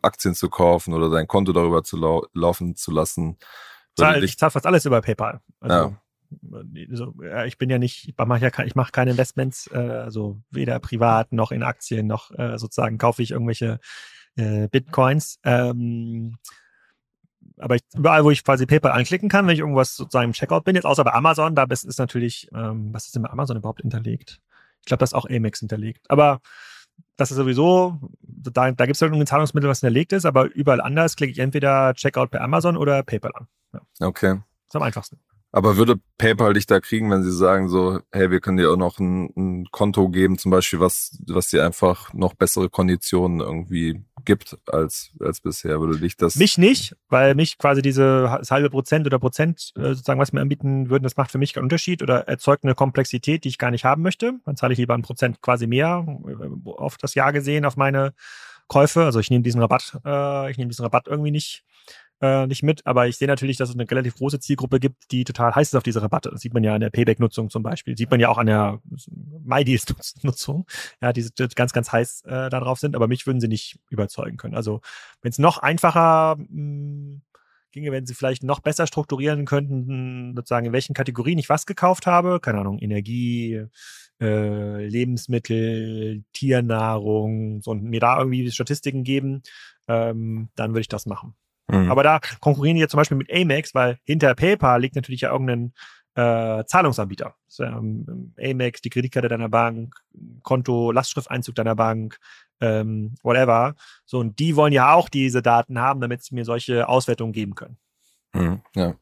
Aktien 0.02 0.36
zu 0.36 0.50
kaufen 0.50 0.94
oder 0.94 1.10
dein 1.10 1.28
Konto 1.28 1.54
darüber 1.54 1.84
zu 1.84 1.98
lau 1.98 2.26
laufen 2.34 2.76
zu 2.76 2.92
lassen? 2.92 3.38
Zahl, 3.96 4.24
ich 4.24 4.38
zahle 4.38 4.52
fast 4.52 4.66
alles 4.66 4.86
über 4.86 5.02
PayPal. 5.02 5.42
Also, 5.60 5.76
ja. 5.76 6.02
Also, 6.92 7.16
ich 7.46 7.58
bin 7.58 7.70
ja 7.70 7.78
nicht, 7.78 8.10
ich 8.10 8.18
mache 8.18 8.42
ja 8.42 8.64
ich 8.66 8.76
mache 8.76 8.92
keine 8.92 9.12
Investments, 9.12 9.70
äh, 9.72 9.78
also 9.78 10.42
weder 10.52 10.80
privat 10.80 11.32
noch 11.32 11.52
in 11.52 11.64
Aktien 11.64 12.08
noch 12.08 12.32
äh, 12.38 12.58
sozusagen 12.58 12.98
kaufe 12.98 13.22
ich 13.22 13.32
irgendwelche 13.32 13.80
äh, 14.36 14.68
Bitcoins. 14.68 15.40
Ähm, 15.44 16.38
aber 17.58 17.76
ich, 17.76 17.82
überall, 17.96 18.24
wo 18.24 18.32
ich 18.32 18.44
quasi 18.44 18.66
PayPal 18.66 18.92
anklicken 18.92 19.30
kann, 19.30 19.46
wenn 19.48 19.54
ich 19.54 19.60
irgendwas 19.60 19.96
sozusagen 19.96 20.30
im 20.30 20.34
Checkout 20.34 20.64
bin, 20.64 20.76
jetzt 20.76 20.86
außer 20.86 21.04
bei 21.04 21.14
Amazon, 21.14 21.56
da 21.56 21.64
ist, 21.64 21.84
ist 21.84 22.00
natürlich, 22.00 22.50
ähm, 22.54 22.94
was 22.94 23.06
ist 23.06 23.16
denn 23.16 23.24
bei 23.24 23.30
Amazon 23.30 23.58
überhaupt 23.58 23.82
hinterlegt? 23.82 24.42
Ich 24.80 24.86
glaube, 24.86 25.00
da 25.00 25.04
ist 25.04 25.14
auch 25.14 25.30
Amex 25.30 25.60
hinterlegt. 25.60 26.10
Aber 26.10 26.40
das 27.18 27.32
ist 27.32 27.38
sowieso, 27.38 28.00
da, 28.22 28.72
da 28.72 28.86
gibt 28.86 28.96
es 28.96 29.02
irgendein 29.02 29.28
Zahlungsmittel, 29.28 29.70
was 29.70 29.82
hinterlegt 29.82 30.14
ist, 30.14 30.26
aber 30.26 30.46
überall 30.46 30.82
anders 30.82 31.16
klicke 31.16 31.32
ich 31.32 31.40
entweder 31.40 31.94
Checkout 31.94 32.32
bei 32.32 32.40
Amazon 32.40 32.78
oder 32.78 33.04
PayPal 33.04 33.32
an. 33.36 33.48
Ja. 33.74 34.08
Okay. 34.08 34.36
Das 34.36 34.70
ist 34.70 34.76
am 34.76 34.84
einfachsten. 34.84 35.20
Aber 35.52 35.78
würde 35.78 36.00
PayPal 36.20 36.54
dich 36.54 36.68
da 36.68 36.80
kriegen, 36.80 37.10
wenn 37.10 37.24
sie 37.24 37.32
sagen 37.32 37.70
so, 37.70 38.02
hey, 38.12 38.30
wir 38.30 38.40
können 38.40 38.58
dir 38.58 38.72
auch 38.72 38.78
noch 38.78 39.00
ein, 39.00 39.34
ein 39.36 39.66
Konto 39.72 40.10
geben, 40.10 40.38
zum 40.38 40.52
Beispiel, 40.52 40.80
was, 40.80 41.18
was 41.28 41.48
dir 41.48 41.66
einfach 41.66 42.14
noch 42.14 42.36
bessere 42.36 42.70
Konditionen 42.70 43.40
irgendwie 43.40 44.04
gibt 44.26 44.58
als, 44.68 45.12
als 45.20 45.42
bisher? 45.42 45.80
Würde 45.80 46.00
dich 46.00 46.18
das? 46.18 46.36
Mich 46.36 46.60
nicht, 46.60 46.96
weil 47.08 47.34
mich 47.34 47.58
quasi 47.58 47.82
diese 47.82 48.42
halbe 48.48 48.70
Prozent 48.70 49.08
oder 49.08 49.18
Prozent 49.18 49.72
äh, 49.76 49.90
sozusagen, 49.90 50.20
was 50.20 50.34
mir 50.34 50.42
anbieten 50.42 50.92
würden, 50.92 51.04
das 51.04 51.18
macht 51.18 51.32
für 51.32 51.40
mich 51.40 51.54
keinen 51.54 51.64
Unterschied 51.64 52.04
oder 52.04 52.28
erzeugt 52.28 52.64
eine 52.64 52.76
Komplexität, 52.76 53.44
die 53.44 53.50
ich 53.50 53.58
gar 53.58 53.72
nicht 53.72 53.86
haben 53.86 54.04
möchte. 54.04 54.34
Dann 54.46 54.56
zahle 54.56 54.74
ich 54.74 54.80
lieber 54.80 54.94
ein 54.94 55.02
Prozent 55.02 55.42
quasi 55.42 55.66
mehr 55.66 56.06
äh, 56.28 56.70
auf 56.70 56.98
das 56.98 57.16
Jahr 57.16 57.34
gesehen, 57.34 57.66
auf 57.66 57.76
meine 57.76 58.14
Käufe. 58.68 59.04
Also 59.04 59.20
ich 59.20 59.32
nehme 59.32 59.44
diesen 59.44 59.62
Rabatt, 59.62 60.00
äh, 60.06 60.52
ich 60.52 60.58
nehme 60.58 60.70
diesen 60.70 60.84
Rabatt 60.84 61.08
irgendwie 61.08 61.32
nicht 61.32 61.64
äh, 62.22 62.48
nicht 62.48 62.64
mit, 62.64 62.86
aber 62.86 63.08
ich 63.08 63.18
sehe 63.18 63.28
natürlich, 63.28 63.58
dass 63.58 63.70
es 63.70 63.76
eine 63.76 63.90
relativ 63.90 64.16
große 64.16 64.40
Zielgruppe 64.40 64.80
gibt, 64.80 65.12
die 65.12 65.24
total 65.24 65.56
heiß 65.56 65.70
ist 65.70 65.76
auf 65.76 65.84
diese 65.84 66.02
Rabatte. 66.02 66.30
Das 66.32 66.42
sieht 66.42 66.54
man 66.54 66.64
ja 66.64 66.76
an 66.76 66.82
der 66.82 66.90
Payback-Nutzung 66.90 67.50
zum 67.50 67.64
Beispiel. 67.64 67.98
Sieht 67.98 68.12
man 68.12 68.20
ja 68.20 68.30
auch 68.30 68.38
an 68.38 68.48
der 68.48 68.82
MyDeals-Nutzung, 69.44 70.66
ja, 71.02 71.14
die 71.14 71.28
ganz, 71.56 71.74
ganz 71.74 71.92
heiß 71.92 72.24
äh, 72.26 72.50
darauf 72.50 72.80
sind, 72.80 72.96
aber 72.96 73.08
mich 73.08 73.26
würden 73.26 73.40
sie 73.40 73.48
nicht 73.48 73.80
überzeugen 73.90 74.38
können. 74.38 74.56
Also 74.56 74.82
wenn 75.22 75.32
es 75.32 75.40
noch 75.40 75.60
einfacher 75.60 76.36
mh, 76.38 76.46
hm, 76.50 77.22
ginge, 77.72 77.92
wenn 77.92 78.06
sie 78.06 78.16
vielleicht 78.16 78.44
noch 78.44 78.60
besser 78.60 78.88
strukturieren 78.88 79.46
könnten, 79.46 80.34
sozusagen 80.36 80.66
in 80.66 80.74
welchen 80.74 80.94
Kategorien 80.94 81.38
ich 81.40 81.50
was 81.50 81.66
gekauft 81.66 82.08
habe, 82.08 82.40
keine 82.40 82.60
Ahnung, 82.60 82.80
Energie, 82.80 83.66
äh, 84.22 84.86
Lebensmittel, 84.88 86.24
Tiernahrung, 86.34 87.62
so, 87.62 87.72
und 87.72 87.84
mir 87.84 88.00
da 88.00 88.18
irgendwie 88.18 88.50
Statistiken 88.52 89.04
geben, 89.04 89.44
ähm, 89.88 90.50
dann 90.56 90.72
würde 90.72 90.82
ich 90.82 90.88
das 90.88 91.06
machen. 91.06 91.36
Mhm. 91.70 91.92
Aber 91.92 92.04
da 92.04 92.20
konkurrieren 92.40 92.76
die 92.76 92.82
jetzt 92.82 92.92
zum 92.92 92.98
Beispiel 93.00 93.18
mit 93.18 93.32
Amex, 93.34 93.74
weil 93.74 93.98
hinter 94.04 94.34
PayPal 94.36 94.82
liegt 94.82 94.96
natürlich 94.96 95.22
ja 95.22 95.32
irgendein 95.32 95.74
äh, 96.16 96.66
Zahlungsanbieter. 96.66 97.36
Ähm, 97.60 98.34
Amex, 98.40 98.82
die 98.82 98.90
Kreditkarte 98.90 99.28
deiner 99.28 99.50
Bank, 99.50 99.96
Konto, 100.44 100.92
Lastschrifteinzug 100.92 101.56
deiner 101.56 101.76
Bank, 101.76 102.18
ähm, 102.62 103.16
whatever. 103.24 103.76
So, 104.06 104.20
und 104.20 104.40
die 104.40 104.56
wollen 104.56 104.74
ja 104.74 104.94
auch 104.94 105.10
diese 105.10 105.42
Daten 105.42 105.80
haben, 105.80 106.02
damit 106.02 106.24
sie 106.24 106.36
mir 106.36 106.46
solche 106.46 106.88
Auswertungen 106.88 107.34
geben 107.34 107.56
können. 107.56 107.78
Mhm, 108.34 108.62
ja. 108.76 108.96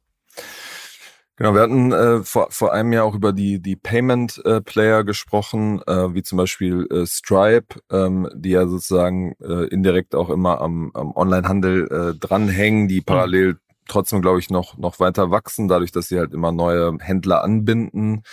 Genau, 1.38 1.53
wir 1.53 1.61
hatten 1.61 1.91
äh, 1.91 2.23
vor, 2.23 2.47
vor 2.49 2.73
einem 2.73 2.91
Jahr 2.93 3.05
auch 3.05 3.13
über 3.13 3.31
die, 3.31 3.61
die 3.61 3.75
Payment-Player 3.75 4.99
äh, 4.99 5.03
gesprochen, 5.03 5.83
äh, 5.85 6.15
wie 6.15 6.23
zum 6.23 6.39
Beispiel 6.39 6.88
äh, 6.91 7.05
Stripe, 7.05 7.79
ähm, 7.91 8.27
die 8.33 8.49
ja 8.49 8.65
sozusagen 8.67 9.35
äh, 9.39 9.67
indirekt 9.67 10.15
auch 10.15 10.31
immer 10.31 10.59
am, 10.61 10.89
am 10.95 11.11
Online-Handel 11.11 11.88
äh, 12.15 12.19
dranhängen, 12.19 12.88
die 12.88 13.01
mhm. 13.01 13.05
parallel. 13.05 13.57
Trotzdem, 13.88 14.21
glaube 14.21 14.39
ich, 14.39 14.49
noch, 14.49 14.77
noch 14.77 14.99
weiter 14.99 15.31
wachsen, 15.31 15.67
dadurch, 15.67 15.91
dass 15.91 16.07
sie 16.07 16.19
halt 16.19 16.33
immer 16.33 16.51
neue 16.51 16.97
Händler 16.99 17.43
anbinden. 17.43 18.23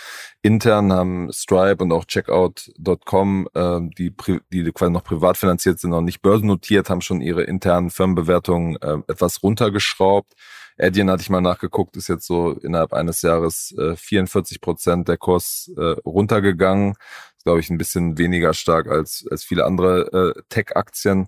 Intern 0.41 0.93
haben 0.93 1.31
Stripe 1.31 1.83
und 1.83 1.91
auch 1.91 2.05
Checkout.com, 2.05 3.47
äh, 3.53 3.79
die, 3.97 4.13
die 4.51 4.71
quasi 4.71 4.91
noch 4.91 5.03
privat 5.03 5.37
finanziert 5.37 5.79
sind, 5.79 5.91
noch 5.91 6.01
nicht 6.01 6.21
börsennotiert, 6.21 6.89
haben 6.89 7.01
schon 7.01 7.21
ihre 7.21 7.43
internen 7.43 7.89
Firmenbewertungen 7.89 8.77
äh, 8.81 8.97
etwas 9.07 9.41
runtergeschraubt. 9.43 10.33
Adyen 10.77 11.09
hatte 11.09 11.21
ich 11.21 11.29
mal 11.29 11.41
nachgeguckt, 11.41 11.95
ist 11.95 12.09
jetzt 12.09 12.27
so 12.27 12.51
innerhalb 12.51 12.93
eines 12.93 13.21
Jahres 13.21 13.73
äh, 13.77 13.95
44 13.95 14.59
Prozent 14.59 15.07
der 15.07 15.17
Kurs 15.17 15.71
äh, 15.77 15.95
runtergegangen. 16.05 16.95
Glaube 17.43 17.59
ich, 17.59 17.69
ein 17.69 17.77
bisschen 17.77 18.17
weniger 18.17 18.53
stark 18.53 18.87
als, 18.87 19.25
als 19.29 19.43
viele 19.43 19.65
andere 19.65 20.33
äh, 20.35 20.41
Tech-Aktien. 20.49 21.27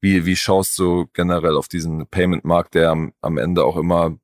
Wie, 0.00 0.26
wie 0.26 0.36
schaust 0.36 0.78
du 0.78 1.06
generell 1.12 1.56
auf 1.56 1.68
diesen 1.68 2.06
Payment-Markt, 2.06 2.74
der 2.74 2.90
am, 2.90 3.12
am 3.20 3.36
Ende 3.36 3.64
auch 3.64 3.76
immer 3.76 4.16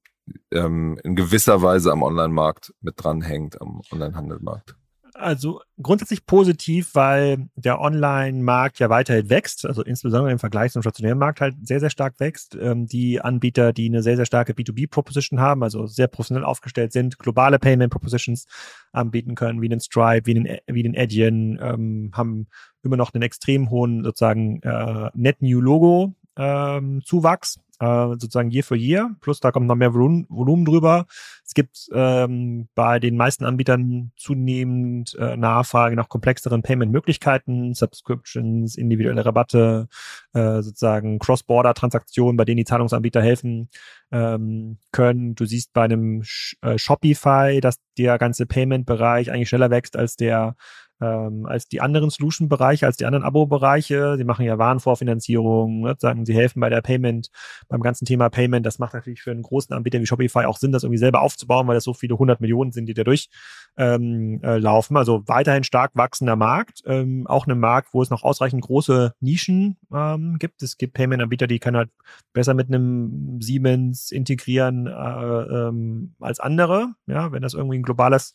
ähm, 0.52 0.98
in 1.02 1.16
gewisser 1.16 1.62
Weise 1.62 1.90
am 1.92 2.02
Online-Markt 2.02 2.72
mit 2.80 2.94
dranhängt, 2.96 3.60
am 3.60 3.82
Online-Handelmarkt? 3.90 4.76
Also 5.16 5.60
grundsätzlich 5.80 6.26
positiv, 6.26 6.94
weil 6.94 7.48
der 7.54 7.80
Online-Markt 7.80 8.80
ja 8.80 8.90
weiterhin 8.90 9.30
wächst, 9.30 9.64
also 9.64 9.82
insbesondere 9.84 10.32
im 10.32 10.40
Vergleich 10.40 10.72
zum 10.72 10.82
stationären 10.82 11.18
Markt 11.18 11.40
halt 11.40 11.54
sehr, 11.62 11.78
sehr 11.78 11.90
stark 11.90 12.18
wächst. 12.18 12.56
Ähm, 12.60 12.86
die 12.86 13.20
Anbieter, 13.20 13.72
die 13.72 13.86
eine 13.86 14.02
sehr, 14.02 14.16
sehr 14.16 14.26
starke 14.26 14.54
B2B-Proposition 14.54 15.38
haben, 15.38 15.62
also 15.62 15.86
sehr 15.86 16.08
professionell 16.08 16.44
aufgestellt 16.44 16.92
sind, 16.92 17.20
globale 17.20 17.60
Payment-Propositions 17.60 18.46
anbieten 18.92 19.36
können, 19.36 19.62
wie 19.62 19.68
den 19.68 19.80
Stripe, 19.80 20.26
wie 20.26 20.34
den, 20.34 20.58
wie 20.66 20.82
den 20.82 20.98
Adyen, 20.98 21.60
ähm, 21.62 22.10
haben 22.12 22.48
immer 22.82 22.96
noch 22.96 23.14
einen 23.14 23.22
extrem 23.22 23.70
hohen 23.70 24.02
sozusagen 24.02 24.60
äh, 24.62 25.10
Net 25.14 25.40
New 25.40 25.60
Logo 25.60 26.14
ähm, 26.36 27.02
Zuwachs 27.04 27.60
äh, 27.80 28.08
sozusagen 28.08 28.50
Year 28.50 28.64
for 28.64 28.76
Year, 28.76 29.10
plus 29.20 29.40
da 29.40 29.50
kommt 29.50 29.66
noch 29.66 29.74
mehr 29.74 29.94
Volumen, 29.94 30.26
Volumen 30.28 30.64
drüber. 30.64 31.06
Es 31.44 31.54
gibt 31.54 31.88
ähm, 31.92 32.68
bei 32.74 32.98
den 32.98 33.16
meisten 33.16 33.44
Anbietern 33.44 34.12
zunehmend 34.16 35.14
äh, 35.18 35.36
Nachfrage 35.36 35.96
nach 35.96 36.08
komplexeren 36.08 36.62
Payment-Möglichkeiten, 36.62 37.74
Subscriptions, 37.74 38.76
individuelle 38.76 39.24
Rabatte, 39.24 39.88
äh, 40.32 40.62
sozusagen 40.62 41.18
Cross-Border-Transaktionen, 41.18 42.36
bei 42.36 42.44
denen 42.44 42.58
die 42.58 42.64
Zahlungsanbieter 42.64 43.22
helfen 43.22 43.68
ähm, 44.12 44.78
können. 44.92 45.34
Du 45.34 45.44
siehst 45.44 45.72
bei 45.72 45.82
einem 45.82 46.22
Sh 46.22 46.56
äh, 46.62 46.78
Shopify, 46.78 47.60
dass 47.60 47.76
der 47.98 48.18
ganze 48.18 48.46
Payment-Bereich 48.46 49.30
eigentlich 49.30 49.48
schneller 49.48 49.70
wächst 49.70 49.96
als 49.96 50.16
der 50.16 50.56
ähm, 51.00 51.46
als 51.46 51.66
die 51.68 51.80
anderen 51.80 52.10
Solution-Bereiche, 52.10 52.86
als 52.86 52.96
die 52.96 53.06
anderen 53.06 53.24
Abo-Bereiche. 53.24 54.16
Sie 54.16 54.24
machen 54.24 54.44
ja 54.44 54.58
Warenvorfinanzierung, 54.58 55.82
ne, 55.82 55.96
sagen, 55.98 56.26
sie 56.26 56.34
helfen 56.34 56.60
bei 56.60 56.70
der 56.70 56.82
Payment, 56.82 57.30
beim 57.68 57.80
ganzen 57.80 58.04
Thema 58.04 58.28
Payment. 58.28 58.64
Das 58.64 58.78
macht 58.78 58.94
natürlich 58.94 59.22
für 59.22 59.30
einen 59.30 59.42
großen 59.42 59.74
Anbieter 59.74 60.00
wie 60.00 60.06
Shopify 60.06 60.44
auch 60.46 60.56
Sinn, 60.56 60.72
das 60.72 60.84
irgendwie 60.84 60.98
selber 60.98 61.22
aufzubauen, 61.22 61.66
weil 61.66 61.74
das 61.74 61.84
so 61.84 61.94
viele 61.94 62.18
hundert 62.18 62.40
Millionen 62.40 62.72
sind, 62.72 62.86
die 62.86 62.94
da 62.94 63.04
durchlaufen. 63.04 63.34
Ähm, 63.76 64.40
äh, 64.44 64.58
laufen. 64.58 64.96
also 64.96 65.22
weiterhin 65.26 65.64
stark 65.64 65.92
wachsender 65.94 66.36
Markt, 66.36 66.82
ähm, 66.86 67.26
auch 67.26 67.46
ein 67.46 67.58
Markt, 67.58 67.92
wo 67.92 68.02
es 68.02 68.10
noch 68.10 68.22
ausreichend 68.22 68.62
große 68.62 69.14
Nischen 69.20 69.76
ähm, 69.92 70.36
gibt. 70.38 70.62
Es 70.62 70.78
gibt 70.78 70.94
Payment-Anbieter, 70.94 71.48
die 71.48 71.58
können 71.58 71.76
halt 71.76 71.90
besser 72.32 72.54
mit 72.54 72.68
einem 72.68 73.40
Siemens 73.40 74.12
integrieren 74.12 74.86
äh, 74.86 74.90
ähm, 74.90 76.14
als 76.20 76.38
andere, 76.38 76.94
ja, 77.06 77.32
wenn 77.32 77.42
das 77.42 77.54
irgendwie 77.54 77.78
ein 77.78 77.82
globales 77.82 78.34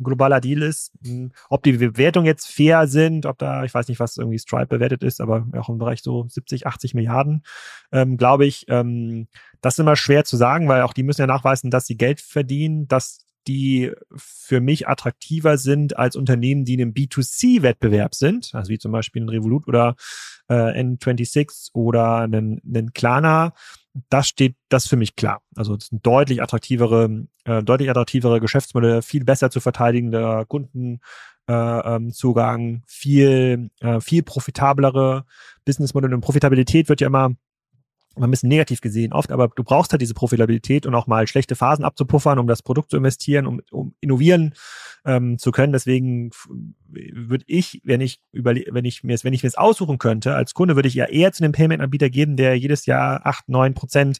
ein 0.00 0.04
globaler 0.04 0.40
Deal 0.40 0.62
ist. 0.62 0.92
Hm, 1.04 1.32
ob 1.48 1.62
die 1.62 1.72
Bewertungen 1.72 2.26
jetzt 2.26 2.46
fair 2.46 2.86
sind, 2.86 3.26
ob 3.26 3.38
da, 3.38 3.64
ich 3.64 3.74
weiß 3.74 3.88
nicht, 3.88 4.00
was 4.00 4.16
irgendwie 4.16 4.38
Stripe 4.38 4.66
bewertet 4.66 5.02
ist, 5.02 5.20
aber 5.20 5.46
auch 5.56 5.68
im 5.68 5.78
Bereich 5.78 6.02
so 6.02 6.26
70, 6.28 6.66
80 6.66 6.94
Milliarden, 6.94 7.44
ähm, 7.92 8.16
glaube 8.16 8.46
ich, 8.46 8.66
ähm, 8.68 9.28
das 9.60 9.74
ist 9.74 9.78
immer 9.78 9.96
schwer 9.96 10.24
zu 10.24 10.36
sagen, 10.36 10.68
weil 10.68 10.82
auch 10.82 10.92
die 10.92 11.02
müssen 11.02 11.20
ja 11.20 11.26
nachweisen, 11.26 11.70
dass 11.70 11.86
sie 11.86 11.96
Geld 11.96 12.20
verdienen, 12.20 12.88
dass 12.88 13.24
die 13.46 13.92
für 14.14 14.60
mich 14.60 14.88
attraktiver 14.88 15.58
sind 15.58 15.96
als 15.96 16.16
Unternehmen, 16.16 16.64
die 16.64 16.74
in 16.74 16.80
einem 16.80 16.92
B2C-Wettbewerb 16.92 18.14
sind, 18.14 18.54
also 18.54 18.70
wie 18.70 18.78
zum 18.78 18.92
Beispiel 18.92 19.22
ein 19.22 19.28
Revolut 19.28 19.66
oder 19.66 19.96
äh, 20.48 20.54
N26 20.54 21.70
oder 21.72 22.18
einen, 22.18 22.60
einen 22.64 22.92
Klarna, 22.92 23.52
das 24.08 24.28
steht, 24.28 24.56
das 24.68 24.86
für 24.86 24.96
mich 24.96 25.16
klar. 25.16 25.42
Also 25.54 25.76
das 25.76 25.88
sind 25.88 26.06
deutlich 26.06 26.42
attraktivere, 26.42 27.26
äh, 27.44 27.62
deutlich 27.62 27.90
attraktivere 27.90 28.40
Geschäftsmodelle, 28.40 29.02
viel 29.02 29.24
besser 29.24 29.50
zu 29.50 29.60
verteidigender 29.60 30.44
Kundenzugang, 30.46 31.00
äh, 31.48 32.74
ähm, 32.74 32.82
viel, 32.86 33.70
äh, 33.80 34.00
viel 34.00 34.22
profitablere 34.22 35.24
Businessmodelle. 35.64 36.14
Und 36.14 36.20
Profitabilität 36.20 36.88
wird 36.88 37.00
ja 37.00 37.06
immer 37.08 37.34
ein 38.16 38.30
bisschen 38.30 38.48
negativ 38.48 38.80
gesehen 38.80 39.12
oft, 39.12 39.32
aber 39.32 39.48
du 39.48 39.64
brauchst 39.64 39.92
halt 39.92 40.02
diese 40.02 40.14
Profitabilität 40.14 40.86
und 40.86 40.94
auch 40.94 41.06
mal 41.06 41.26
schlechte 41.26 41.56
Phasen 41.56 41.84
abzupuffern, 41.84 42.38
um 42.38 42.46
das 42.46 42.62
Produkt 42.62 42.90
zu 42.90 42.96
investieren, 42.96 43.46
um, 43.46 43.60
um 43.70 43.94
innovieren 44.00 44.54
ähm, 45.04 45.38
zu 45.38 45.50
können. 45.50 45.72
Deswegen 45.72 46.30
würde 46.88 47.44
ich, 47.46 47.80
wenn 47.84 48.00
ich 48.00 48.20
wenn 48.32 48.84
ich 48.84 49.02
mir 49.02 49.16
wenn 49.22 49.32
ich 49.32 49.42
mir 49.42 49.48
es 49.48 49.56
aussuchen 49.56 49.98
könnte, 49.98 50.34
als 50.34 50.54
Kunde 50.54 50.76
würde 50.76 50.88
ich 50.88 50.94
ja 50.94 51.06
eher 51.06 51.32
zu 51.32 51.42
einem 51.42 51.52
Payment-Anbieter 51.52 52.10
geben, 52.10 52.36
der 52.36 52.58
jedes 52.58 52.86
Jahr 52.86 53.26
acht, 53.26 53.48
neun 53.48 53.74
Prozent 53.74 54.18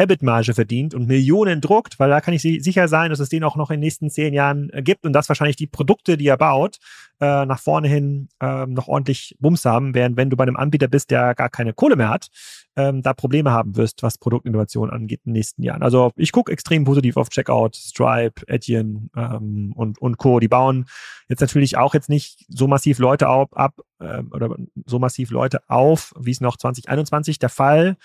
EBIT-Marge 0.00 0.54
verdient 0.54 0.94
und 0.94 1.06
Millionen 1.06 1.60
druckt, 1.60 1.98
weil 1.98 2.08
da 2.08 2.20
kann 2.20 2.32
ich 2.32 2.42
sicher 2.42 2.88
sein, 2.88 3.10
dass 3.10 3.20
es 3.20 3.28
den 3.28 3.44
auch 3.44 3.56
noch 3.56 3.70
in 3.70 3.74
den 3.74 3.80
nächsten 3.80 4.08
zehn 4.08 4.32
Jahren 4.32 4.70
äh, 4.70 4.82
gibt 4.82 5.04
und 5.04 5.12
dass 5.12 5.28
wahrscheinlich 5.28 5.56
die 5.56 5.66
Produkte, 5.66 6.16
die 6.16 6.26
er 6.26 6.38
baut, 6.38 6.78
äh, 7.20 7.44
nach 7.44 7.60
vorne 7.60 7.88
hin 7.88 8.28
äh, 8.40 8.66
noch 8.66 8.88
ordentlich 8.88 9.36
Bums 9.40 9.64
haben, 9.66 9.94
während 9.94 10.16
wenn 10.16 10.30
du 10.30 10.36
bei 10.36 10.44
einem 10.44 10.56
Anbieter 10.56 10.88
bist, 10.88 11.10
der 11.10 11.34
gar 11.34 11.50
keine 11.50 11.74
Kohle 11.74 11.96
mehr 11.96 12.08
hat, 12.08 12.28
ähm, 12.76 13.02
da 13.02 13.12
Probleme 13.12 13.50
haben 13.50 13.76
wirst, 13.76 14.02
was 14.02 14.16
Produktinnovation 14.16 14.90
angeht 14.90 15.20
in 15.24 15.30
den 15.30 15.38
nächsten 15.38 15.62
Jahren. 15.62 15.82
Also 15.82 16.12
ich 16.16 16.32
gucke 16.32 16.50
extrem 16.50 16.84
positiv 16.84 17.16
auf 17.18 17.28
Checkout, 17.28 17.76
Stripe, 17.76 18.42
Etienne 18.46 19.10
ähm, 19.14 19.72
und, 19.76 19.98
und 19.98 20.16
Co. 20.16 20.40
Die 20.40 20.48
bauen 20.48 20.86
jetzt 21.28 21.40
natürlich 21.40 21.76
auch 21.76 21.92
jetzt 21.92 22.08
nicht 22.08 22.46
so 22.48 22.66
massiv 22.66 22.98
Leute 22.98 23.28
auf, 23.28 23.54
ab 23.54 23.74
äh, 23.98 24.22
oder 24.30 24.56
so 24.86 24.98
massiv 24.98 25.30
Leute 25.30 25.60
auf, 25.68 26.14
wie 26.18 26.30
es 26.30 26.40
noch 26.40 26.56
2021 26.56 27.38
der 27.38 27.50
Fall 27.50 27.96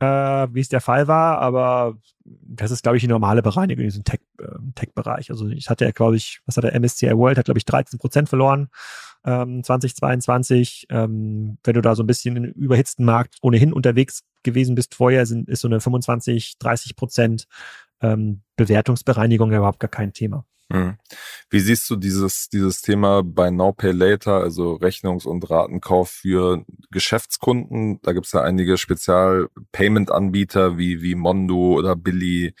äh, 0.00 0.48
wie 0.52 0.60
es 0.60 0.68
der 0.68 0.80
Fall 0.80 1.08
war, 1.08 1.38
aber 1.38 1.96
das 2.24 2.70
ist, 2.70 2.82
glaube 2.82 2.96
ich, 2.96 3.02
die 3.02 3.08
normale 3.08 3.42
Bereinigung 3.42 3.82
in 3.82 3.88
diesem 3.88 4.04
Tech, 4.04 4.20
äh, 4.40 4.46
Tech-Bereich. 4.74 5.30
Also 5.30 5.48
ich 5.48 5.70
hatte 5.70 5.84
ja, 5.84 5.90
glaube 5.90 6.16
ich, 6.16 6.40
was 6.46 6.56
hat 6.56 6.64
der 6.64 6.78
MSCI 6.78 7.16
World, 7.16 7.38
hat, 7.38 7.46
glaube 7.46 7.58
ich, 7.58 7.64
13 7.64 7.98
Prozent 7.98 8.28
verloren 8.28 8.68
ähm, 9.24 9.62
2022. 9.62 10.86
Ähm, 10.90 11.58
wenn 11.64 11.74
du 11.74 11.80
da 11.80 11.94
so 11.94 12.02
ein 12.02 12.06
bisschen 12.06 12.36
im 12.36 12.44
überhitzten 12.44 13.04
Markt 13.04 13.36
ohnehin 13.42 13.72
unterwegs 13.72 14.22
gewesen 14.42 14.74
bist 14.74 14.94
vorher, 14.94 15.26
sind, 15.26 15.48
ist 15.48 15.62
so 15.62 15.68
eine 15.68 15.80
25, 15.80 16.58
30 16.58 16.96
Prozent 16.96 17.46
ähm, 18.00 18.42
Bewertungsbereinigung 18.56 19.52
überhaupt 19.52 19.80
gar 19.80 19.90
kein 19.90 20.12
Thema. 20.12 20.44
Hm. 20.70 20.98
Wie 21.48 21.60
siehst 21.60 21.88
du 21.88 21.96
dieses, 21.96 22.50
dieses 22.50 22.82
Thema 22.82 23.22
bei 23.22 23.50
Now 23.50 23.72
Pay 23.72 23.92
Later, 23.92 24.34
also 24.34 24.74
Rechnungs- 24.74 25.26
und 25.26 25.48
Ratenkauf 25.48 26.10
für 26.10 26.64
Geschäftskunden? 26.90 28.00
Da 28.02 28.12
gibt 28.12 28.26
es 28.26 28.32
ja 28.32 28.42
einige 28.42 28.76
Spezial-Payment-Anbieter 28.76 30.76
wie, 30.76 31.00
wie 31.00 31.14
Mondo 31.14 31.74
oder 31.74 31.96
Billy 31.96 32.52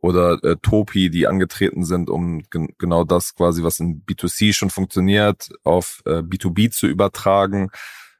oder 0.00 0.38
äh, 0.44 0.54
Topi, 0.62 1.10
die 1.10 1.26
angetreten 1.26 1.84
sind, 1.84 2.10
um 2.10 2.44
gen 2.50 2.68
genau 2.78 3.02
das 3.02 3.34
quasi, 3.34 3.64
was 3.64 3.80
in 3.80 4.04
B2C 4.04 4.52
schon 4.52 4.70
funktioniert, 4.70 5.48
auf 5.64 6.02
äh, 6.06 6.18
B2B 6.18 6.70
zu 6.70 6.86
übertragen, 6.86 7.70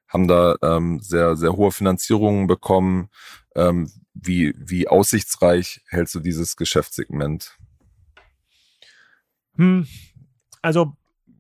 haben 0.08 0.26
da 0.26 0.56
ähm, 0.62 0.98
sehr, 1.00 1.36
sehr 1.36 1.52
hohe 1.52 1.70
Finanzierungen 1.70 2.48
bekommen. 2.48 3.08
Ähm, 3.54 3.88
wie, 4.14 4.52
wie 4.58 4.88
aussichtsreich 4.88 5.82
hältst 5.86 6.16
du 6.16 6.20
dieses 6.20 6.56
Geschäftssegment? 6.56 7.56
Hm, 9.58 9.86
also 10.62 10.94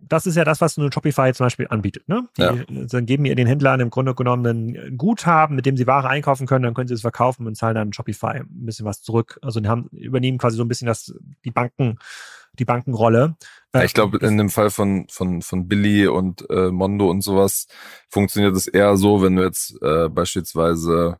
das 0.08 0.26
ist 0.26 0.36
ja 0.36 0.44
das, 0.44 0.60
was 0.60 0.78
eine 0.78 0.90
Shopify 0.92 1.32
zum 1.32 1.46
Beispiel 1.46 1.66
anbietet. 1.68 2.08
Ne? 2.08 2.28
Die, 2.36 2.42
ja. 2.42 2.54
Dann 2.68 3.06
geben 3.06 3.24
ihr 3.24 3.34
den 3.34 3.46
Händlern 3.46 3.80
im 3.80 3.90
Grunde 3.90 4.14
genommen 4.14 4.46
ein 4.46 4.96
Guthaben, 4.96 5.56
mit 5.56 5.66
dem 5.66 5.76
sie 5.76 5.86
Ware 5.86 6.08
einkaufen 6.08 6.46
können, 6.46 6.64
dann 6.64 6.74
können 6.74 6.88
sie 6.88 6.94
es 6.94 7.02
verkaufen 7.02 7.46
und 7.46 7.56
zahlen 7.56 7.74
dann 7.74 7.92
Shopify 7.92 8.40
ein 8.40 8.66
bisschen 8.66 8.86
was 8.86 9.02
zurück. 9.02 9.38
Also 9.42 9.60
die 9.60 9.68
haben, 9.68 9.88
übernehmen 9.92 10.38
quasi 10.38 10.56
so 10.56 10.64
ein 10.64 10.68
bisschen 10.68 10.86
das, 10.86 11.14
die 11.44 11.50
Banken, 11.50 11.98
die 12.58 12.64
Bankenrolle. 12.64 13.36
Ja, 13.74 13.82
ich 13.82 13.94
glaube, 13.94 14.18
in 14.18 14.38
dem 14.38 14.50
Fall 14.50 14.70
von, 14.70 15.06
von, 15.10 15.42
von 15.42 15.68
Billy 15.68 16.06
und 16.06 16.48
äh, 16.50 16.70
Mondo 16.70 17.10
und 17.10 17.22
sowas 17.22 17.66
funktioniert 18.08 18.56
es 18.56 18.66
eher 18.66 18.96
so, 18.96 19.22
wenn 19.22 19.36
du 19.36 19.42
jetzt 19.42 19.80
äh, 19.82 20.08
beispielsweise 20.08 21.18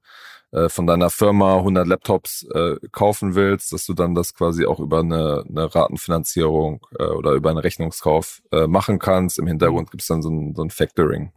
äh, 0.50 0.68
von 0.68 0.86
deiner 0.86 1.10
Firma 1.10 1.58
100 1.58 1.86
Laptops 1.86 2.46
äh, 2.54 2.76
kaufen 2.90 3.34
willst, 3.34 3.72
dass 3.72 3.84
du 3.84 3.94
dann 3.94 4.14
das 4.14 4.34
quasi 4.34 4.64
auch 4.64 4.80
über 4.80 5.00
eine, 5.00 5.44
eine 5.48 5.74
Ratenfinanzierung 5.74 6.86
äh, 6.98 7.04
oder 7.04 7.32
über 7.32 7.50
einen 7.50 7.58
Rechnungskauf 7.58 8.42
äh, 8.50 8.66
machen 8.66 8.98
kannst. 8.98 9.38
Im 9.38 9.46
Hintergrund 9.46 9.90
gibt 9.90 10.02
es 10.02 10.08
dann 10.08 10.22
so 10.22 10.30
ein, 10.30 10.54
so 10.54 10.62
ein 10.62 10.70
Factoring. 10.70 11.32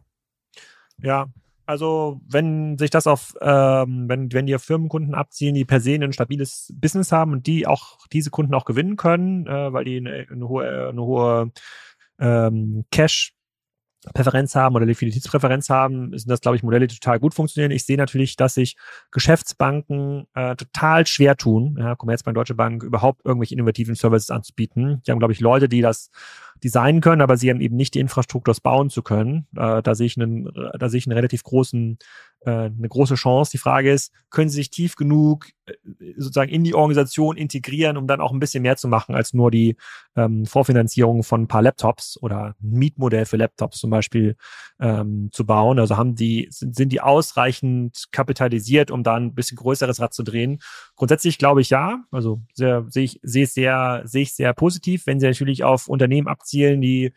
Ja, 0.98 1.26
also 1.66 2.20
wenn 2.28 2.76
sich 2.78 2.90
das 2.90 3.06
auf, 3.06 3.34
ähm, 3.40 4.08
wenn, 4.08 4.32
wenn 4.32 4.46
die 4.46 4.58
Firmenkunden 4.58 5.14
abziehen, 5.14 5.54
die 5.54 5.64
per 5.64 5.80
se 5.80 5.94
ein 5.94 6.12
stabiles 6.12 6.72
Business 6.74 7.12
haben 7.12 7.32
und 7.32 7.46
die 7.46 7.66
auch 7.66 7.98
diese 8.12 8.30
Kunden 8.30 8.54
auch 8.54 8.64
gewinnen 8.64 8.96
können, 8.96 9.46
äh, 9.46 9.72
weil 9.72 9.84
die 9.84 9.98
eine, 9.98 10.26
eine 10.30 10.48
hohe, 10.48 10.88
eine 10.88 11.02
hohe 11.02 11.52
ähm, 12.18 12.84
Cash 12.90 13.34
Präferenz 14.14 14.54
haben 14.56 14.74
oder 14.74 14.84
Liquiditätspräferenz 14.84 15.70
haben, 15.70 16.16
sind 16.16 16.28
das, 16.28 16.40
glaube 16.40 16.56
ich, 16.56 16.62
Modelle, 16.62 16.88
die 16.88 16.96
total 16.96 17.20
gut 17.20 17.34
funktionieren. 17.34 17.70
Ich 17.70 17.84
sehe 17.84 17.96
natürlich, 17.96 18.36
dass 18.36 18.54
sich 18.54 18.76
Geschäftsbanken 19.12 20.26
äh, 20.34 20.56
total 20.56 21.06
schwer 21.06 21.36
tun, 21.36 21.76
ja, 21.78 21.94
Commerzbank, 21.94 22.34
Deutsche 22.34 22.54
Bank, 22.54 22.82
überhaupt 22.82 23.24
irgendwelche 23.24 23.54
innovativen 23.54 23.94
Services 23.94 24.30
anzubieten. 24.30 25.02
Die 25.06 25.10
haben, 25.12 25.20
glaube 25.20 25.32
ich, 25.32 25.40
Leute, 25.40 25.68
die 25.68 25.82
das 25.82 26.10
designen 26.62 27.00
können, 27.00 27.22
aber 27.22 27.36
sie 27.36 27.50
haben 27.50 27.60
eben 27.60 27.76
nicht 27.76 27.94
die 27.94 28.00
Infrastruktur, 28.00 28.52
das 28.52 28.60
bauen 28.60 28.90
zu 28.90 29.02
können. 29.02 29.46
Äh, 29.56 29.82
da 29.82 29.94
sehe 29.94 30.06
ich 30.06 30.16
einen, 30.16 30.50
da 30.78 30.88
sehe 30.88 30.98
ich 30.98 31.06
einen 31.06 31.16
relativ 31.16 31.42
großen, 31.44 31.92
äh, 31.92 32.31
eine 32.50 32.88
große 32.88 33.14
Chance. 33.14 33.52
Die 33.52 33.58
Frage 33.58 33.92
ist, 33.92 34.12
können 34.30 34.48
sie 34.48 34.56
sich 34.56 34.70
tief 34.70 34.96
genug 34.96 35.46
äh, 35.66 35.74
sozusagen 36.16 36.50
in 36.50 36.64
die 36.64 36.74
Organisation 36.74 37.36
integrieren, 37.36 37.96
um 37.96 38.06
dann 38.06 38.20
auch 38.20 38.32
ein 38.32 38.40
bisschen 38.40 38.62
mehr 38.62 38.76
zu 38.76 38.88
machen 38.88 39.14
als 39.14 39.32
nur 39.32 39.50
die 39.50 39.76
ähm, 40.16 40.44
Vorfinanzierung 40.46 41.22
von 41.22 41.42
ein 41.42 41.48
paar 41.48 41.62
Laptops 41.62 42.18
oder 42.20 42.56
ein 42.60 42.70
Mietmodell 42.70 43.26
für 43.26 43.36
Laptops 43.36 43.78
zum 43.78 43.90
Beispiel 43.90 44.36
ähm, 44.80 45.28
zu 45.32 45.46
bauen. 45.46 45.78
Also 45.78 45.96
haben 45.96 46.14
die, 46.14 46.48
sind, 46.50 46.74
sind 46.74 46.92
die 46.92 47.00
ausreichend 47.00 48.06
kapitalisiert, 48.10 48.90
um 48.90 49.02
da 49.02 49.14
ein 49.14 49.34
bisschen 49.34 49.56
größeres 49.56 50.00
Rad 50.00 50.12
zu 50.12 50.22
drehen? 50.22 50.60
Grundsätzlich 50.96 51.38
glaube 51.38 51.60
ich 51.60 51.70
ja. 51.70 52.02
Also 52.10 52.42
sehe 52.54 52.86
ich, 52.94 53.20
sehe 53.22 53.44
es 53.44 53.54
sehr, 53.54 54.02
sehe 54.04 54.22
ich 54.22 54.34
sehr 54.34 54.52
positiv, 54.54 55.06
wenn 55.06 55.20
sie 55.20 55.26
natürlich 55.26 55.64
auf 55.64 55.88
Unternehmen 55.88 56.28
abzielen, 56.28 56.80
die 56.80 57.12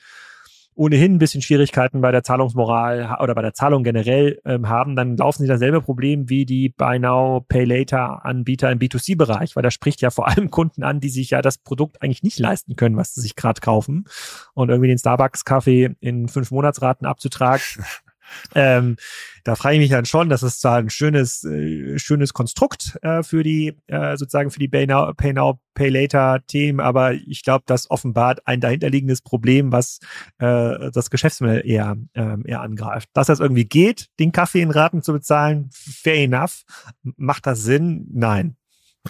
ohnehin 0.75 1.15
ein 1.15 1.19
bisschen 1.19 1.41
Schwierigkeiten 1.41 2.01
bei 2.01 2.11
der 2.11 2.23
Zahlungsmoral 2.23 3.17
oder 3.21 3.33
bei 3.33 3.41
der 3.41 3.53
Zahlung 3.53 3.83
generell 3.83 4.39
ähm, 4.45 4.67
haben, 4.67 4.95
dann 4.95 5.15
laufen 5.15 5.41
sie 5.41 5.47
dasselbe 5.47 5.81
Problem 5.81 6.29
wie 6.29 6.45
die 6.45 6.69
Buy 6.69 6.99
Now, 6.99 7.45
Pay 7.47 7.63
Later 7.63 8.25
Anbieter 8.25 8.71
im 8.71 8.79
B2C-Bereich, 8.79 9.55
weil 9.55 9.63
da 9.63 9.71
spricht 9.71 10.01
ja 10.01 10.09
vor 10.09 10.27
allem 10.27 10.51
Kunden 10.51 10.83
an, 10.83 10.99
die 10.99 11.09
sich 11.09 11.29
ja 11.29 11.41
das 11.41 11.57
Produkt 11.57 12.01
eigentlich 12.01 12.23
nicht 12.23 12.39
leisten 12.39 12.75
können, 12.75 12.97
was 12.97 13.13
sie 13.13 13.21
sich 13.21 13.35
gerade 13.35 13.61
kaufen. 13.61 14.05
Und 14.53 14.69
irgendwie 14.69 14.89
den 14.89 14.97
Starbucks-Kaffee 14.97 15.95
in 16.01 16.27
fünf 16.27 16.51
Monatsraten 16.51 17.07
abzutragen, 17.07 17.63
Ähm, 18.53 18.97
da 19.43 19.55
frage 19.55 19.75
ich 19.75 19.81
mich 19.81 19.91
dann 19.91 20.05
schon, 20.05 20.29
das 20.29 20.43
ist 20.43 20.61
zwar 20.61 20.77
ein 20.77 20.89
schönes, 20.89 21.43
äh, 21.43 21.99
schönes 21.99 22.33
Konstrukt 22.33 22.97
äh, 23.01 23.23
für 23.23 23.43
die, 23.43 23.77
äh, 23.87 24.17
sozusagen 24.17 24.51
für 24.51 24.59
die 24.59 24.67
Pay 24.67 24.87
Now, 24.87 25.13
Pay, 25.13 25.33
Now, 25.33 25.59
Pay 25.75 25.89
Later 25.89 26.41
Themen, 26.47 26.79
aber 26.79 27.13
ich 27.13 27.43
glaube, 27.43 27.63
das 27.67 27.89
offenbart 27.91 28.47
ein 28.47 28.59
dahinterliegendes 28.59 29.21
Problem, 29.21 29.71
was 29.71 29.99
äh, 30.39 30.91
das 30.91 31.09
Geschäftsmodell 31.09 31.61
eher, 31.65 31.95
ähm, 32.15 32.43
eher 32.45 32.61
angreift. 32.61 33.09
Dass 33.13 33.27
das 33.27 33.39
irgendwie 33.39 33.65
geht, 33.65 34.07
den 34.19 34.31
Kaffee 34.31 34.61
in 34.61 34.71
Raten 34.71 35.01
zu 35.03 35.13
bezahlen, 35.13 35.69
fair 35.71 36.23
enough. 36.23 36.63
Macht 37.03 37.45
das 37.45 37.63
Sinn? 37.63 38.07
Nein. 38.11 38.55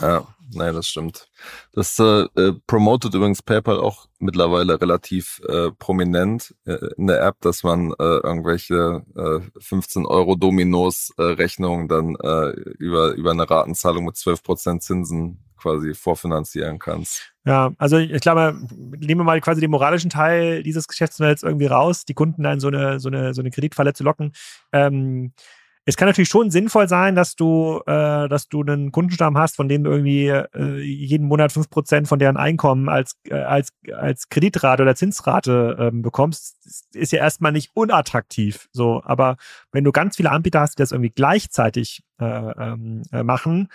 Ja, 0.02 0.28
nein, 0.54 0.74
das 0.74 0.88
stimmt. 0.88 1.30
Das 1.74 1.98
äh, 2.00 2.26
äh, 2.36 2.54
promotet 2.68 3.14
übrigens 3.14 3.42
PayPal 3.42 3.80
auch 3.80 4.08
mittlerweile 4.20 4.80
relativ 4.80 5.42
äh, 5.48 5.72
prominent 5.72 6.56
äh, 6.66 6.78
in 6.98 7.08
der 7.08 7.22
App, 7.24 7.38
dass 7.42 7.64
man 7.64 7.92
äh, 7.92 8.04
irgendwelche 8.04 9.04
äh, 9.16 9.40
15 9.60 10.06
Euro 10.06 10.36
Dominos 10.36 11.14
äh, 11.18 11.24
Rechnungen 11.24 11.88
dann 11.88 12.16
äh, 12.16 12.50
über, 12.80 13.14
über 13.14 13.32
eine 13.32 13.50
Ratenzahlung 13.50 14.06
mit 14.06 14.18
12 14.18 14.44
Prozent 14.44 14.84
Zinsen 14.84 15.40
quasi 15.58 15.96
vorfinanzieren 15.96 16.78
kannst. 16.78 17.34
Ja, 17.44 17.72
also 17.78 17.98
ich 17.98 18.22
glaube, 18.22 18.56
nehmen 18.76 19.22
wir 19.22 19.24
mal 19.24 19.42
quasi 19.42 19.62
den 19.62 19.72
moralischen 19.72 20.10
Teil 20.10 20.62
dieses 20.62 20.88
Geschäftsmodells 20.88 21.44
irgendwie 21.44 21.66
raus, 21.66 22.06
die 22.06 22.14
Kunden 22.14 22.44
dann 22.44 22.60
so 22.60 22.68
eine, 22.68 23.00
so 23.00 23.10
eine, 23.10 23.34
so 23.34 23.42
eine 23.42 23.50
Kreditfalle 23.50 23.94
zu 23.94 24.04
locken. 24.04 24.34
Ähm, 24.72 25.34
es 25.88 25.98
kann 25.98 26.08
natürlich 26.08 26.30
schon 26.30 26.50
sinnvoll 26.50 26.88
sein, 26.88 27.16
dass 27.16 27.36
du, 27.36 27.80
äh, 27.86 28.28
dass 28.28 28.50
du 28.50 28.62
einen 28.62 28.92
Kundenstamm 28.92 29.38
hast, 29.38 29.56
von 29.56 29.70
dem 29.70 29.84
du 29.84 29.92
irgendwie 29.92 30.28
äh, 30.28 30.80
jeden 30.82 31.28
Monat 31.28 31.52
fünf 31.52 31.70
Prozent 31.70 32.08
von 32.08 32.18
deren 32.18 32.38
Einkommen 32.38 32.90
als, 32.90 33.16
äh, 33.30 33.36
als, 33.36 33.70
als 33.94 34.30
Kreditrate 34.30 34.82
oder 34.82 34.96
Zinsrate 34.96 35.78
ähm, 35.80 36.02
bekommst, 36.02 36.58
ist 36.94 37.12
ja 37.12 37.20
erstmal 37.20 37.52
nicht 37.52 37.70
unattraktiv. 37.76 38.68
So, 38.72 39.04
aber 39.06 39.38
wenn 39.72 39.84
du 39.84 39.92
ganz 39.92 40.18
viele 40.18 40.32
Anbieter 40.32 40.62
hast, 40.62 40.80
die 40.80 40.82
das 40.82 40.92
irgendwie 40.92 41.12
gleichzeitig 41.12 42.04
äh, 42.20 42.26
ähm, 42.26 43.04
äh, 43.12 43.22
machen, 43.22 43.70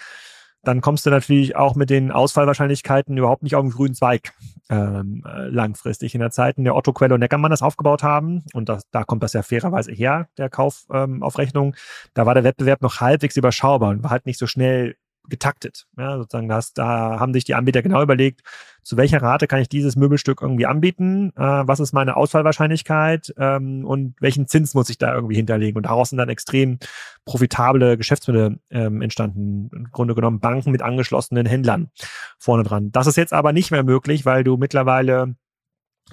dann 0.63 0.81
kommst 0.81 1.07
du 1.07 1.11
natürlich 1.11 1.57
auch 1.57 1.75
mit 1.75 1.91
den 1.91 2.11
Ausfallwahrscheinlichkeiten 2.11 3.17
überhaupt 3.17 3.43
nicht 3.43 3.57
auf 3.57 3.63
den 3.63 3.71
grünen 3.71 3.95
Zweig 3.95 4.33
ähm, 4.69 5.25
äh, 5.27 5.49
langfristig. 5.49 6.15
In 6.15 6.21
der 6.21 6.31
Zeit, 6.31 6.59
in 6.59 6.65
der 6.65 6.77
Otto 6.77 6.93
Quelle 6.93 7.15
und 7.15 7.21
Neckermann 7.21 7.51
das 7.51 7.63
aufgebaut 7.63 8.03
haben, 8.03 8.45
und 8.53 8.69
das, 8.69 8.83
da 8.91 9.05
kommt 9.05 9.23
das 9.23 9.33
ja 9.33 9.43
fairerweise 9.43 9.93
her, 9.93 10.29
der 10.37 10.51
Kauf 10.51 10.85
ähm, 10.93 11.23
auf 11.23 11.39
Rechnung, 11.39 11.75
da 12.15 12.27
war 12.27 12.35
der 12.35 12.45
Wettbewerb 12.45 12.83
noch 12.83 13.01
halbwegs 13.01 13.37
überschaubar 13.37 13.91
und 13.91 14.03
war 14.03 14.11
halt 14.11 14.27
nicht 14.27 14.39
so 14.39 14.47
schnell 14.47 14.97
getaktet. 15.29 15.87
Ja, 15.97 16.19
sozusagen 16.19 16.49
das, 16.49 16.73
da 16.75 17.19
haben 17.19 17.33
sich 17.33 17.45
die 17.45 17.55
Anbieter 17.55 17.83
genau 17.83 18.03
überlegt, 18.03 18.43
zu 18.83 18.97
welcher 18.97 19.23
Rate 19.23 19.47
kann 19.47 19.61
ich 19.61 19.69
dieses 19.69 19.97
Möbelstück 19.97 20.43
irgendwie 20.43 20.67
anbieten, 20.67 21.33
äh, 21.37 21.43
was 21.43 21.81
ist 21.81 21.93
meine 21.93 22.17
Ausfallwahrscheinlichkeit 22.17 23.35
ähm, 23.37 23.85
und 23.85 24.15
welchen 24.21 24.47
Zins 24.47 24.75
muss 24.75 24.91
ich 24.91 24.99
da 24.99 25.15
irgendwie 25.15 25.37
hinterlegen. 25.37 25.77
Und 25.77 25.85
daraus 25.85 26.11
sind 26.11 26.19
dann 26.19 26.29
extrem 26.29 26.79
profitable 27.25 27.97
Geschäftsmodelle 27.97 28.59
ähm, 28.71 29.03
entstanden. 29.03 29.71
Im 29.75 29.91
Grunde 29.91 30.15
genommen 30.15 30.41
Banken 30.41 30.71
mit 30.71 30.83
angeschlossenen 30.83 31.47
Händlern 31.47 31.91
vorne 32.39 32.63
dran. 32.63 32.91
Das 32.93 33.07
ist 33.07 33.17
jetzt 33.17 33.33
aber 33.33 33.53
nicht 33.53 33.71
mehr 33.71 33.85
möglich, 33.85 34.25
weil 34.25 34.45
du 34.45 34.57
mittlerweile 34.57 35.35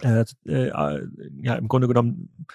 äh, 0.02 0.26
äh, 0.46 1.02
ja 1.42 1.56
im 1.56 1.68
Grunde 1.68 1.88
genommen 1.88 2.46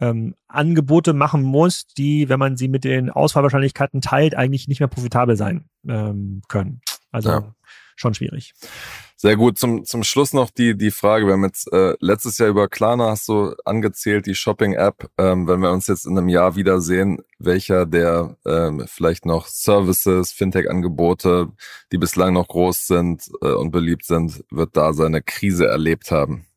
ähm, 0.00 0.34
Angebote 0.48 1.12
machen 1.12 1.42
muss, 1.42 1.86
die, 1.86 2.28
wenn 2.28 2.38
man 2.38 2.56
sie 2.56 2.68
mit 2.68 2.84
den 2.84 3.08
Ausfallwahrscheinlichkeiten 3.08 4.00
teilt, 4.00 4.34
eigentlich 4.34 4.66
nicht 4.66 4.80
mehr 4.80 4.88
profitabel 4.88 5.36
sein 5.36 5.68
ähm, 5.86 6.42
können. 6.48 6.80
Also 7.12 7.30
ja. 7.30 7.54
schon 7.94 8.14
schwierig. 8.14 8.54
Sehr 9.22 9.36
gut. 9.36 9.56
Zum, 9.56 9.84
zum 9.84 10.02
Schluss 10.02 10.32
noch 10.32 10.50
die, 10.50 10.76
die 10.76 10.90
Frage. 10.90 11.26
Wir 11.26 11.34
haben 11.34 11.44
jetzt 11.44 11.72
äh, 11.72 11.94
letztes 12.00 12.38
Jahr 12.38 12.48
über 12.48 12.66
Klarna 12.66 13.10
hast 13.10 13.28
du 13.28 13.54
angezählt, 13.64 14.26
die 14.26 14.34
Shopping-App. 14.34 15.10
Ähm, 15.16 15.46
wenn 15.46 15.60
wir 15.60 15.70
uns 15.70 15.86
jetzt 15.86 16.06
in 16.06 16.18
einem 16.18 16.28
Jahr 16.28 16.56
wiedersehen, 16.56 17.22
welcher 17.38 17.86
der 17.86 18.36
ähm, 18.44 18.84
vielleicht 18.88 19.24
noch 19.24 19.46
Services, 19.46 20.32
Fintech-Angebote, 20.32 21.52
die 21.92 21.98
bislang 21.98 22.34
noch 22.34 22.48
groß 22.48 22.88
sind 22.88 23.30
äh, 23.42 23.52
und 23.52 23.70
beliebt 23.70 24.06
sind, 24.06 24.44
wird 24.50 24.76
da 24.76 24.92
seine 24.92 25.22
Krise 25.22 25.68
erlebt 25.68 26.10
haben? 26.10 26.48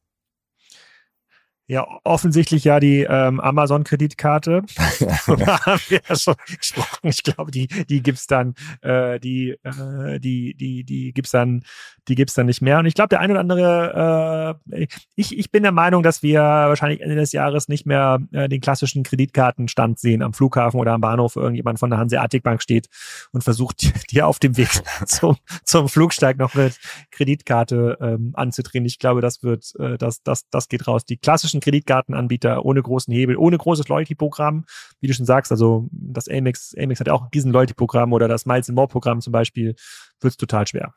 Ja, 1.67 1.87
offensichtlich 2.03 2.63
ja 2.63 2.79
die 2.79 3.07
ähm, 3.09 3.39
Amazon-Kreditkarte. 3.39 4.63
da 4.99 5.65
haben 5.65 5.81
wir 5.87 5.99
ja 6.07 6.15
schon 6.15 6.35
gesprochen. 6.57 7.07
Ich 7.07 7.23
glaube, 7.23 7.49
die, 7.49 7.67
die 7.67 8.03
gibt's 8.03 8.27
dann, 8.27 8.53
äh, 8.81 9.19
die, 9.19 9.57
äh, 9.63 10.19
die, 10.19 10.53
die, 10.53 10.83
die 10.83 11.11
gibt's 11.11 11.31
dann, 11.31 11.63
die 12.07 12.13
gibt's 12.13 12.35
dann 12.35 12.45
nicht 12.45 12.61
mehr. 12.61 12.77
Und 12.77 12.85
ich 12.85 12.93
glaube, 12.93 13.09
der 13.09 13.19
eine 13.19 13.33
oder 13.33 13.39
andere, 13.39 14.59
äh, 14.71 14.87
ich, 15.15 15.37
ich 15.37 15.51
bin 15.51 15.63
der 15.63 15.71
Meinung, 15.71 16.03
dass 16.03 16.21
wir 16.21 16.41
wahrscheinlich 16.41 17.01
Ende 17.01 17.15
des 17.15 17.31
Jahres 17.31 17.67
nicht 17.67 17.87
mehr 17.87 18.19
äh, 18.31 18.47
den 18.47 18.61
klassischen 18.61 19.01
Kreditkartenstand 19.01 19.97
sehen 19.97 20.21
am 20.21 20.33
Flughafen 20.33 20.79
oder 20.79 20.93
am 20.93 21.01
Bahnhof, 21.01 21.35
wo 21.35 21.39
irgendjemand 21.39 21.79
von 21.79 21.89
der 21.89 21.97
Hanseatic 21.97 22.43
Bank 22.43 22.61
steht 22.61 22.89
und 23.31 23.43
versucht, 23.43 23.91
dir 24.11 24.27
auf 24.27 24.37
dem 24.37 24.55
Weg 24.57 24.69
zum, 25.07 25.37
zum 25.63 25.89
Flugsteig 25.89 26.37
noch 26.37 26.53
eine 26.53 26.71
Kreditkarte 27.09 27.97
ähm, 27.99 28.33
anzudrehen. 28.35 28.85
Ich 28.85 28.99
glaube, 28.99 29.21
das 29.21 29.41
wird, 29.41 29.73
äh, 29.79 29.97
das, 29.97 30.21
das, 30.21 30.47
das 30.49 30.69
geht 30.69 30.87
raus. 30.87 31.05
Die 31.05 31.17
klassischen 31.17 31.54
klassischen 31.55 31.61
Kreditkartenanbieter 31.61 32.65
ohne 32.65 32.81
großen 32.81 33.13
Hebel, 33.13 33.37
ohne 33.37 33.57
großes 33.57 33.87
Loyalty-Programm, 33.87 34.65
wie 34.99 35.07
du 35.07 35.13
schon 35.13 35.25
sagst, 35.25 35.51
also 35.51 35.87
das 35.91 36.27
Amex, 36.27 36.75
Amex 36.77 36.99
hat 36.99 37.07
ja 37.07 37.13
auch 37.13 37.23
ein 37.23 37.29
riesen 37.33 37.51
Loyalty-Programm 37.51 38.13
oder 38.13 38.27
das 38.27 38.45
Miles 38.45 38.69
More 38.69 38.87
Programm 38.87 39.21
zum 39.21 39.31
Beispiel, 39.31 39.75
wird 40.19 40.31
es 40.31 40.37
total 40.37 40.67
schwer. 40.67 40.93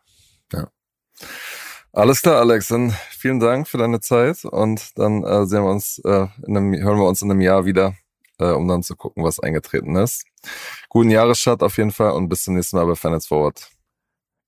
Ja. 0.53 0.69
Alles 1.93 2.23
klar, 2.23 2.37
Alex, 2.41 2.69
dann 2.69 2.95
vielen 3.11 3.41
Dank 3.41 3.67
für 3.67 3.79
deine 3.79 4.01
Zeit 4.01 4.45
und 4.45 4.99
dann 4.99 5.25
äh, 5.25 5.47
sehen 5.47 5.65
wir 5.65 5.71
uns, 5.71 5.99
äh, 6.05 6.27
in 6.47 6.57
einem, 6.57 6.75
hören 6.75 6.99
wir 6.99 7.07
uns 7.07 7.23
in 7.23 7.31
einem 7.31 7.41
Jahr 7.41 7.65
wieder, 7.65 7.95
äh, 8.39 8.51
um 8.51 8.69
dann 8.69 8.83
zu 8.83 8.95
gucken, 8.95 9.25
was 9.25 9.41
eingetreten 9.41 9.97
ist. 9.97 10.25
Guten 10.89 11.11
Jahresstart 11.11 11.63
auf 11.63 11.77
jeden 11.79 11.91
Fall 11.91 12.13
und 12.13 12.29
bis 12.29 12.45
zum 12.45 12.55
nächsten 12.55 12.77
Mal 12.77 12.87
bei 12.87 12.95
Finance 12.95 13.27
Forward 13.27 13.71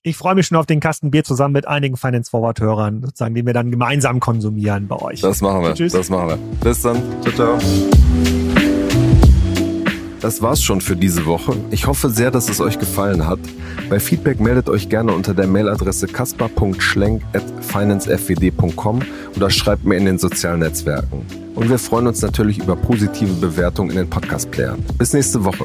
ich 0.03 0.17
freue 0.17 0.35
mich 0.35 0.47
schon 0.47 0.57
auf 0.57 0.65
den 0.67 0.81
Kasten 0.81 1.11
Bier 1.11 1.25
zusammen 1.25 1.53
mit 1.53 1.69
einigen 1.69 1.97
Finance 1.97 2.31
Forward 2.31 2.61
Hörern, 2.61 3.03
sozusagen, 3.03 3.35
den 3.35 3.45
wir 3.47 3.53
dann 3.53 3.71
gemeinsam 3.71 4.21
konsumieren 4.21 4.89
bei 4.89 4.97
euch. 4.97 5.21
Das 5.21 5.43
machen 5.43 5.63
wir. 5.63 5.75
Tschüss. 5.75 5.93
Das 5.93 6.09
machen 6.09 6.29
wir. 6.29 6.39
Bis 6.63 6.81
dann. 6.83 7.03
Ciao, 7.23 7.35
ciao. 7.35 7.59
Das 10.21 10.41
war's 10.43 10.63
schon 10.63 10.81
für 10.83 10.95
diese 10.97 11.25
Woche. 11.27 11.57
Ich 11.71 11.87
hoffe 11.87 12.11
sehr, 12.11 12.31
dass 12.31 12.51
es 12.51 12.61
euch 12.61 12.79
gefallen 12.79 13.27
hat. 13.27 13.39
Bei 13.89 13.99
Feedback 13.99 14.39
meldet 14.39 14.69
euch 14.69 14.91
gerne 14.91 15.15
unter 15.15 15.33
der 15.33 15.47
Mailadresse 15.47 16.09
kaspar.schlenk@financefwd.com 16.09 19.01
oder 19.37 19.51
schreibt 19.51 19.85
mir 19.85 19.97
in 19.97 20.05
den 20.05 20.19
sozialen 20.19 20.61
Netzwerken. 20.61 21.25
Und 21.55 21.71
wir 21.71 21.79
freuen 21.79 22.07
uns 22.07 22.21
natürlich 22.21 22.59
über 22.59 22.77
positive 22.77 23.33
Bewertungen 23.35 23.89
in 23.91 23.97
den 23.97 24.11
Podcast-Playern. 24.11 24.85
Bis 24.99 25.15
nächste 25.15 25.43
Woche. 25.43 25.65